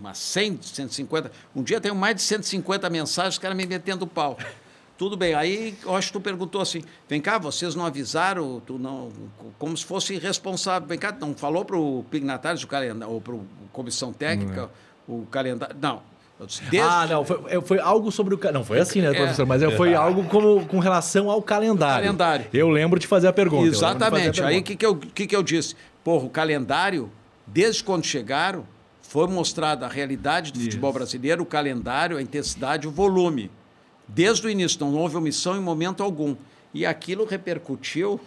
[0.00, 1.32] umas 100, 150.
[1.54, 4.38] Um dia tenho mais de 150 mensagens, os caras me metendo pau.
[4.98, 8.78] Tudo bem, aí eu acho que tu perguntou assim, vem cá, vocês não avisaram, tu
[8.80, 9.10] não,
[9.56, 13.34] como se fosse irresponsável, vem cá, não falou para o Pignatários, o calendário, ou para
[13.72, 14.68] comissão técnica,
[15.06, 16.02] o calendário, não.
[16.44, 18.52] Disse, desde- Ah, não, foi, é, foi algo sobre o.
[18.52, 19.14] Não, foi assim, né, É.
[19.14, 19.44] professor?
[19.46, 22.04] Mas é, foi algo como, com relação ao calendário.
[22.04, 22.46] Calendário.
[22.52, 23.72] Eu lembro de fazer a pergunta.
[23.72, 24.42] fazer a Exatamente.
[24.42, 24.62] Aí o pergunta.
[24.66, 25.74] que, que, eu, que, que eu disse?
[26.04, 27.10] Porra, o calendário,
[27.44, 28.64] desde quando chegaram,
[29.02, 33.50] foi mostrada a realidade do futebol brasileiro, o calendário, a intensidade, o volume.
[34.08, 36.34] Desde o início, não houve omissão em momento algum.
[36.72, 38.18] E aquilo repercutiu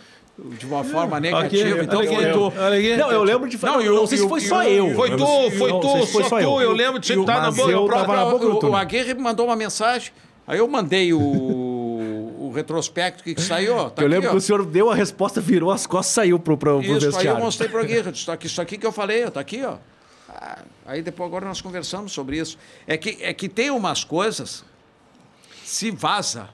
[0.58, 1.84] de uma forma negativa.
[1.84, 2.46] então olha foi aqui, tu.
[2.48, 2.98] aqui.
[2.98, 3.74] Não, eu lembro de falar.
[3.74, 4.94] Não, Não, e o- não sei se foi só eu.
[4.96, 5.26] Foi Eu tu,
[5.58, 7.72] foi tu, só só tu, eu lembro de você o- estar na boca.
[7.72, 8.76] eu tava na boca do o, o.
[8.76, 10.12] Aguirre me mandou uma mensagem.
[10.48, 13.76] Aí eu mandei o, o retrospecto que, que saiu.
[13.76, 14.32] tá eu aqui, lembro ó.
[14.32, 17.04] que o senhor deu a resposta, virou as costas, saiu pro, pro, pro Isso, aí
[17.06, 17.44] eu vestiário.
[17.44, 19.64] mostrei para o Aguirre, disse, "Tá aqui, isso aqui que eu falei, ó, tá aqui,
[19.64, 19.76] ó.
[20.30, 22.58] Ah, aí depois agora nós conversamos sobre isso.
[22.88, 24.64] É que, é que tem umas coisas,
[25.72, 26.50] se vaza,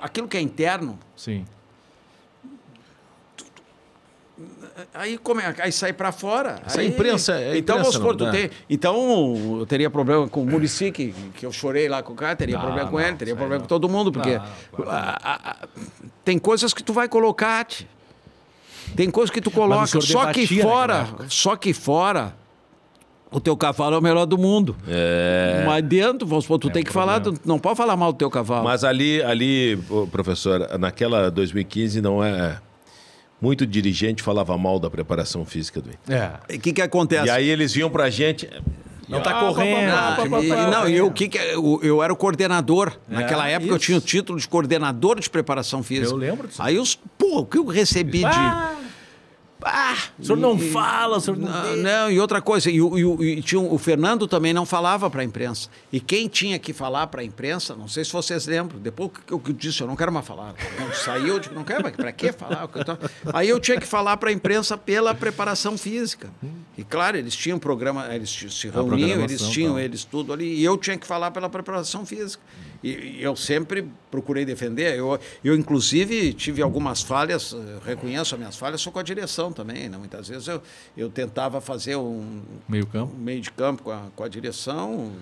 [0.00, 1.44] aquilo que é interno, Sim.
[4.94, 6.62] aí, come, aí sai para fora.
[6.64, 10.42] Essa aí, imprensa- é então, imprensa vamos supor, tu tem, então eu teria problema com
[10.42, 13.04] o Murici, que, que eu chorei lá com o cara, teria Não, problema com não,
[13.06, 13.62] ele, teria problema não.
[13.64, 14.30] com todo mundo, porque
[14.88, 15.68] a- a-
[16.24, 17.66] tem coisas que tu vai colocar,
[18.96, 19.98] tem coisas que tu coloca, só
[20.32, 21.26] que debatia naquela fora, época.
[21.28, 22.36] só que fora,
[23.30, 24.76] o teu cavalo é o melhor do mundo.
[24.88, 25.62] É.
[25.66, 28.18] Mas dentro, vamos supor, tu tem um que falar, tu não pode falar mal do
[28.18, 28.64] teu cavalo.
[28.64, 29.76] Mas ali, ali,
[30.10, 32.58] professor, naquela 2015 não é.
[33.40, 36.16] Muito dirigente falava mal da preparação física do Inter.
[36.48, 36.54] É.
[36.56, 37.26] O que que acontece?
[37.26, 38.48] E aí eles vinham pra gente.
[39.08, 39.92] Não tá Ah, correndo.
[39.92, 42.16] pá, pá, pá, pá, E, não, e eu, que que, é- eu, eu era o
[42.16, 42.92] coordenador.
[43.06, 43.84] Naquela época eu isso.
[43.84, 46.08] tinha o título de coordenador de preparação física.
[46.10, 46.60] Eu lembro disso.
[46.62, 46.94] Aí os.
[47.18, 48.85] Pô, o que eu recebi de.
[49.68, 51.50] Ah, O senhor não e- fala, o senhor não.
[51.50, 54.64] Não, não, e outra coisa, e, o- e o- e tinha, o Fernando também não
[54.64, 55.68] falava para a imprensa.
[55.92, 59.32] E quem tinha que falar para a imprensa, não sei se vocês lembram, depois que
[59.32, 60.54] eu, que eu disse, eu não quero mais falar.
[60.76, 62.68] Quando saiu, eu digo, não quero mais, para que falar?
[63.32, 66.30] Aí eu tinha que falar para a imprensa pela preparação física.
[66.78, 69.82] E claro, eles tinham programa, eles se reuniam, eles tinham tá.
[69.82, 72.42] eles tudo ali, e eu tinha que falar pela preparação física.
[72.86, 74.96] E, eu sempre procurei defender.
[74.96, 79.52] Eu, eu, inclusive, tive algumas falhas, eh, reconheço as minhas falhas, sou com a direção
[79.52, 79.88] também.
[79.88, 79.98] Né?
[79.98, 80.62] Muitas vezes eu,
[80.96, 83.14] eu tentava fazer um, Meio campo.
[83.14, 85.12] um meio de campo com a, com a direção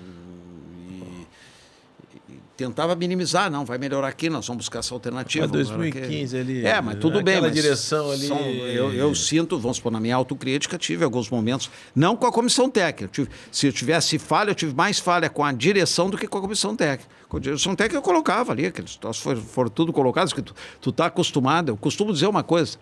[2.56, 3.50] tentava minimizar.
[3.50, 5.46] Não, vai melhorar aqui, nós vamos buscar essa alternativa.
[5.46, 6.50] Mas vamos melhorar 2015 aqui.
[6.52, 7.40] ali, É, mas tudo bem.
[7.40, 11.70] mas direção ali- são- eu, eu sinto, vamos supor, na minha autocrítica, tive alguns momentos,
[11.94, 13.08] não com a comissão técnica.
[13.12, 16.38] tive- se eu tivesse falha, eu tive mais falha com a direção do que com
[16.38, 17.10] a comissão técnica.
[17.28, 20.92] Com a direção técnica eu colocava ali, aqueles foram, foram tudo colocados, que tu, tu
[20.92, 21.70] tá acostumado.
[21.70, 22.78] Eu costumo dizer uma coisa: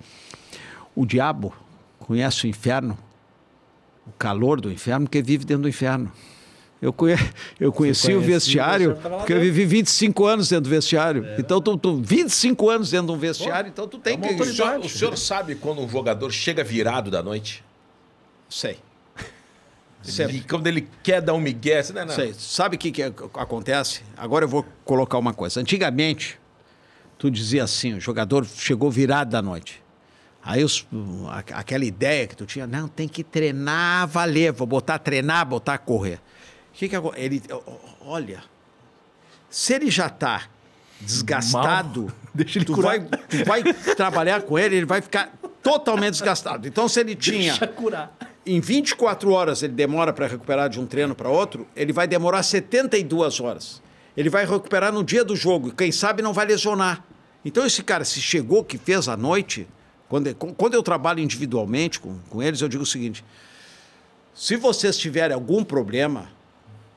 [0.94, 1.54] o diabo
[1.98, 2.98] conhece o inferno,
[4.06, 6.12] o calor do inferno, porque vive dentro do inferno.
[6.82, 7.14] Eu, conhe,
[7.60, 11.24] eu conheci o vestiário, o porque eu vivi 25 anos dentro do vestiário.
[11.38, 14.34] Então, tu, tu 25 anos dentro de um vestiário, então tu tem é que.
[14.42, 17.64] O senhor, o senhor sabe quando um jogador chega virado da noite?
[18.48, 18.78] Sei.
[20.28, 22.12] E quando ele quer dar um migué, você não, não.
[22.14, 22.34] Sei.
[22.36, 24.02] Sabe o que, que acontece?
[24.16, 25.60] Agora eu vou colocar uma coisa.
[25.60, 26.40] Antigamente,
[27.16, 29.80] tu dizia assim, o jogador chegou virado da noite.
[30.44, 30.84] Aí os-
[31.52, 36.18] aquela ideia que tu tinha, não, tem que treinar, valer, vou botar treinar, botar correr.
[36.72, 37.42] O que que aco- ele,
[38.00, 38.42] olha,
[39.50, 40.44] se ele já está
[41.00, 42.12] desgastado, Mal.
[42.34, 42.98] Deixa ele tu, curar.
[42.98, 43.62] vai, tu vai
[43.94, 45.32] trabalhar com ele, ele vai ficar
[45.62, 46.66] totalmente desgastado.
[46.66, 48.16] Então, se ele tinha Deixa curar.
[48.46, 52.42] em 24 horas ele demora para recuperar de um treino para outro, ele vai demorar
[52.42, 53.82] 72 horas.
[54.16, 57.04] Ele vai recuperar no dia do jogo e quem sabe não vai lesionar.
[57.44, 59.66] Então esse cara, se chegou que fez à noite,
[60.08, 63.24] quando, quando eu trabalho individualmente com, com eles, eu digo o seguinte:
[64.34, 66.28] se vocês tiverem algum problema,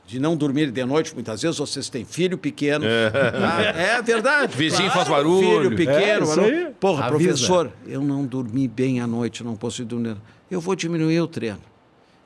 [0.07, 2.85] de não dormir de noite, muitas vezes vocês têm filho pequeno.
[2.85, 3.61] tá?
[3.61, 4.55] É verdade.
[4.57, 5.63] Vizinho faz barulho.
[5.63, 6.25] Filho pequeno.
[6.31, 6.67] É, barulho.
[6.67, 6.73] aí.
[6.79, 7.17] Porra, Avisa.
[7.29, 10.17] professor, eu não dormi bem à noite, não posso dormir.
[10.49, 11.59] Eu vou diminuir o treino.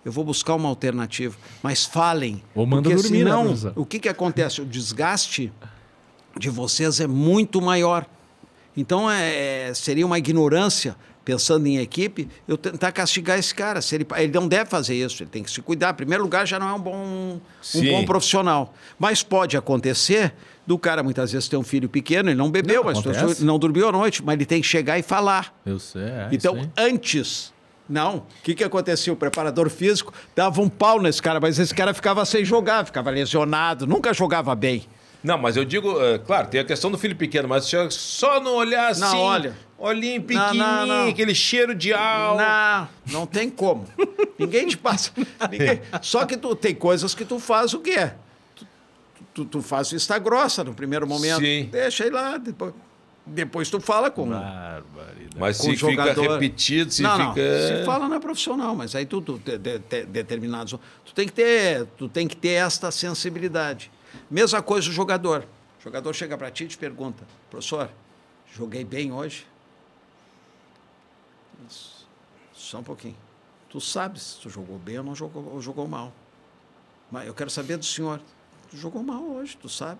[0.03, 1.35] Eu vou buscar uma alternativa.
[1.61, 2.41] Mas falem.
[2.55, 4.61] Ou manda porque dormir, né, senão, o que, que acontece?
[4.61, 5.51] O desgaste
[6.37, 8.05] de vocês é muito maior.
[8.75, 13.81] Então, é, é- seria uma ignorância, pensando em equipe, eu tentar castigar esse cara.
[13.81, 15.91] Se ele, ele não deve fazer isso, ele tem que se cuidar.
[15.91, 17.91] Em primeiro lugar, já não é um bom, um Sim.
[17.91, 18.73] bom profissional.
[18.97, 20.33] Mas pode acontecer
[20.65, 23.87] do cara, muitas vezes, ter um filho pequeno, ele não bebeu, Não, mas não dormiu
[23.89, 25.53] à noite, mas ele tem que chegar e falar.
[25.65, 27.51] Eu sei, é Então, antes.
[27.89, 28.17] Não.
[28.17, 29.11] O que, que acontecia?
[29.11, 33.09] O preparador físico dava um pau nesse cara, mas esse cara ficava sem jogar, ficava
[33.09, 34.85] lesionado, nunca jogava bem.
[35.23, 38.55] Não, mas eu digo, é, claro, tem a questão do filho pequeno, mas só não
[38.55, 39.53] olhar assim, Não, olha.
[39.77, 41.09] olhinho Não, pequenininho, não, não.
[41.09, 42.41] aquele cheiro de álcool.
[42.41, 42.87] Não,
[43.19, 43.85] não tem como.
[44.37, 45.11] Ninguém te passa.
[45.51, 48.11] ninguém- Só que tu tem coisas que tu faz o quê?
[48.55, 48.65] Tu,
[49.33, 51.41] tu, tu faz vista grossa no primeiro momento.
[51.41, 51.67] Sim.
[51.69, 52.37] Deixa aí lá.
[52.37, 52.73] Depois,
[53.25, 55.35] depois tu fala com, Barbaridade.
[55.37, 56.15] Mas com se jogador.
[56.23, 57.27] fica repetido, se não, fica.
[57.27, 57.35] não.
[57.79, 60.79] Se fala não é profissional, mas aí tu, tu de, de- de- determinados.
[61.05, 63.91] Tu tem que ter, tu tem que ter esta sensibilidade.
[64.29, 65.47] Mesma coisa o jogador.
[65.79, 67.89] O jogador chega para ti e te pergunta, professor,
[68.53, 69.47] joguei bem hoje?
[72.53, 73.17] Só um pouquinho.
[73.69, 76.11] Tu sabes se tu jogou bem ou não jogou, ou jogou mal.
[77.09, 78.21] Mas eu quero saber do senhor.
[78.69, 79.99] Tu jogou mal hoje, tu sabe.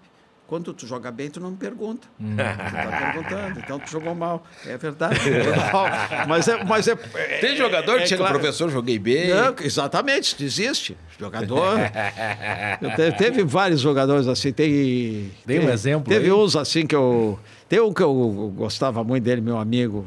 [0.49, 2.07] Quando tu joga bem, tu não me pergunta.
[2.19, 2.31] Hum.
[2.31, 4.43] Tu tá perguntando, então tu jogou mal.
[4.65, 5.19] É verdade.
[5.23, 5.85] jogou mal.
[6.27, 6.63] Mas é.
[6.63, 8.39] Mas é, é- Tem jogador que é chega, claro.
[8.39, 9.29] professor, joguei bem.
[9.29, 10.97] Não, exatamente, desiste.
[11.19, 11.77] Jogador.
[12.95, 14.51] Te- teve vários jogadores assim.
[14.51, 16.31] Tem, Dê um tem- exemplo Teve aí.
[16.31, 17.39] uns assim que eu.
[17.67, 20.03] Tem um que eu gostava muito dele, meu amigo.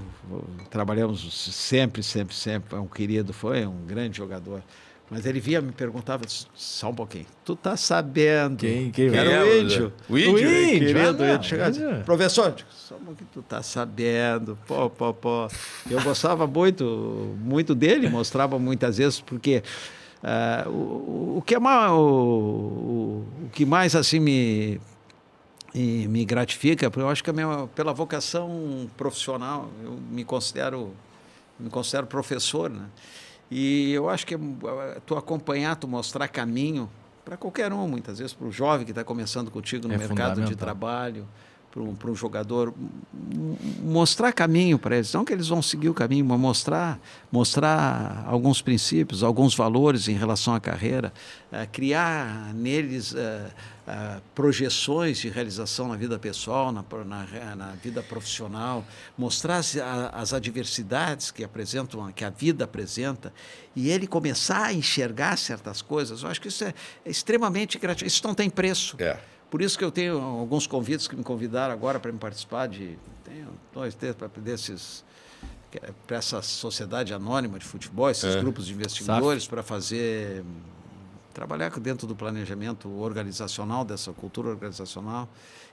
[0.71, 2.77] Trabalhamos sempre, sempre, sempre.
[2.77, 4.61] É um querido, foi um grande jogador.
[5.15, 6.25] Mas ele vinha me perguntava
[6.55, 7.27] só um pouquinho.
[7.45, 8.57] Tu tá sabendo?
[8.57, 9.45] Quem- quem Era é?
[9.45, 9.93] o índio.
[10.09, 10.33] O índio?
[10.33, 11.91] O índio, Querido, ah, o índio chegava índio.
[11.91, 15.49] assim, professor, só um pouquinho, tu tá sabendo, pô, pô, pô.
[15.91, 19.63] Eu gostava muito, muito dele, mostrava muitas vezes, porque
[20.25, 24.81] ah, o, o que é mais, o, o, que mais assim me,
[25.75, 30.95] me, me gratifica, porque eu acho que minha, pela vocação profissional, eu me considero,
[31.61, 32.87] me considero professor, né?
[33.55, 34.39] E eu acho que eh,
[35.05, 36.89] tu acompanhar, tu mostrar caminho
[37.23, 40.43] para qualquer um, muitas vezes para o jovem que está começando contigo no É mercado
[40.43, 41.29] de trabalho,
[41.71, 42.73] para um, jogador,
[43.83, 45.13] mostrar caminho para eles.
[45.13, 46.99] Não que eles vão seguir o caminho, mas mostrar,
[47.31, 51.13] mostrar alguns princípios, alguns valores em relação à carreira,
[51.53, 53.51] eh, criar neles eh,
[53.87, 58.85] eh, projeções de realização na vida pessoal, na, na, na vida profissional,
[59.19, 63.33] mostrar as, a- as adversidades que apresentam, que a vida apresenta,
[63.75, 66.23] e ele começar a enxergar certas coisas.
[66.23, 68.15] Eu acho que isso é, é extremamente gratificante.
[68.15, 68.97] Isso não tem preço.
[69.01, 69.19] É.
[69.51, 72.97] Por isso que eu tenho alguns convites que me convidaram agora para me participar de
[73.25, 75.05] tenho dois, três para desses
[76.07, 78.41] para essa sociedade anônima de futebol, esses É.
[78.41, 80.45] grupos de investidores para fazer
[81.33, 85.29] trabalhar dentro do planejamento organizacional dessa cultura organizacional.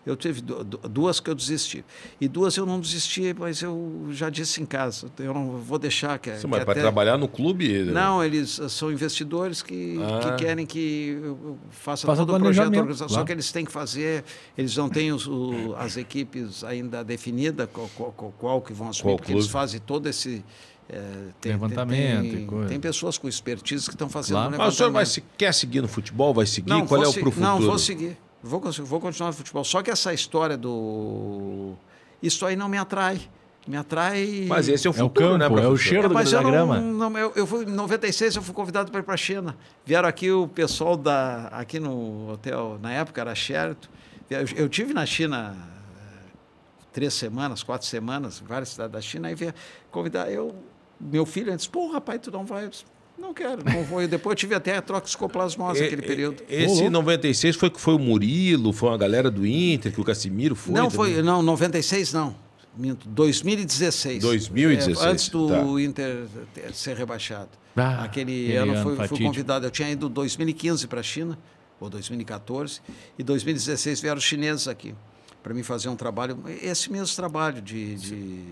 [0.06, 1.84] Eu tive du- du- duas que eu desisti
[2.22, 6.18] e duas eu não desisti, mas eu já disse em casa, eu não vou deixar
[6.18, 7.84] que, Sim, que mas para até- trabalhar no clube.
[7.84, 10.20] não, eles uh, são investidores que, Ah.
[10.38, 13.10] que querem que eu faça, Faça todo o projeto planejamento, organizacional.
[13.10, 13.26] Só claro.
[13.28, 14.24] que eles têm que fazer,
[14.58, 19.12] eles não têm os- o- as equipes ainda definidas, qual, qual- qual- que vão assumir,
[19.12, 19.52] Qual porque eles clube?
[19.54, 20.44] fazem todo esse.
[20.90, 22.70] Eh, tem, Levantamento tem, e coisa.
[22.70, 24.56] tem pessoas com expertise que estão fazendo Claro.
[24.56, 26.34] um Mas o senhor vai, se, quer seguir no futebol?
[26.34, 26.70] Vai seguir?
[26.70, 27.50] Não, Qual é o se- pro futuro?
[27.52, 28.18] Não, vou seguir.
[28.42, 29.64] Vou, vou continuar no futebol.
[29.64, 31.74] Só que essa história do.
[32.24, 33.20] Isso aí não me atrai.
[33.68, 34.46] Me atrai.
[34.48, 36.42] Mas esse é o É o futuro, né, campo, é o cheiro do mas eu
[36.42, 36.80] da grama.
[36.80, 39.56] não, não, eu, eu fui, em 96 eu fui convidado para ir para a China.
[39.86, 43.88] Vieram aqui o pessoal da aqui no hotel, na época era Sheraton.
[44.30, 45.56] Eu, eu tive na China
[45.98, 46.30] eh,
[46.94, 49.54] três semanas, quatro semanas, em várias cidades da China, aí veio
[49.92, 50.56] convidar eu,
[51.00, 52.66] meu filho, antes, pô, rapaz, tu não vai?
[52.66, 52.84] Eu disse,
[53.18, 54.02] não quero, não vou.
[54.02, 56.44] E depois eu tive até a toxicoplasmose naquele período.
[56.50, 60.04] Esse em 96 foi que foi o Murilo, foi uma galera do Inter, que o
[60.04, 60.74] Casimiro foi.
[60.74, 61.14] não, também.
[61.14, 62.36] foi, não, 96 não.
[62.78, 64.22] Minto, 2016.
[64.22, 65.82] 2016, É, antes do tá.
[65.82, 67.50] Inter ter- ser rebaixado.
[67.76, 69.66] Ah, aquele, ano, ano fui, fui convidado.
[69.66, 71.38] Eu tinha ido em 2015 para a China,
[71.80, 72.80] ou 2014,
[73.18, 74.94] e 2016 vieram os chineses aqui
[75.42, 78.44] para mim fazer um trabalho, esse mesmo trabalho de, de,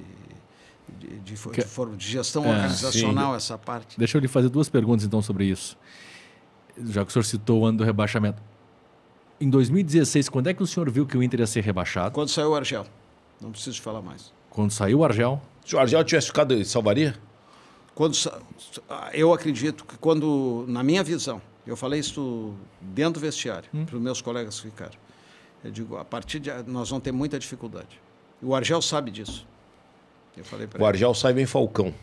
[1.07, 3.97] de, de, Que- de for- de gestão É, organizacional, essa parte.
[3.97, 5.77] Deixa eu lhe fazer duas perguntas então sobre isso.
[6.85, 8.41] Já que o senhor citou o ano do rebaixamento.
[9.39, 12.11] Em 2016, quando é que o senhor viu que o Inter ia ser rebaixado?
[12.13, 12.85] Quando saiu o Argel,
[13.41, 14.31] não preciso falar mais.
[14.49, 15.41] Quando saiu o Argel?
[15.65, 17.15] Se o Argel tivesse ficado, salvaria?
[17.93, 18.39] Quando, sa-
[19.13, 24.01] eu acredito que quando, na minha visão, Eu falei isso dentro do vestiário, para os
[24.01, 24.93] meus colegas que ficaram.
[25.61, 27.99] Eu digo, a partir de nós vamos ter muita dificuldade.
[28.41, 29.45] E o Argel sabe disso.
[30.37, 31.93] Eu falei para O Argel sai vem Falcão.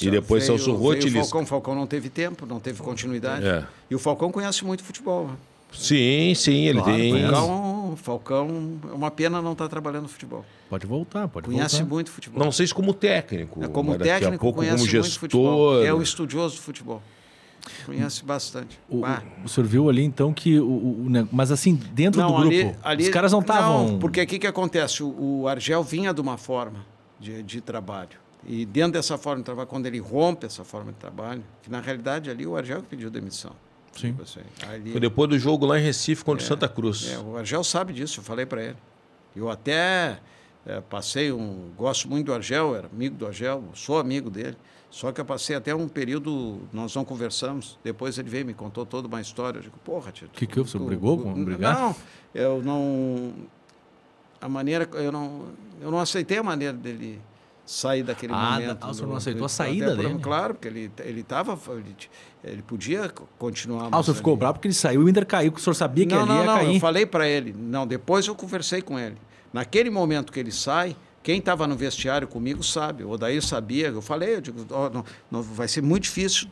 [0.00, 1.12] E Veio- depois Celso veio Rotti o.
[1.12, 3.46] Falcão, Falcão não teve tempo, não teve continuidade.
[3.46, 3.64] É.
[3.90, 5.26] E o Falcão conhece muito futebol.
[5.28, 5.34] né?
[5.72, 7.12] Sim, sim, ele Claro, tem.
[7.30, 10.44] Falcão, Falcão, é uma pena não estar trabalhando futebol.
[10.68, 11.88] Pode voltar, pode Conhece voltar.
[11.94, 12.42] muito futebol.
[12.44, 13.62] Não sei se como técnico.
[13.62, 15.74] É, como técnico, pouco conhece como muito futebol.
[15.74, 15.86] gestor.
[15.86, 17.02] É o estudioso do futebol.
[17.84, 18.78] Conhece bastante.
[18.88, 19.02] O,
[19.44, 22.74] o senhor viu ali então que o, o- mas assim dentro do Não, grupo ali-
[22.82, 25.02] ali- os caras não estavam Não, porque o que, que acontece?
[25.02, 26.86] O, o Argel vinha de uma forma
[27.20, 28.18] de, de trabalho.
[28.46, 31.80] E dentro dessa forma de trabalho, quando ele rompe essa forma de trabalho, que na
[31.80, 33.52] realidade ali o Argel que pediu demissão.
[33.92, 34.08] Sim.
[34.12, 37.10] Tipo assim, ali- Foi depois do jogo lá em Recife contra o Santa Cruz.
[37.12, 38.76] É, o Argel sabe disso, eu falei para ele.
[39.36, 40.18] Eu até
[40.64, 41.70] é, passei um.
[41.76, 44.56] Gosto muito do Argel, era amigo do Argel, sou amigo dele.
[44.90, 47.78] Só que eu passei até um período, nós não conversamos.
[47.84, 49.58] Depois ele veio e me contou toda uma história.
[49.58, 50.28] Eu digo, porra, tio.
[50.32, 50.68] Que que houve?
[50.70, 51.34] Você brigou com-?
[51.36, 51.94] Não,
[52.34, 53.32] eu não.
[54.40, 54.88] A maneira.
[54.94, 55.44] Eu não,
[55.80, 57.20] eu não aceitei a maneira dele
[57.64, 58.78] sair daquele Ah, momento.
[58.80, 60.18] ah, o senhor não aceitou a saída dele?
[60.20, 61.58] Claro, porque ele ele estava.
[61.72, 61.94] Ele,
[62.42, 63.08] ele podia
[63.38, 63.84] continuar.
[63.84, 65.62] Ah, o mas senhor ficou bravo porque ele saiu e o Inter caiu, que o
[65.62, 66.74] senhor sabia que não, ele não, ia não, cair.
[66.74, 67.54] eu falei para ele.
[67.56, 69.16] Não, depois eu conversei com ele.
[69.52, 73.04] Naquele momento que ele sai, quem estava no vestiário comigo sabe.
[73.04, 73.88] O Odair sabia.
[73.88, 76.48] Eu falei, eu digo, ó, não, não, vai ser muito difícil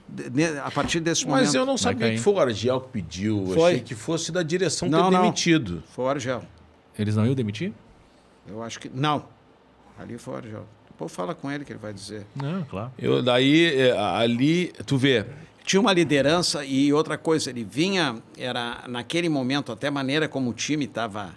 [0.64, 1.54] a partir desse Mas momento.
[1.56, 3.38] eu não sabia que foi o Argel que pediu.
[3.48, 3.70] Eu Foi.
[3.72, 5.22] Achei que fosse da direção Não, ter não.
[5.22, 5.82] demitido.
[5.94, 6.42] Foi o Argel.
[6.98, 7.72] Eles não iam demitir?
[8.48, 8.90] Eu acho que.
[8.92, 9.24] Não.
[9.98, 10.64] Ali o Argel.
[10.88, 12.26] Depois fala com ele que ele vai dizer.
[12.34, 12.90] Não, claro.
[12.98, 15.24] Eu, daí, é, ali, tu vê.
[15.64, 20.50] Tinha uma liderança e outra coisa, ele vinha, era naquele momento, até a maneira como
[20.50, 21.34] o time estava,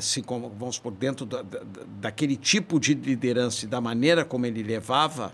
[0.00, 1.62] se, como- vamos por dentro da, da-
[2.00, 5.32] daquele tipo de liderança e da maneira como ele levava,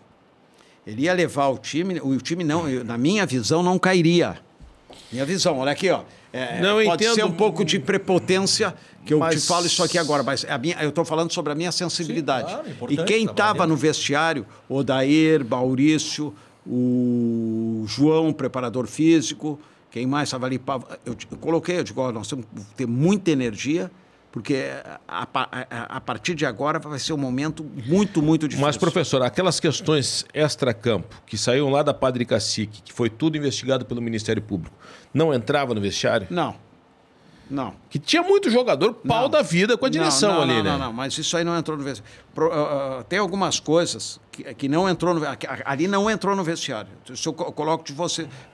[0.87, 4.39] ele ia levar o time, o time não, na minha visão, não cairia.
[5.12, 6.02] Minha visão, olha aqui, ó.
[6.32, 7.14] É, Não, pode entendo.
[7.14, 8.74] ser um pouco de prepotência,
[9.05, 11.52] que eu Mas- te falo isso aqui agora, mas a minha, eu estou falando sobre
[11.52, 12.47] a minha sensibilidade.
[12.52, 16.35] claro, é e quem estava no vestiário, Odair, Maurício,
[16.66, 19.60] o João, preparador físico,
[19.90, 20.60] quem mais estava ali?
[21.05, 23.90] Eu, eu coloquei, eu digo, ó, nós temos que ter muita energia,
[24.33, 24.71] porque
[25.07, 28.67] a, pa- a- a partir de agora vai ser um momento muito, muito difícil.
[28.67, 33.85] Mas, professor, aquelas questões extra-campo que saíram lá da Padre Cacique, que foi tudo investigado
[33.85, 34.75] pelo Ministério Público,
[35.13, 36.27] não entrava no vestiário?
[36.31, 36.57] Não,
[37.51, 37.75] não.
[37.91, 39.29] Que tinha muito jogador pau Não.
[39.29, 40.71] da vida com a direção não, não, ali, não, né?
[40.71, 42.13] Não, não, mas isso aí não entrou no vestiário.
[42.35, 42.51] Pro-
[43.11, 46.91] tem algumas coisas que, que não entrou no que- ali não entrou no vestiário.
[47.13, 47.85] Isso eu co- coloco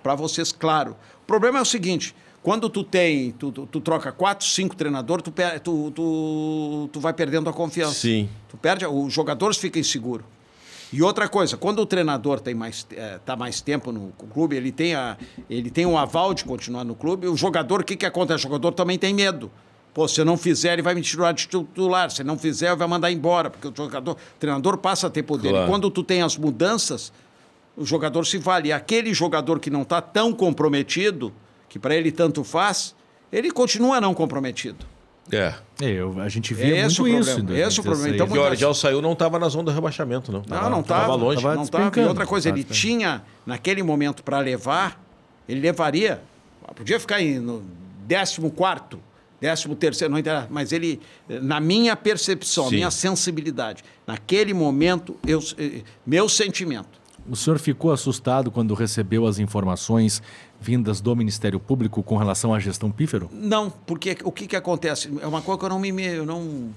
[0.02, 0.96] para vocês claro.
[1.22, 5.24] O problema é o seguinte: quando tu tem, tu, tu, tu troca quatro, cinco treinadores,
[5.24, 5.32] tu,
[5.62, 7.94] tu, tu, tu vai perdendo a confiança.
[7.94, 8.28] Sim.
[8.48, 10.24] Tu perde, os jogadores ficam inseguros.
[10.90, 12.86] E outra coisa, quando o treinador tem mais
[13.16, 15.18] está mais tempo no clube, ele tem a,
[15.50, 17.26] ele tem um aval de continuar no clube.
[17.26, 18.40] O jogador, o que que acontece?
[18.40, 19.50] O jogador também tem medo.
[19.92, 22.10] Pô, se eu não fizer, ele vai me tirar de titular.
[22.10, 25.24] Se não fizer, ele vai mandar embora, porque o jogador, o treinador passa a ter
[25.24, 25.50] poder.
[25.50, 25.66] Claro.
[25.66, 27.12] E quando tu tem as mudanças,
[27.76, 28.68] o jogador se vale.
[28.68, 31.32] E aquele jogador que não está tão comprometido,
[31.68, 32.94] que para ele tanto faz,
[33.32, 34.86] ele continua não comprometido.
[35.30, 35.54] É.
[35.82, 37.34] É, eu- a gente via Esse muito o isso.
[37.34, 38.08] problema, em esse o problema.
[38.16, 38.30] 2016.
[38.30, 40.42] Então, o Argel saiu, não estava na zona do rebaixamento, não.
[40.48, 41.02] Não, não estava.
[41.02, 41.42] Tava longe.
[41.42, 42.00] tava não estava.
[42.00, 45.02] E outra coisa, ele tinha, naquele momento, para levar,
[45.48, 46.22] ele levaria.
[46.74, 47.62] Podia ficar em, no
[48.08, 48.98] 14,
[49.40, 52.76] 13 terceiro, não interessa, mas ele, na minha percepção, Sim.
[52.76, 56.98] minha sensibilidade, naquele momento, eu, eh, meu sentimento.
[57.30, 60.22] O senhor ficou assustado quando recebeu as informações
[60.60, 63.28] vindas do Ministério Público com relação à gestão pífero?
[63.32, 65.10] Não, porque o que, que acontece?
[65.20, 66.04] É uma coisa que eu não me.
[66.04, 66.70] Eu não,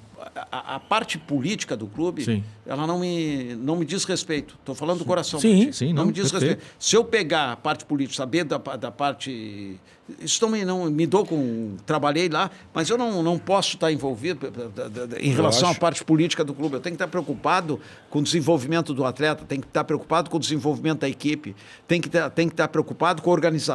[0.52, 2.44] a, a parte política do clube, Sim.
[2.66, 4.56] ela não me, não me diz respeito.
[4.60, 5.40] Estou falando do coração.
[5.40, 6.58] Sim, sim, não, não, me diz perfeito.
[6.60, 6.76] respeito.
[6.80, 9.78] Se eu pegar a parte política, saber da, da parte.
[10.20, 11.76] Isso também não me dou com.
[11.86, 16.44] Trabalhei lá, mas eu não, não posso estar envolvido da- em relação à parte política
[16.44, 16.76] do clube.
[16.76, 17.80] Eu tenho que estar preocupado
[18.10, 21.56] com o desenvolvimento do atleta, tenho que estar preocupado com o desenvolvimento da equipe,
[21.88, 23.71] tenho que estar, tenho que estar preocupado com a organização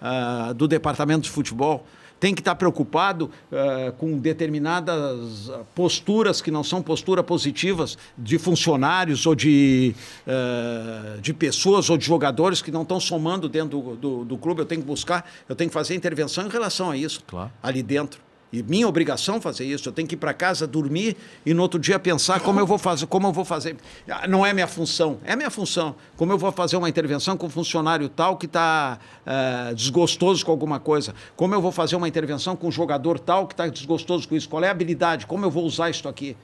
[0.00, 1.86] ah, do departamento de futebol.
[2.18, 9.26] Tem que estar preocupado ah, com determinadas posturas que não são posturas positivas de funcionários
[9.26, 9.94] ou de,
[10.26, 14.60] ah, de pessoas ou de jogadores que não estão somando dentro do, do, do clube.
[14.62, 17.50] Eu tenho que buscar, eu tenho que fazer intervenção em relação a isso Claro.
[17.62, 18.25] ali dentro.
[18.52, 19.88] E minha obrigação fazer isso.
[19.88, 22.78] Eu tenho que ir para casa dormir e no outro dia pensar como eu vou
[22.78, 23.76] fazer, como eu vou fazer.
[24.08, 25.96] Ah, Não é minha função, é minha função.
[26.16, 28.98] Como eu vou fazer uma intervenção com um funcionário tal que está
[29.74, 31.14] desgostoso com alguma coisa.
[31.34, 34.48] Como eu vou fazer uma intervenção com um jogador tal que está desgostoso com isso.
[34.48, 35.26] Qual é a habilidade?
[35.26, 36.36] Como eu vou usar isso aqui?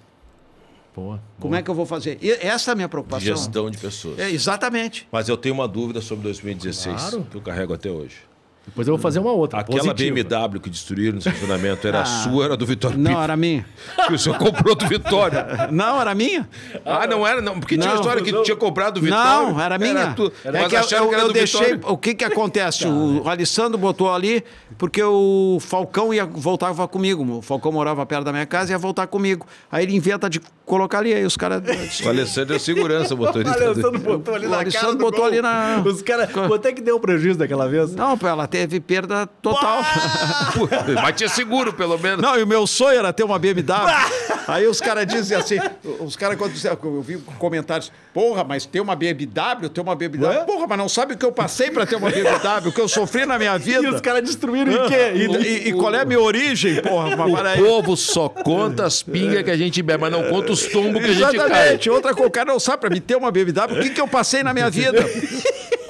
[0.94, 2.18] Pô, Como é que eu vou fazer?
[2.20, 3.26] E essa é a minha De preocupação.
[3.26, 4.18] gestão de pessoas.
[4.18, 5.08] É, exatamente.
[5.10, 7.26] Mas eu tenho uma dúvida sobre 2016, Claro.
[7.30, 8.16] que eu carrego até hoje.
[8.64, 9.60] Depois eu vou fazer uma outra.
[9.60, 10.14] Aquela positiva.
[10.14, 12.05] BMW que destruíram no estacionamento era Ah.
[12.05, 13.66] sua, era do Vitório Não, Pico, era minha.
[14.06, 15.39] que o senhor comprou do Vitório.
[15.72, 16.48] Não, era minha.
[16.84, 17.59] Ah, não era, não.
[17.59, 19.52] Porque tinha Não, a história que tu tinha comprado do Vitório.
[19.52, 20.14] Não, era minha.
[20.14, 20.32] tu.
[20.44, 21.72] É Mas que eu, que era eu do deixei.
[21.74, 21.93] Vitório.
[21.93, 22.86] O que que acontece?
[22.86, 24.44] O Alessandro botou ali
[24.78, 27.39] porque o Falcão ia voltava comigo.
[27.39, 29.44] O Falcão morava perto da minha casa e ia voltar comigo.
[29.70, 31.62] Aí ele inventa de colocar ali, aí os caras.
[32.05, 33.59] O Alessandro é segurança, motorista.
[33.59, 35.28] O Alessandro botou ali O na Alessandro cara do botou gol.
[35.28, 36.30] ali na- Os caras...
[36.32, 37.94] Quanto é que deu o prejuízo daquela vez?
[37.94, 39.80] Não, pô, ela teve perda total.
[41.02, 42.20] Mas tinha seguro, pelo menos.
[42.20, 43.64] Não, e o meu sonho era ter uma BMW.
[44.46, 45.58] Aí os caras dizem assim,
[46.00, 46.52] os caras quando
[46.84, 50.44] eu vi comentários, porra, mas ter uma BMW, ter uma BMW, Ué?
[50.44, 52.88] porra, mas não sabe o que eu passei pra ter uma BMW, o que eu
[52.88, 53.82] sofri na minha vida.
[53.84, 55.12] E os caras destruíram em quê?
[55.14, 57.16] E, e- e qual é a minha origem, porra?
[57.16, 57.62] Mas para O aí.
[57.62, 61.10] povo só conta as pingas que a gente bebe, mas não conta os tombos que
[61.10, 61.34] a gente cai.
[61.36, 61.90] Exatamente.
[61.90, 64.08] Outra coisa, o cara não sabe pra me ter uma BMW, o que, que eu
[64.08, 64.98] passei na minha vida?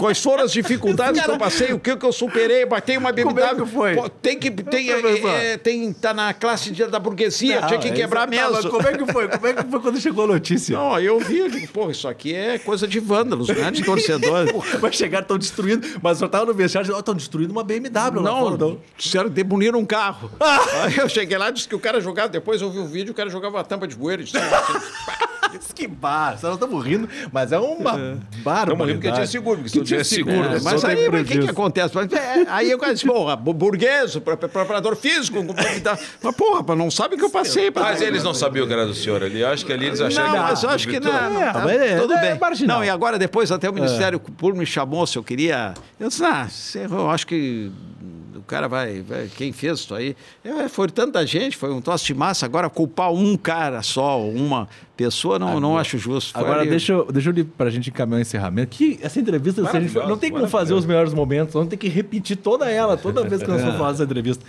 [0.02, 1.72] Quais foram as dificuldades que eu passei?
[1.72, 2.66] O que, que eu superei?
[2.66, 3.34] Batei uma BMW.
[3.34, 3.94] Como é que foi?
[3.94, 4.50] Pô, tem que.
[4.50, 8.22] Tem, é, é, tem, tá na classe de- da burguesia, Não, tinha que é quebrar
[8.22, 8.68] tá, mesmo.
[8.68, 9.28] Como é que foi?
[9.28, 10.76] Como é que foi quando chegou a notícia?
[10.76, 13.84] Não, eu vi, eu digo, pô, isso aqui é coisa de vândalos, não é de
[13.84, 14.52] torcedores.
[14.80, 15.86] Vai chegar, estão destruindo.
[16.02, 18.56] Mas eu tava no vestiário estão destruindo uma BMW Não, fora.
[18.56, 18.78] Não.
[18.96, 20.30] disseram demoliram um carro.
[20.82, 23.14] Aí eu cheguei lá, disse que o cara jogava, depois eu vi o vídeo, o
[23.14, 24.24] cara jogava uma tampa de bueiro.
[24.24, 24.36] Disse,
[25.74, 26.38] que bar.
[26.42, 28.72] Nós estamos rindo, mas é uma barba.
[28.72, 30.44] Estamos rindo porque tinha seguro, porque se tivesse seguro.
[30.56, 31.94] É, mas aí, o que, que acontece?
[31.94, 36.34] Mas, é, aí o cara disse, porra, bu- burguês, pre- pre- preparador físico, com- mas
[36.36, 37.70] porra, não sabe o que eu passei.
[37.70, 39.40] pra- Mas eles não sabiam que era do senhor ali.
[39.40, 41.42] Eu acho que ali eles acharam Não, que era mas eu acho que não, não,
[41.42, 42.38] É, tá, é- tudo é bem.
[42.38, 42.78] marginal.
[42.78, 45.74] Não, e agora depois até o Ministério Público me chamou se eu queria.
[45.98, 46.46] Eu disse, ah,
[46.90, 47.70] eu acho que
[48.36, 50.16] o cara vai, vai- quem fez isso aí?
[50.44, 52.46] É, foi tanta gente, foi um troço de massa.
[52.46, 56.32] Agora culpar um cara só, uma pessoa, não, não acho justo.
[56.32, 58.76] Foi Agora, ali- deixa, eu- deixa eu ir pra gente encaminhar o encerramento.
[58.76, 61.76] Que essa entrevista, se a gente- não tem como fazer os melhores momentos, vamos ter
[61.76, 64.44] que repetir toda ela, toda vez que nós vamos falar essa entrevista.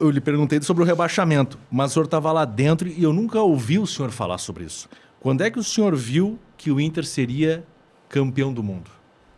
[0.00, 3.40] Eu lhe perguntei sobre o rebaixamento, mas o senhor estava lá dentro e eu nunca
[3.40, 4.88] ouvi o senhor falar sobre isso.
[5.20, 7.64] Quando é que o senhor viu que o Inter seria
[8.08, 8.90] campeão do mundo?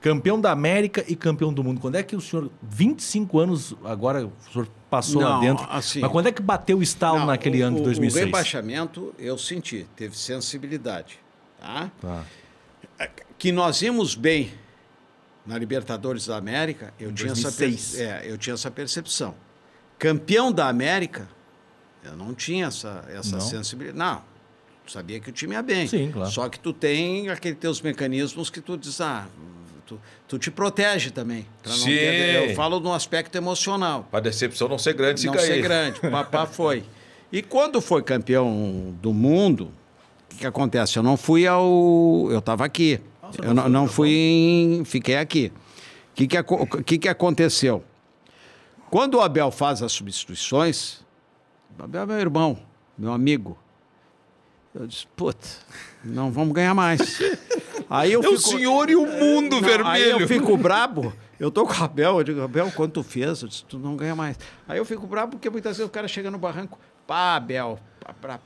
[0.05, 1.81] Campeão da América e campeão do mundo.
[1.81, 6.01] Quando é que o senhor, 25 anos agora, o senhor passou lá Não, dentro, assim-
[6.01, 8.23] mas quando é que bateu o estalo Não, naquele o- ano de o- 2006?
[8.23, 11.19] O rebaixamento eu senti, teve sensibilidade.
[11.59, 11.91] Tá?
[12.03, 12.23] Tá.
[13.39, 14.53] Que nós íamos bem
[15.47, 17.93] na Libertadores da América, eu, tinha essa, 2006.
[17.97, 19.35] perce- é, eu tinha essa percepção.
[19.99, 21.27] Campeão da América,
[22.05, 23.41] eu não tinha essa, essa Não?
[23.41, 23.99] sensibilidade.
[23.99, 24.21] Não,
[24.87, 25.87] sabia que o time ia bem.
[25.87, 26.31] Sim, claro.
[26.31, 29.27] Só que tu tem aqueles teus mecanismos que tu diz, ah,
[29.87, 31.47] tu, tu te protege também.
[31.65, 31.87] não Sim.
[31.87, 35.47] ter- eu falo no aspecto emocional Pra decepção não ser grande se não cair.
[35.47, 35.99] ser grande.
[36.03, 36.85] O papá foi.
[37.33, 40.97] E quando foi campeão do mundo, o que, que acontece?
[40.99, 42.29] Eu não fui ao.
[42.31, 43.01] Eu estava aqui.
[43.43, 44.85] Eu não, não fui em.
[44.85, 45.53] Fiquei aqui.
[46.13, 47.83] O que, que, que, que aconteceu?
[48.91, 51.01] Quando o Abel faz as substituições,
[51.77, 52.59] o Abel é meu irmão,
[52.97, 53.59] meu amigo.
[54.73, 55.47] Eu disse, puta,
[56.05, 57.19] não vamos ganhar mais.
[57.95, 60.21] Aí eu É o fico- senhor e o mundo não, Aí vermelho.
[60.21, 61.13] eu fico brabo.
[61.39, 63.43] Eu tô com o Abel, eu digo, Abel, quanto tu fez?
[63.43, 64.39] Eu disse, tu não ganha mais.
[64.69, 67.79] Aí eu fico brabo porque muitas vezes o cara chega no barranco, pá, Abel,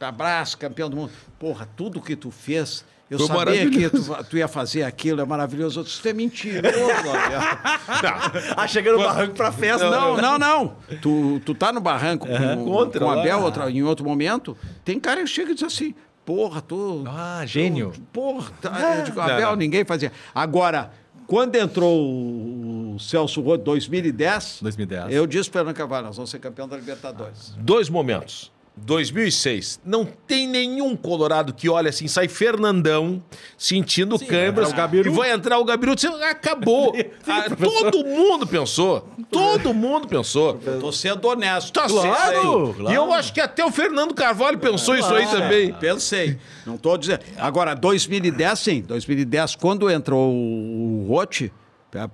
[0.00, 1.12] abraço, campeão do mundo.
[1.38, 5.24] Porra, tudo que tu fez, eu Foi sabia que tu, tu ia fazer aquilo, é
[5.24, 5.80] maravilhoso.
[5.80, 6.66] Eu disse, tu é mentiroso,
[7.10, 7.40] Abel.
[8.56, 9.88] Ah, chegando no barranco pra festa.
[9.90, 10.76] Não, não, não.
[11.00, 13.20] Tu, tu tá no barranco com, Contra com o lá.
[13.20, 15.94] Abel outra, em outro momento, tem cara que chega e diz assim,
[16.28, 17.05] porra, tu...
[17.06, 17.90] Ah, gênio.
[18.12, 20.12] Porra, tá, eu digo, Abel, ninguém fazia.
[20.34, 20.90] Agora,
[21.26, 25.10] quando entrou o Celso Rodo 2010, 2010.
[25.10, 27.55] eu disse para o Fernando Carvalho, nós vamos ser campeão da Libertadores.
[27.56, 28.52] Dois momentos.
[28.84, 29.80] 2006.
[29.84, 33.22] Não tem nenhum colorado que olha assim, sai Fernandão
[33.56, 34.70] sentindo câimbras.
[34.70, 35.10] o Gabiru.
[35.10, 35.92] E vai entrar o Gabiru.
[36.30, 36.94] Acabou.
[37.30, 39.06] Ah, todo mundo pensou.
[39.30, 40.59] Todo mundo pensou.
[40.64, 41.72] Eu tô sendo honesto.
[41.72, 42.74] Tá Claro, certo.
[42.76, 42.90] claro.
[42.90, 45.72] E eu acho que até o Fernando Carvalho pensou isso aí também.
[45.74, 46.38] Pensei.
[46.64, 47.20] Não estou dizendo.
[47.36, 48.80] Agora, 2010, sim.
[48.82, 51.52] 2010, quando entrou o Rote,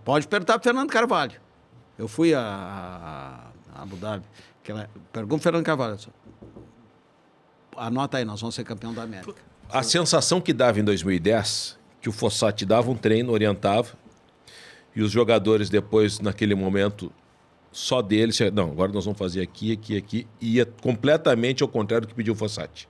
[0.04, 1.40] pode perguntar para Fernando Carvalho.
[1.96, 4.24] Eu fui a, a, Abu Dhabi.
[5.12, 5.96] Pergunta pro Fernando Carvalho.
[7.76, 9.34] Anota aí, nós vamos ser campeão da América.
[9.70, 13.88] A sensação que dava em 2010, que o Fossati dava um treino, orientava,
[14.94, 17.10] e os jogadores depois, naquele momento,
[17.72, 22.06] só deles, não, agora nós vamos fazer aqui, aqui, aqui, e ia completamente ao contrário
[22.06, 22.88] do que pediu o Fossati.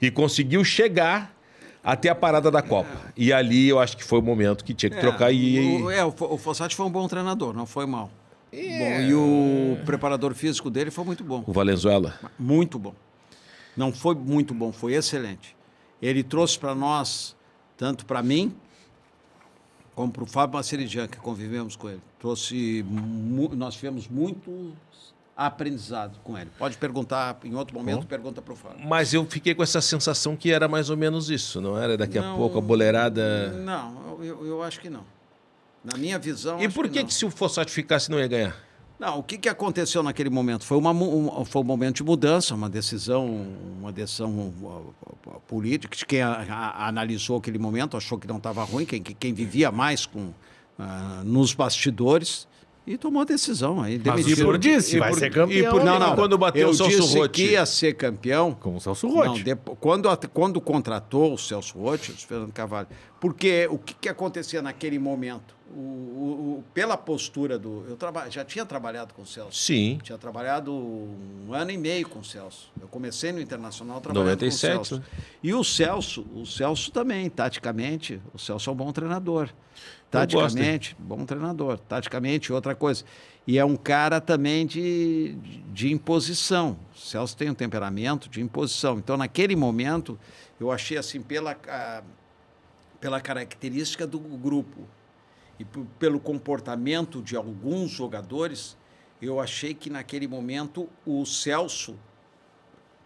[0.00, 1.34] E conseguiu chegar
[1.82, 3.12] até a parada da Copa.
[3.16, 5.82] E ali eu acho que foi o momento que tinha que trocar e...
[5.82, 8.10] O, é, o, o Fossati foi um bom treinador, não foi mal.
[8.52, 11.44] Bom, e o preparador físico dele foi muito bom.
[11.46, 12.18] O Valenzuela.
[12.38, 12.94] Muito bom.
[13.78, 15.56] Não foi muito bom, foi excelente.
[16.02, 17.36] Ele trouxe para nós,
[17.76, 18.52] tanto para mim,
[19.94, 22.02] como para o Fábio Maceridian, que convivemos com ele.
[22.18, 22.84] Trouxe,
[23.56, 24.72] nós tivemos muito
[25.36, 26.50] aprendizado com ele.
[26.58, 28.84] Pode perguntar em outro momento, pergunta para o Fábio.
[28.84, 31.96] Mas eu fiquei com essa sensação que era mais ou menos isso, não era?
[31.96, 33.52] Daqui a Não, pouco a boleirada.
[33.64, 35.04] Não, eu, eu- acho que não.
[35.84, 36.60] Na minha visão.
[36.60, 37.06] E por que, não.
[37.06, 38.56] que se o Fossati ficasse não ia ganhar?
[38.98, 40.64] Não, o que, que aconteceu naquele momento?
[40.64, 43.46] Foi, uma, um, foi um momento de mudança, uma decisão,
[43.80, 44.94] uma decisão uh,
[45.26, 45.96] uh, política.
[45.96, 49.70] de Quem a- a- analisou aquele momento achou que não estava ruim, quem, quem vivia
[49.70, 50.30] mais com,
[50.76, 52.48] ah, nos bastidores
[52.94, 53.80] e tomou a decisão.
[53.82, 55.70] Aí Mas o senhor disse, e vai por- ser e campeão.
[55.72, 56.14] por- Não, não.
[56.14, 57.42] Quando bateu eu o Celso disse Rotti.
[57.44, 58.52] que ia ser campeão.
[58.54, 59.44] Com o Celso Não, Rotti.
[59.80, 62.88] quando, quando contratou o Celso Rotti, o Fernando Carvalho,
[63.20, 65.56] porque o que, que acontecia naquele momento?
[65.70, 67.84] O, o- o- pela postura do.
[67.86, 69.52] Eu traba, já tinha trabalhado com o Celso.
[69.52, 69.98] Sim.
[70.02, 72.70] Tinha trabalhado um ano e meio com o Celso.
[72.80, 74.96] Eu comecei no Internacional trabalhando 97, com o Celso.
[74.96, 75.22] né?
[75.42, 79.50] E o Celso, o Celso também, taticamente, o Celso é um bom treinador.
[80.10, 81.78] Taticamente, bom treinador.
[81.78, 83.04] Taticamente, outra coisa.
[83.46, 85.34] E é um cara também de,
[85.72, 86.78] de imposição.
[86.94, 88.98] O Celso tem um temperamento de imposição.
[88.98, 90.18] Então, naquele momento,
[90.58, 92.02] eu achei assim, pela, ca-
[93.00, 94.86] pela característica do grupo
[95.58, 95.64] e
[95.98, 98.76] pelo comportamento de alguns jogadores,
[99.20, 101.98] eu achei que naquele momento o Celso,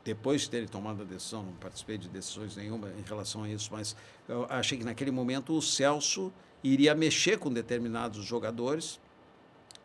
[0.04, 3.70] depois de ter tomado a decisão, não participei de decisões nenhuma em relação a isso,
[3.72, 3.96] mas
[4.28, 9.00] eu achei que naquele momento o Celso iria mexer com determinados jogadores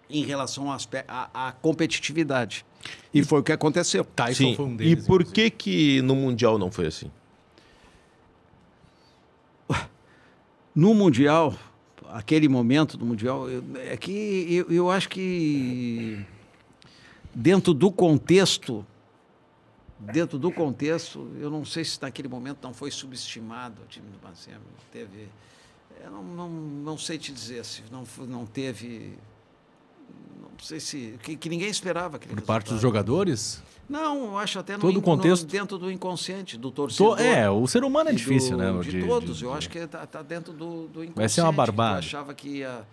[0.09, 2.65] em relação à, competitividade.
[3.13, 4.05] E foi o que aconteceu.
[4.05, 4.55] Tyson Sim.
[4.55, 5.05] foi um e deles.
[5.05, 5.49] por inclusive.
[5.51, 7.11] que que no Mundial não foi assim?
[10.73, 11.55] No Mundial,
[12.09, 14.11] aquele momento do Mundial, eu- é que
[14.53, 16.23] eu, eu acho que
[17.33, 18.85] dentro do contexto,
[19.99, 24.19] dentro do contexto, eu não sei se naquele momento não foi subestimado o time do
[24.19, 24.61] Bacema.
[24.93, 25.27] Teve,
[26.03, 29.17] eu não, não, não sei te dizer se não, não teve,
[30.41, 33.61] não sei se que, que ninguém esperava aquele Por parte dos jogadores?
[33.89, 35.45] Não, eu acho até no, Todo o in- no- contexto.
[35.45, 37.21] dentro do inconsciente do To- torcedor.
[37.21, 38.71] É, o ser humano é difícil, do- né?
[38.71, 41.95] o De, todos, eu acho que está dentro do, do Vai ser uma inconsciente, barbada.
[41.95, 42.85] Eu achava que ia,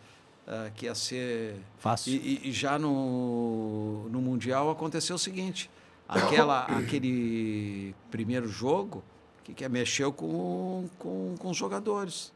[0.46, 1.56] ah, que ia ser.
[1.78, 2.12] Fácil.
[2.12, 5.68] E, e- e já no, no Mundial aconteceu o seguinte:
[6.08, 9.02] aquela, aquele primeiro jogo
[9.42, 12.32] que, que mexeu com, com, com os jogadores.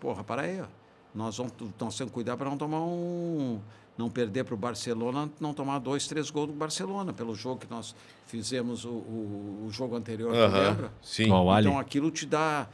[0.00, 0.66] Porra, para aí, ó.
[1.14, 3.60] Nós vamos, temos que cuidar para não tomar um.
[3.96, 7.70] Não perder para o Barcelona, não tomar dois, três gols do Barcelona, pelo jogo que
[7.70, 7.94] nós
[8.26, 10.92] fizemos o, o, o jogo anterior, tu Aham, lembra?
[11.00, 11.28] Sim.
[11.60, 12.66] Então aquilo te dá.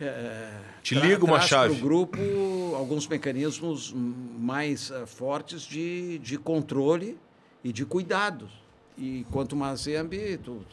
[0.00, 1.74] é, Te liga uma chave.
[1.74, 2.18] Para o grupo
[2.74, 7.18] alguns mecanismos mais eh, fortes de, de controle
[7.62, 8.48] e de cuidado.
[8.96, 10.64] E quanto mais Mazembe, tu,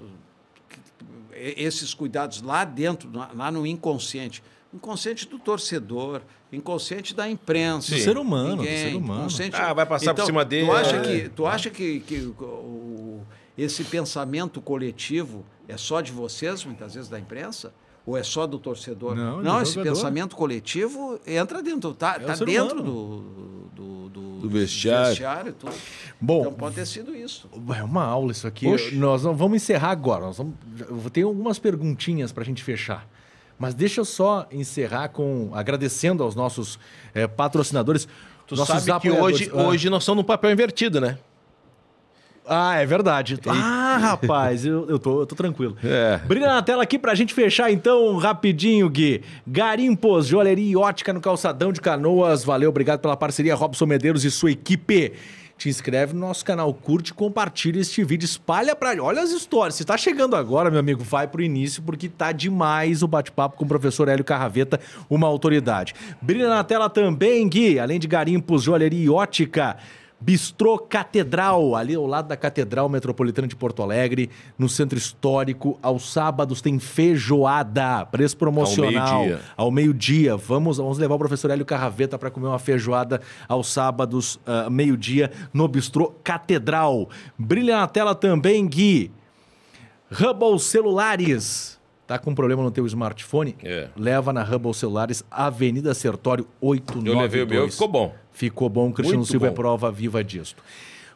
[1.33, 4.41] esses cuidados lá dentro, lá no inconsciente.
[4.73, 6.21] Inconsciente do torcedor,
[6.53, 7.95] inconsciente da imprensa.
[7.95, 9.19] Do ser humano, do ser humano.
[9.21, 11.01] inconsciente- Ah, vai passar por Então, cima dele, Tu acha é.
[11.01, 13.21] que, tu acha que, que o-
[13.57, 17.73] esse pensamento coletivo é só de vocês, muitas vezes, da imprensa?
[18.05, 19.15] Ou é só do torcedor?
[19.15, 19.93] Não, do esse jogador.
[19.95, 23.21] pensamento coletivo entra dentro, tá, É tá dentro do,
[23.75, 25.09] do, do, Do vestiário.
[25.09, 25.73] vestiário e tudo.
[26.19, 27.49] Bom, então pode ter sido isso.
[27.77, 28.67] É uma aula isso aqui.
[28.67, 28.95] Oxe.
[28.95, 30.25] Nós não- vamos encerrar agora.
[30.25, 30.53] Nós vamos,
[30.87, 33.07] eu ter algumas perguntinhas para a gente fechar.
[33.59, 36.79] Mas deixa eu só encerrar com agradecendo aos nossos
[37.13, 38.07] eh, patrocinadores.
[38.47, 39.63] Tu nossos sabe que hoje, Ah.
[39.63, 41.17] hoje nós estamos no papel invertido, né?
[42.51, 43.39] Ah, é verdade.
[43.45, 45.77] Ah, rapaz, eu, eu, tô, eu tô tranquilo.
[45.83, 46.17] É.
[46.25, 49.21] Brilha na tela aqui pra gente fechar então, rapidinho, Gui.
[49.45, 52.43] Garimpos, joalheria e ótica no Calçadão de Canoas.
[52.43, 55.13] Valeu, obrigado pela parceria, Robson Medeiros e sua equipe.
[55.59, 58.91] Te inscreve no nosso canal, curte, compartilha este vídeo, espalha pra...
[59.03, 59.75] Olha as histórias.
[59.75, 63.65] Se tá chegando agora, meu amigo, vai pro início, porque tá demais o bate-papo com
[63.65, 64.79] o professor Hélio Carraveta,
[65.09, 65.93] uma autoridade.
[66.21, 69.75] Brilha na tela também, Gui, além de Garimpos, joalheria e ótica...
[70.21, 75.79] Bistrô Catedral, ali ao lado da Catedral Metropolitana de Porto Alegre, no Centro Histórico.
[75.81, 79.25] Aos sábados tem feijoada, preço promocional.
[79.55, 80.35] Ao meio-dia.
[80.35, 85.31] Vamos, vamos levar o professor Hélio Carraveta para comer uma feijoada aos sábados, ah, meio-dia,
[85.53, 87.09] no Bistrô Catedral.
[87.37, 89.11] Brilha na tela também, Gui.
[90.11, 91.79] Hubble Celulares.
[92.09, 93.55] Tá com problema no teu smartphone?
[93.63, 93.87] É.
[93.95, 97.15] Leva na Hubble Celulares, Avenida Sertório 892.
[97.15, 98.15] Eu levei o meu e ficou bom.
[98.39, 99.55] Ficou bom, o Cristiano Muito Silva é bom.
[99.57, 100.63] prova viva disto.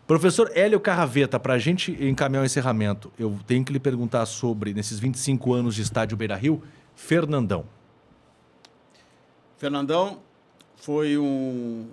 [0.05, 4.73] Professor Hélio Carraveta, para a gente encaminhar o encerramento, eu tenho que lhe perguntar sobre,
[4.73, 6.61] nesses 25 anos de estádio Beira Rio,
[6.97, 7.65] Fernandão.
[9.57, 10.19] Fernandão
[10.75, 11.87] foi um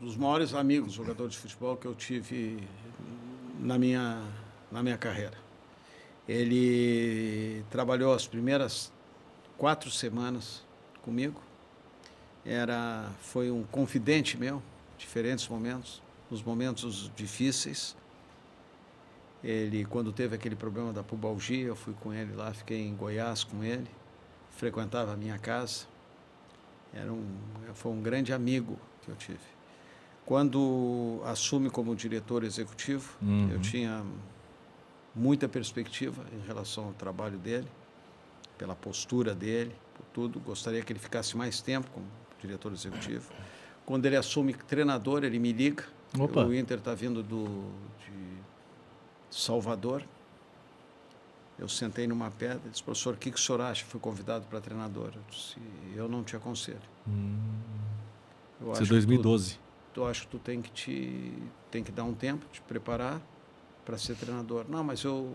[0.00, 2.58] dos maiores amigos jogadores de futebol que eu tive
[3.58, 4.22] na minha,
[4.70, 5.36] na minha carreira.
[6.28, 8.92] Ele trabalhou as primeiras
[9.56, 10.62] quatro semanas
[11.02, 11.48] comigo
[12.48, 14.62] era foi um confidente meu,
[14.98, 17.96] diferentes momentos, nos momentos difíceis.
[19.42, 23.44] Ele, quando teve aquele problema da pubalgia, eu fui com ele lá, fiquei em Goiás
[23.44, 23.88] com ele,
[24.50, 25.86] frequentava a minha casa.
[26.92, 27.24] Era um,
[27.74, 29.38] foi um grande amigo que eu tive.
[30.26, 33.50] Quando assume como diretor executivo, Uhum.
[33.50, 34.04] eu tinha
[35.14, 37.68] muita perspectiva em relação ao trabalho dele,
[38.58, 40.40] pela postura dele, por tudo.
[40.40, 42.06] Gostaria que ele ficasse mais tempo como
[42.40, 43.30] diretor executivo.
[43.88, 45.82] Quando ele assume treinador, ele me liga.
[46.18, 46.44] Opa.
[46.44, 47.70] O Inter está vindo do,
[48.04, 48.36] de
[49.30, 50.04] Salvador.
[51.58, 53.86] Eu sentei numa pedra e disse, professor, o que, que o senhor acha?
[53.86, 55.12] Fui convidado para treinador.
[55.14, 55.56] Eu disse,
[55.96, 56.78] eu não te aconselho.
[57.06, 57.12] Eu
[58.60, 59.58] Isso é acho que tu- 2012.
[59.94, 61.32] tu acho que tu tem que te
[61.70, 63.22] tem que dar um tempo te preparar
[63.86, 65.34] para ser treinador não mas eu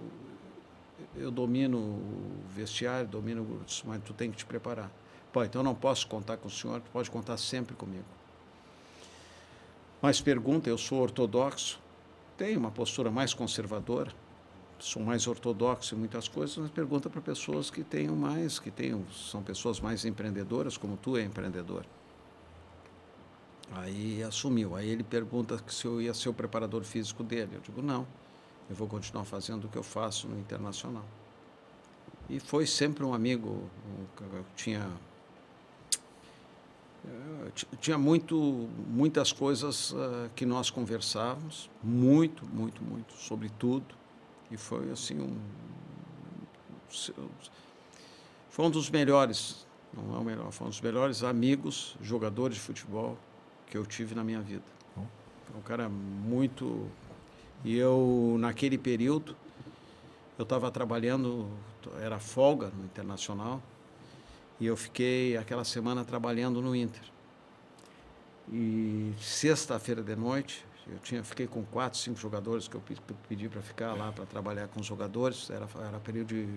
[1.16, 4.92] eu domino o vestiário domino o mas tu tem que te preparar
[5.32, 8.06] pô então eu não posso contar com o senhor tu pode contar sempre comigo
[10.04, 11.82] mas pergunta eu sou ortodoxo
[12.38, 14.14] tenho uma postura mais conservadora
[14.78, 19.04] sou mais ortodoxo em muitas coisas mas pergunta para pessoas que tenham mais que tenham
[19.12, 21.84] são pessoas mais empreendedoras como tu é empreendedor
[23.76, 24.76] Aí assumiu.
[24.76, 27.56] Aí ele pergunta se eu ia ser o preparador físico dele.
[27.56, 28.06] Eu digo, não,
[28.70, 31.06] eu vou continuar fazendo o que eu faço no Internacional.
[32.30, 33.70] E foi sempre um amigo,
[34.22, 34.88] eu tinha
[37.80, 43.96] tinha muito, muitas coisas ah, que nós conversávamos, muito, muito, muito, sobre tudo.
[44.50, 45.38] E foi assim um.
[48.50, 52.62] Foi um dos melhores, não é o melhor, foi um dos melhores amigos, jogadores de
[52.62, 53.18] futebol
[53.68, 54.64] que eu tive na minha vida.
[54.96, 56.88] Foi um cara muito.
[57.64, 59.36] E eu, naquele período,
[60.38, 61.48] eu estava trabalhando,
[62.02, 63.62] era folga no Internacional,
[64.60, 67.04] e eu fiquei aquela semana trabalhando no Inter.
[68.52, 73.16] E sexta-feira de noite, eu tinha, fiquei com quatro, cinco jogadores que eu pe- pe-
[73.30, 75.50] pedi para ficar lá para trabalhar com os jogadores.
[75.50, 76.48] Era, era período de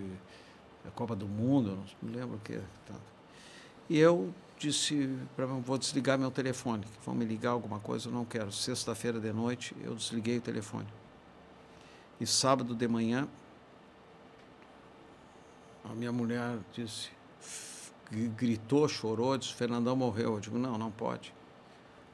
[0.83, 2.57] da Copa do Mundo, não me lembro o que.
[2.85, 2.95] Tá.
[3.89, 8.25] E eu disse para vou desligar meu telefone, vão me ligar alguma coisa, eu não
[8.25, 8.51] quero.
[8.51, 10.87] Sexta-feira de noite eu desliguei o telefone.
[12.19, 13.27] E sábado de manhã
[15.83, 17.09] a minha mulher disse,
[18.11, 20.33] gritou, chorou, disse, Fernandão morreu.
[20.35, 21.33] Eu digo, não, não pode.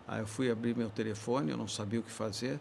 [0.07, 2.59] Aí eu fui abrir meu telefone, eu não sabia o que fazer.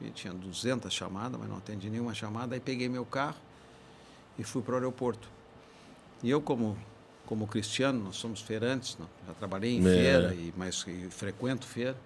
[0.00, 2.54] E tinha 200 chamadas, mas não atendi nenhuma chamada.
[2.54, 3.36] Aí peguei meu carro
[4.38, 5.28] e fui para o aeroporto.
[6.22, 6.76] E eu, como,
[7.26, 9.06] como cristiano, nós somos feirantes, não?
[9.26, 9.94] já trabalhei em É.
[9.94, 11.96] feira, e, mas e frequento feira.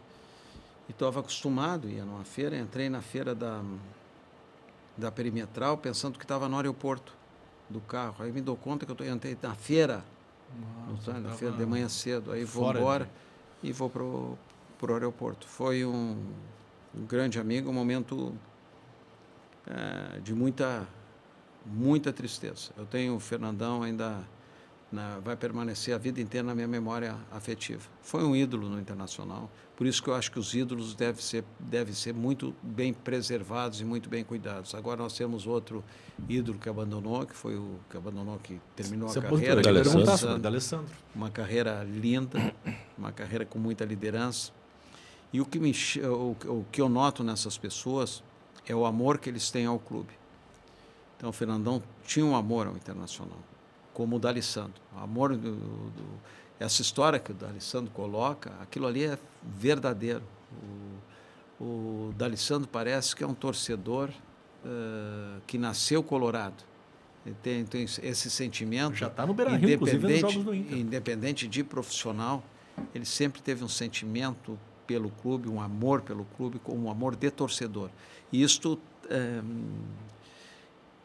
[0.89, 3.62] E estava acostumado, ia numa feira, entrei na feira da,
[4.97, 7.15] da Perimetral pensando que estava no aeroporto
[7.70, 8.16] do carro.
[8.19, 10.05] Aí me dou conta que eu tô, entrei na feira,
[10.89, 12.33] no trem, na feira de manhã cedo.
[12.33, 13.11] Aí vou fora embora
[13.63, 14.39] e vou pro,
[14.79, 15.47] pro aeroporto.
[15.47, 16.23] Foi um,
[16.95, 18.35] um grande amigo, um momento
[19.67, 20.87] eh, de muita,
[21.65, 22.71] muita tristeza.
[22.77, 24.23] Eu tenho o Fernandão ainda,
[24.95, 27.83] na- vai permanecer a vida inteira na minha memória afetiva.
[28.03, 31.45] Foi um ídolo no Internacional, por isso que eu acho que os ídolos devem ser,
[31.59, 34.75] devem ser muito bem preservados e muito bem cuidados.
[34.75, 35.85] Agora nós temos outro
[36.29, 39.57] ídolo que abandonou, que foi o que abandonou, que terminou Você a carreira.
[39.62, 40.95] Perguntar Alessandro sobre D'Alessandro.
[41.15, 42.55] uma carreira linda,
[42.97, 44.53] uma carreira com muita liderança.
[45.33, 45.73] E o que, me,
[46.05, 48.23] o, o que eu noto nessas pessoas
[48.66, 50.12] é o amor que eles têm ao clube.
[51.16, 53.39] Então, o Fernandão tinha um amor ao Internacional,
[53.95, 54.75] como o D'Alessandro.
[54.95, 56.21] O amor do, do-
[56.61, 60.23] essa história que o D'Alessandro coloca, aquilo ali é verdadeiro.
[61.61, 64.11] O, o D'Alessandro parece que é um torcedor
[64.65, 66.62] eh, que nasceu colorado.
[67.25, 68.95] Ele tem, tem esse sentimento.
[68.95, 70.79] Já tá no Beira-Rio, inclusive, nos independente- jogos do Inter.
[70.79, 72.43] Independente de profissional,
[72.95, 77.89] ele sempre teve um sentimento pelo clube, um amor pelo clube, um amor de torcedor.
[78.31, 79.41] E isto, eh,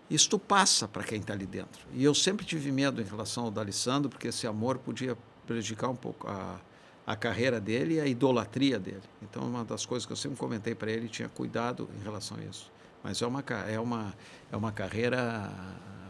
[0.09, 1.81] isto passa para quem está ali dentro.
[1.93, 5.95] E eu sempre tive medo em relação ao D'Alessandro, porque esse amor podia prejudicar um
[5.95, 6.59] pouco a,
[7.05, 9.01] a carreira dele e a idolatria dele.
[9.21, 12.43] Então, uma das coisas que eu sempre comentei para ele, tinha cuidado em relação a
[12.43, 12.71] isso.
[13.03, 14.13] Mas é uma, é uma,
[14.51, 15.49] é uma carreira,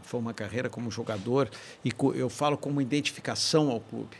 [0.02, 1.48] foi uma carreira como jogador,
[1.84, 4.16] e co- eu falo como identificação ao clube.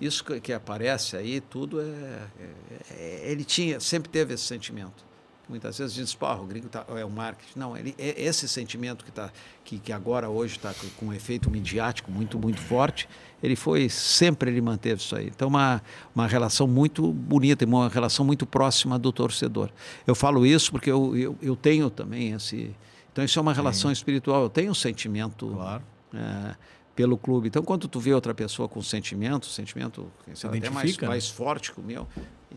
[0.00, 2.50] Isso que, que aparece aí, tudo é, é-
[2.90, 5.04] é- Ele tinha, sempre teve esse sentimento.
[5.48, 7.58] Muitas vezes diz, pô, o gringo tá, é o marketing.
[7.58, 9.30] Não, ele, é esse sentimento que, tá,
[9.62, 13.08] que, que agora, hoje, está com, um efeito midiático muito, muito forte,
[13.42, 15.26] ele foi, sempre ele manteve isso aí.
[15.26, 15.82] Então, uma,
[16.14, 19.70] uma relação muito bonita, e uma relação muito próxima do torcedor.
[20.06, 22.74] Eu falo isso porque eu, eu, eu tenho também esse...
[23.12, 24.44] Então, isso é uma relação espiritual.
[24.44, 25.82] Eu tenho um sentimento Claro.
[26.12, 26.54] é,
[26.94, 27.48] pelo clube.
[27.48, 31.08] Então, quando tu vê outra pessoa com sentimento, sentimento sabe, até mais, né?
[31.08, 32.08] mais forte que o meu,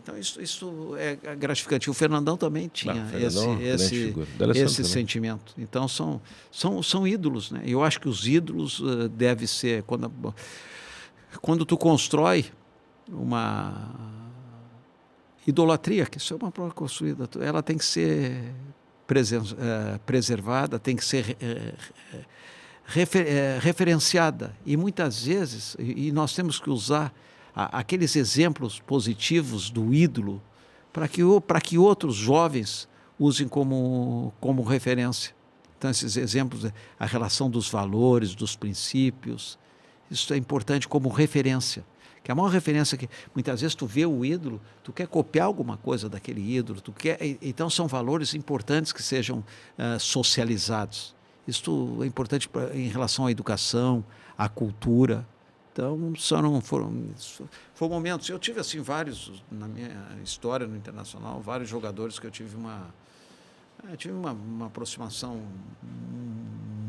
[0.02, 1.90] então isso, isso é gratificante.
[1.90, 4.92] O Fernandão também tinha Fernandão, grande esse, esse, esse também.
[4.92, 5.54] sentimento.
[5.58, 6.20] Então, são,
[6.50, 7.50] são, são ídolos.
[7.50, 7.62] Né?
[7.66, 9.82] Eu acho que os ídolos uh, deve ser...
[9.82, 10.34] Quando,
[11.42, 12.46] quando tu constrói
[13.08, 13.94] uma
[15.46, 18.52] idolatria, que isso é uma prova construída, ela tem que ser
[19.06, 21.74] presen- eh, preservada, tem que ser eh,
[22.12, 22.20] eh,
[22.84, 24.54] refer- eh, referenciada.
[24.66, 27.14] E muitas vezes, e, e nós temos que usar
[27.58, 30.40] a- aqueles exemplos positivos do ídolo
[30.92, 35.34] para que, para que outros jovens usem como, como referência.
[35.76, 39.58] Então, esses exemplos, eh, a relação dos valores, dos princípios,
[40.08, 41.84] isso é importante como referência.
[42.22, 45.76] Que a maior referência que muitas vezes tu vê o ídolo, tu quer copiar alguma
[45.76, 49.42] coisa daquele ídolo, tu quer, então são valores importantes que sejam
[49.76, 51.14] ah, socializados.
[51.46, 54.04] Isso é importante pra, em relação à educação,
[54.36, 55.26] à cultura.
[55.78, 56.92] Então, só não foram,
[57.72, 58.28] foram momentos.
[58.28, 59.94] Eu tive assim vários na minha
[60.24, 62.92] história no internacional, vários jogadores que eu tive uma
[63.88, 65.40] eu tive uma, uma aproximação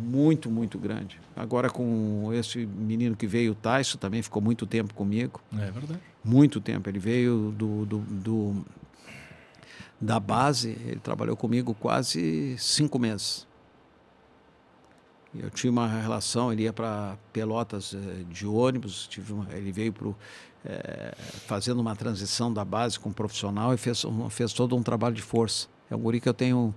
[0.02, 1.22] muito, muito grande.
[1.36, 5.40] Agora com esse menino que veio, o Tyson, também ficou muito tempo comigo.
[5.54, 6.00] É verdade.
[6.24, 6.90] Muito tempo.
[6.90, 8.66] Ele veio do, do, do-
[10.02, 13.46] da base, ele trabalhou comigo quase cinco meses.
[15.38, 19.94] Eu tinha uma relação, ele ia para Pelotas eh, de ônibus, tive uma- ele veio
[19.94, 20.16] pro,
[20.66, 21.14] eh,
[21.46, 25.22] fazendo uma transição da base com profissional e fez, um- fez todo um trabalho de
[25.22, 25.68] força.
[25.90, 26.74] É um guri que eu tenho.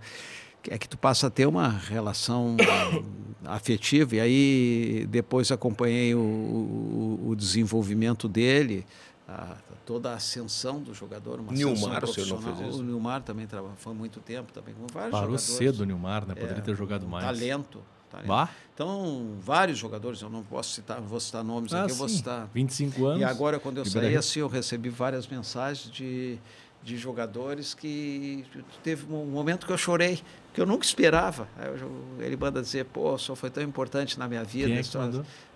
[0.68, 2.56] É que tu passa a ter uma relação
[3.44, 8.84] afetiva, e aí depois acompanhei o, o- o desenvolvimento dele,
[9.26, 9.56] a-
[9.86, 11.40] toda a ascensão do jogador.
[11.40, 12.56] Uma Nilmar, ascensão o senhor não profissional.
[12.56, 12.80] fez isso?
[12.80, 15.42] O Nilmar também trabalhou, foi muito tempo, também com vários Parou jogadores.
[15.42, 16.34] cedo o Nilmar, né?
[16.34, 17.24] Poderia É, ter jogado mais.
[17.24, 17.80] Talento.
[18.12, 18.28] Talento.
[18.28, 18.48] Bah?
[18.74, 22.09] Então, vários jogadores, eu não posso citar, não vou citar nomes Ah, aqui, eu vou
[22.09, 22.48] citar.
[22.55, 23.20] 25 anos.
[23.20, 26.39] E agora, quando eu saí, assim, eu recebi várias mensagens de,
[26.82, 28.44] de jogadores que
[28.82, 30.20] teve um momento que eu chorei,
[30.55, 31.47] que eu nunca esperava.
[31.59, 34.68] Eu- ele manda dizer, pô, só foi tão importante na minha vida.
[34.72, 34.78] É?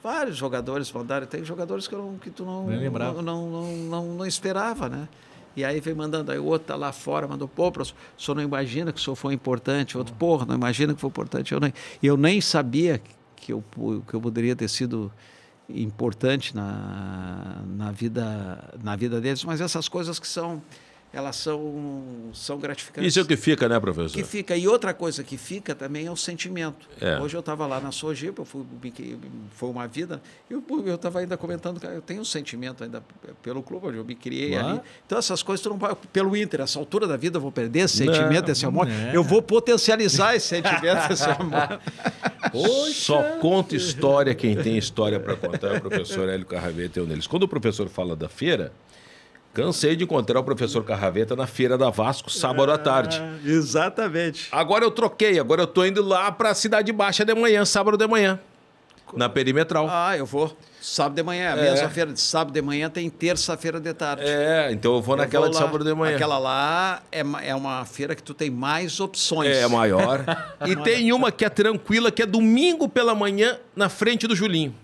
[0.03, 2.71] Vários jogadores mandaram, tem jogadores que, eu não, que tu não,
[3.13, 5.09] não, não, não, não, não esperava, né?
[5.57, 8.35] E aí vem mandando, aí o outro tá lá fora, mandou, pô, professor, o senhor
[8.35, 11.53] não imagina que o senhor foi importante, outro, porra, não imagina que foi importante.
[11.53, 11.73] Eu nem,
[12.03, 13.01] eu nem sabia
[13.35, 13.65] que eu,
[14.07, 15.11] que eu poderia ter sido
[15.69, 20.63] importante na, na, vida, na vida deles, mas essas coisas que são,
[21.17, 21.73] elas são,
[22.35, 23.09] são gratificantes.
[23.09, 24.13] Isso é o que fica, né, professor?
[24.15, 24.55] Que fica.
[24.55, 26.87] E outra coisa que fica também é o sentimento.
[27.01, 27.19] É.
[27.19, 28.63] Hoje eu estava lá na Sojipa, fui,
[28.95, 29.17] que
[29.53, 30.21] foi uma vida,
[30.51, 33.03] e eu estava ainda comentando, cara, eu tenho um sentimento ainda
[33.43, 34.69] pelo clube, onde eu me criei Claro.
[34.69, 34.81] ali.
[35.07, 37.81] Então essas coisas, tu não vai, pelo Inter, essa altura da vida eu vou perder
[37.81, 38.85] esse sentimento, Não, esse amor.
[38.87, 39.13] né?
[39.15, 41.81] Eu vou potencializar esse sentimento, esse amor.
[42.95, 47.07] Só conta história quem tem história para contar é o professor Hélio Carraveta e um
[47.07, 47.27] deles.
[47.27, 48.73] Quando o professor fala da feira,
[49.57, 53.23] cansei de encontrar o professor Carraveta na feira da Vasco, sábado à tarde.
[53.43, 54.49] Exatamente.
[54.53, 58.07] Agora eu troquei, agora eu tô indo lá pra Cidade Baixa de manhã, sábado de
[58.07, 58.39] manhã.
[59.15, 59.87] Na perimetral.
[59.89, 60.55] Ah, eu vou.
[60.83, 61.71] Sábado de manhã, a É.
[61.71, 64.25] mesma feira de sábado de manhã tem terça-feira de tarde.
[64.27, 65.63] É, então eu vou Eu naquela vou de lá.
[65.65, 66.17] sábado de manhã.
[66.17, 69.57] Aquela lá é, é uma feira que tu tem mais opções.
[69.57, 70.23] É maior.
[70.67, 74.75] e tem uma que é tranquila, que é domingo pela manhã, na frente do Julinho.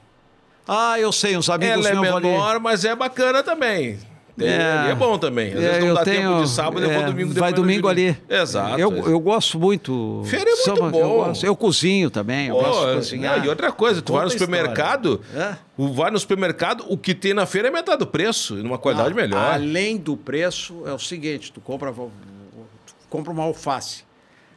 [0.66, 2.26] Ah, eu sei, uns amigos Ela é vão ali.
[2.28, 3.98] menor, mas é bacana também.
[4.36, 4.88] Tem, É.
[4.90, 5.48] é bom também.
[5.48, 7.52] Às vezes É, não eu dá tenho- tempo de sábado, eu vou é, domingo Vai
[7.52, 8.16] domingo ali.
[8.30, 8.78] Exato.
[8.80, 10.22] Eu, eu gosto muito.
[10.24, 10.98] Feira é muito Samba, bom.
[10.98, 13.44] Eu, gosto- eu cozinho também, eu Pô, gosto de é, cozinhar.
[13.44, 15.54] e outra coisa, tu Conta vai no supermercado, É.
[15.76, 18.78] o- vai no supermercado, o que tem na feira é metade do preço, e numa
[18.78, 19.52] qualidade Ah, melhor.
[19.52, 22.10] Além do preço, é o seguinte: tu compra, tu
[23.10, 24.04] compra uma alface.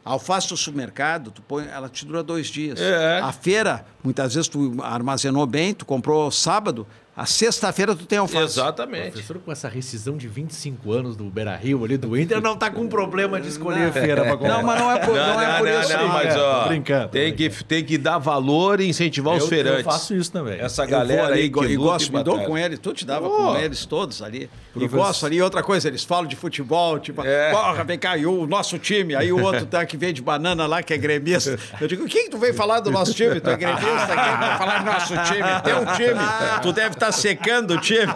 [0.02, 2.80] A alface do supermercado, tu põe, ela te dura dois dias.
[2.80, 3.18] É.
[3.20, 6.86] A feira, muitas vezes tu armazenou bem, tu comprou sábado,
[7.16, 8.44] a sexta-feira tu tem alface.
[8.44, 9.12] Exatamente.
[9.12, 12.70] Professor, com essa rescisão de 25 anos do Beira Rio ali do Inter, não tá
[12.70, 14.58] com problema de escolher feira pra comprar.
[14.58, 15.92] Não, mas não é por, não, é por isso.
[15.94, 16.08] não, não.
[16.08, 19.42] mas É, ó, tô brincando, tem, tô que, tem que dar valor e incentivar os
[19.44, 19.84] eu, feirantes.
[19.86, 20.60] eu faço isso também.
[20.60, 23.04] Essa galera ali aí e que e luta gosto, me dou com eles, tu te
[23.06, 23.34] dava Pô.
[23.36, 24.50] com eles todos ali.
[24.74, 27.50] E Professor- gosto ali, outra coisa, eles falam de futebol, tipo, É.
[27.50, 30.66] porra, vem cá, e o nosso time, aí o outro tá que vem de banana
[30.66, 31.58] lá, que é gremista.
[31.80, 33.40] Eu digo, o que que tu veio falar do nosso time?
[33.40, 35.60] Tu é gremista, quem vai falar do nosso time?
[35.64, 38.12] Teu time, tu deve estar secando o time.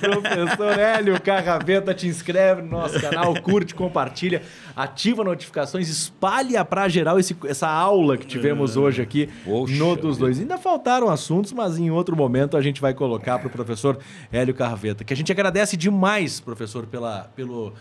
[0.00, 4.42] Professor Hélio Carraveta, te inscreve no nosso canal, curte, compartilha,
[4.76, 10.16] ativa notificações, espalha pra geral esse- essa aula que tivemos hoje aqui Poxa no dos
[10.18, 10.38] dois.
[10.40, 13.98] Ainda faltaram assuntos, mas em outro momento a gente vai colocar pro professor
[14.32, 17.72] Hélio Carraveta, que a gente agradece demais, professor, pela, pelo,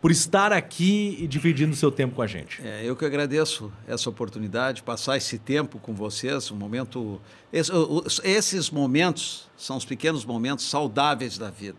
[0.00, 2.60] por estar aqui e dividindo o seu tempo com a gente.
[2.64, 7.20] É, eu que agradeço essa oportunidade, passar esse tempo com vocês, um momento.
[7.52, 7.72] esse-
[8.22, 11.78] esses momentos são os pequenos momentos saudáveis da vida.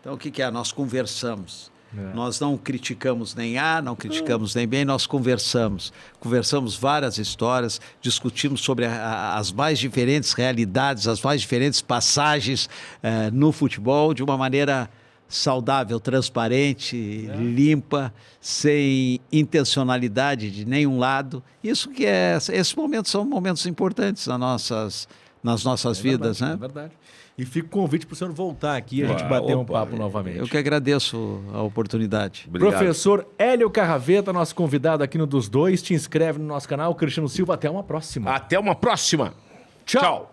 [0.00, 0.50] Então, o que, que é?
[0.50, 1.70] Nós conversamos.
[2.14, 5.92] Nós não criticamos nem A, não criticamos nem B, nós conversamos.
[6.18, 12.66] Conversamos várias histórias, discutimos sobre a- a- as mais diferentes realidades, as mais diferentes passagens
[13.02, 14.88] eh, no futebol de uma maneira
[15.36, 16.96] saudável, transparente,
[17.36, 21.42] limpa, sem intencionalidade de nenhum lado.
[21.62, 25.08] Isso que é, esses momentos são momentos importantes nas nossas,
[25.42, 26.56] nas nossas vidas, É né?
[26.56, 26.92] verdade.
[27.38, 29.72] E fica o convite para o senhor voltar aqui e a gente bater um opa,
[29.72, 30.36] papo novamente.
[30.38, 32.44] Eu que agradeço a oportunidade.
[32.46, 32.70] Obrigado.
[32.72, 35.80] Professor Hélio Carraveta, nosso convidado aqui no Dos Dois.
[35.80, 36.94] Te inscreve no nosso canal.
[36.94, 38.30] Cristiano Silva, até uma próxima.
[38.30, 39.32] Até uma próxima.
[39.86, 40.30] Tchau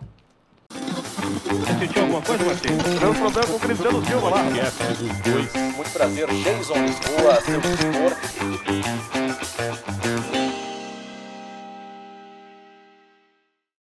[1.78, 2.82] sentiu alguma coisa, Martins?
[2.82, 4.40] Tivemos problema com Cristiano Silva lá.
[4.40, 4.70] É,
[5.76, 6.74] Muito prazer, Jason
[7.18, 8.16] boa seu escritor.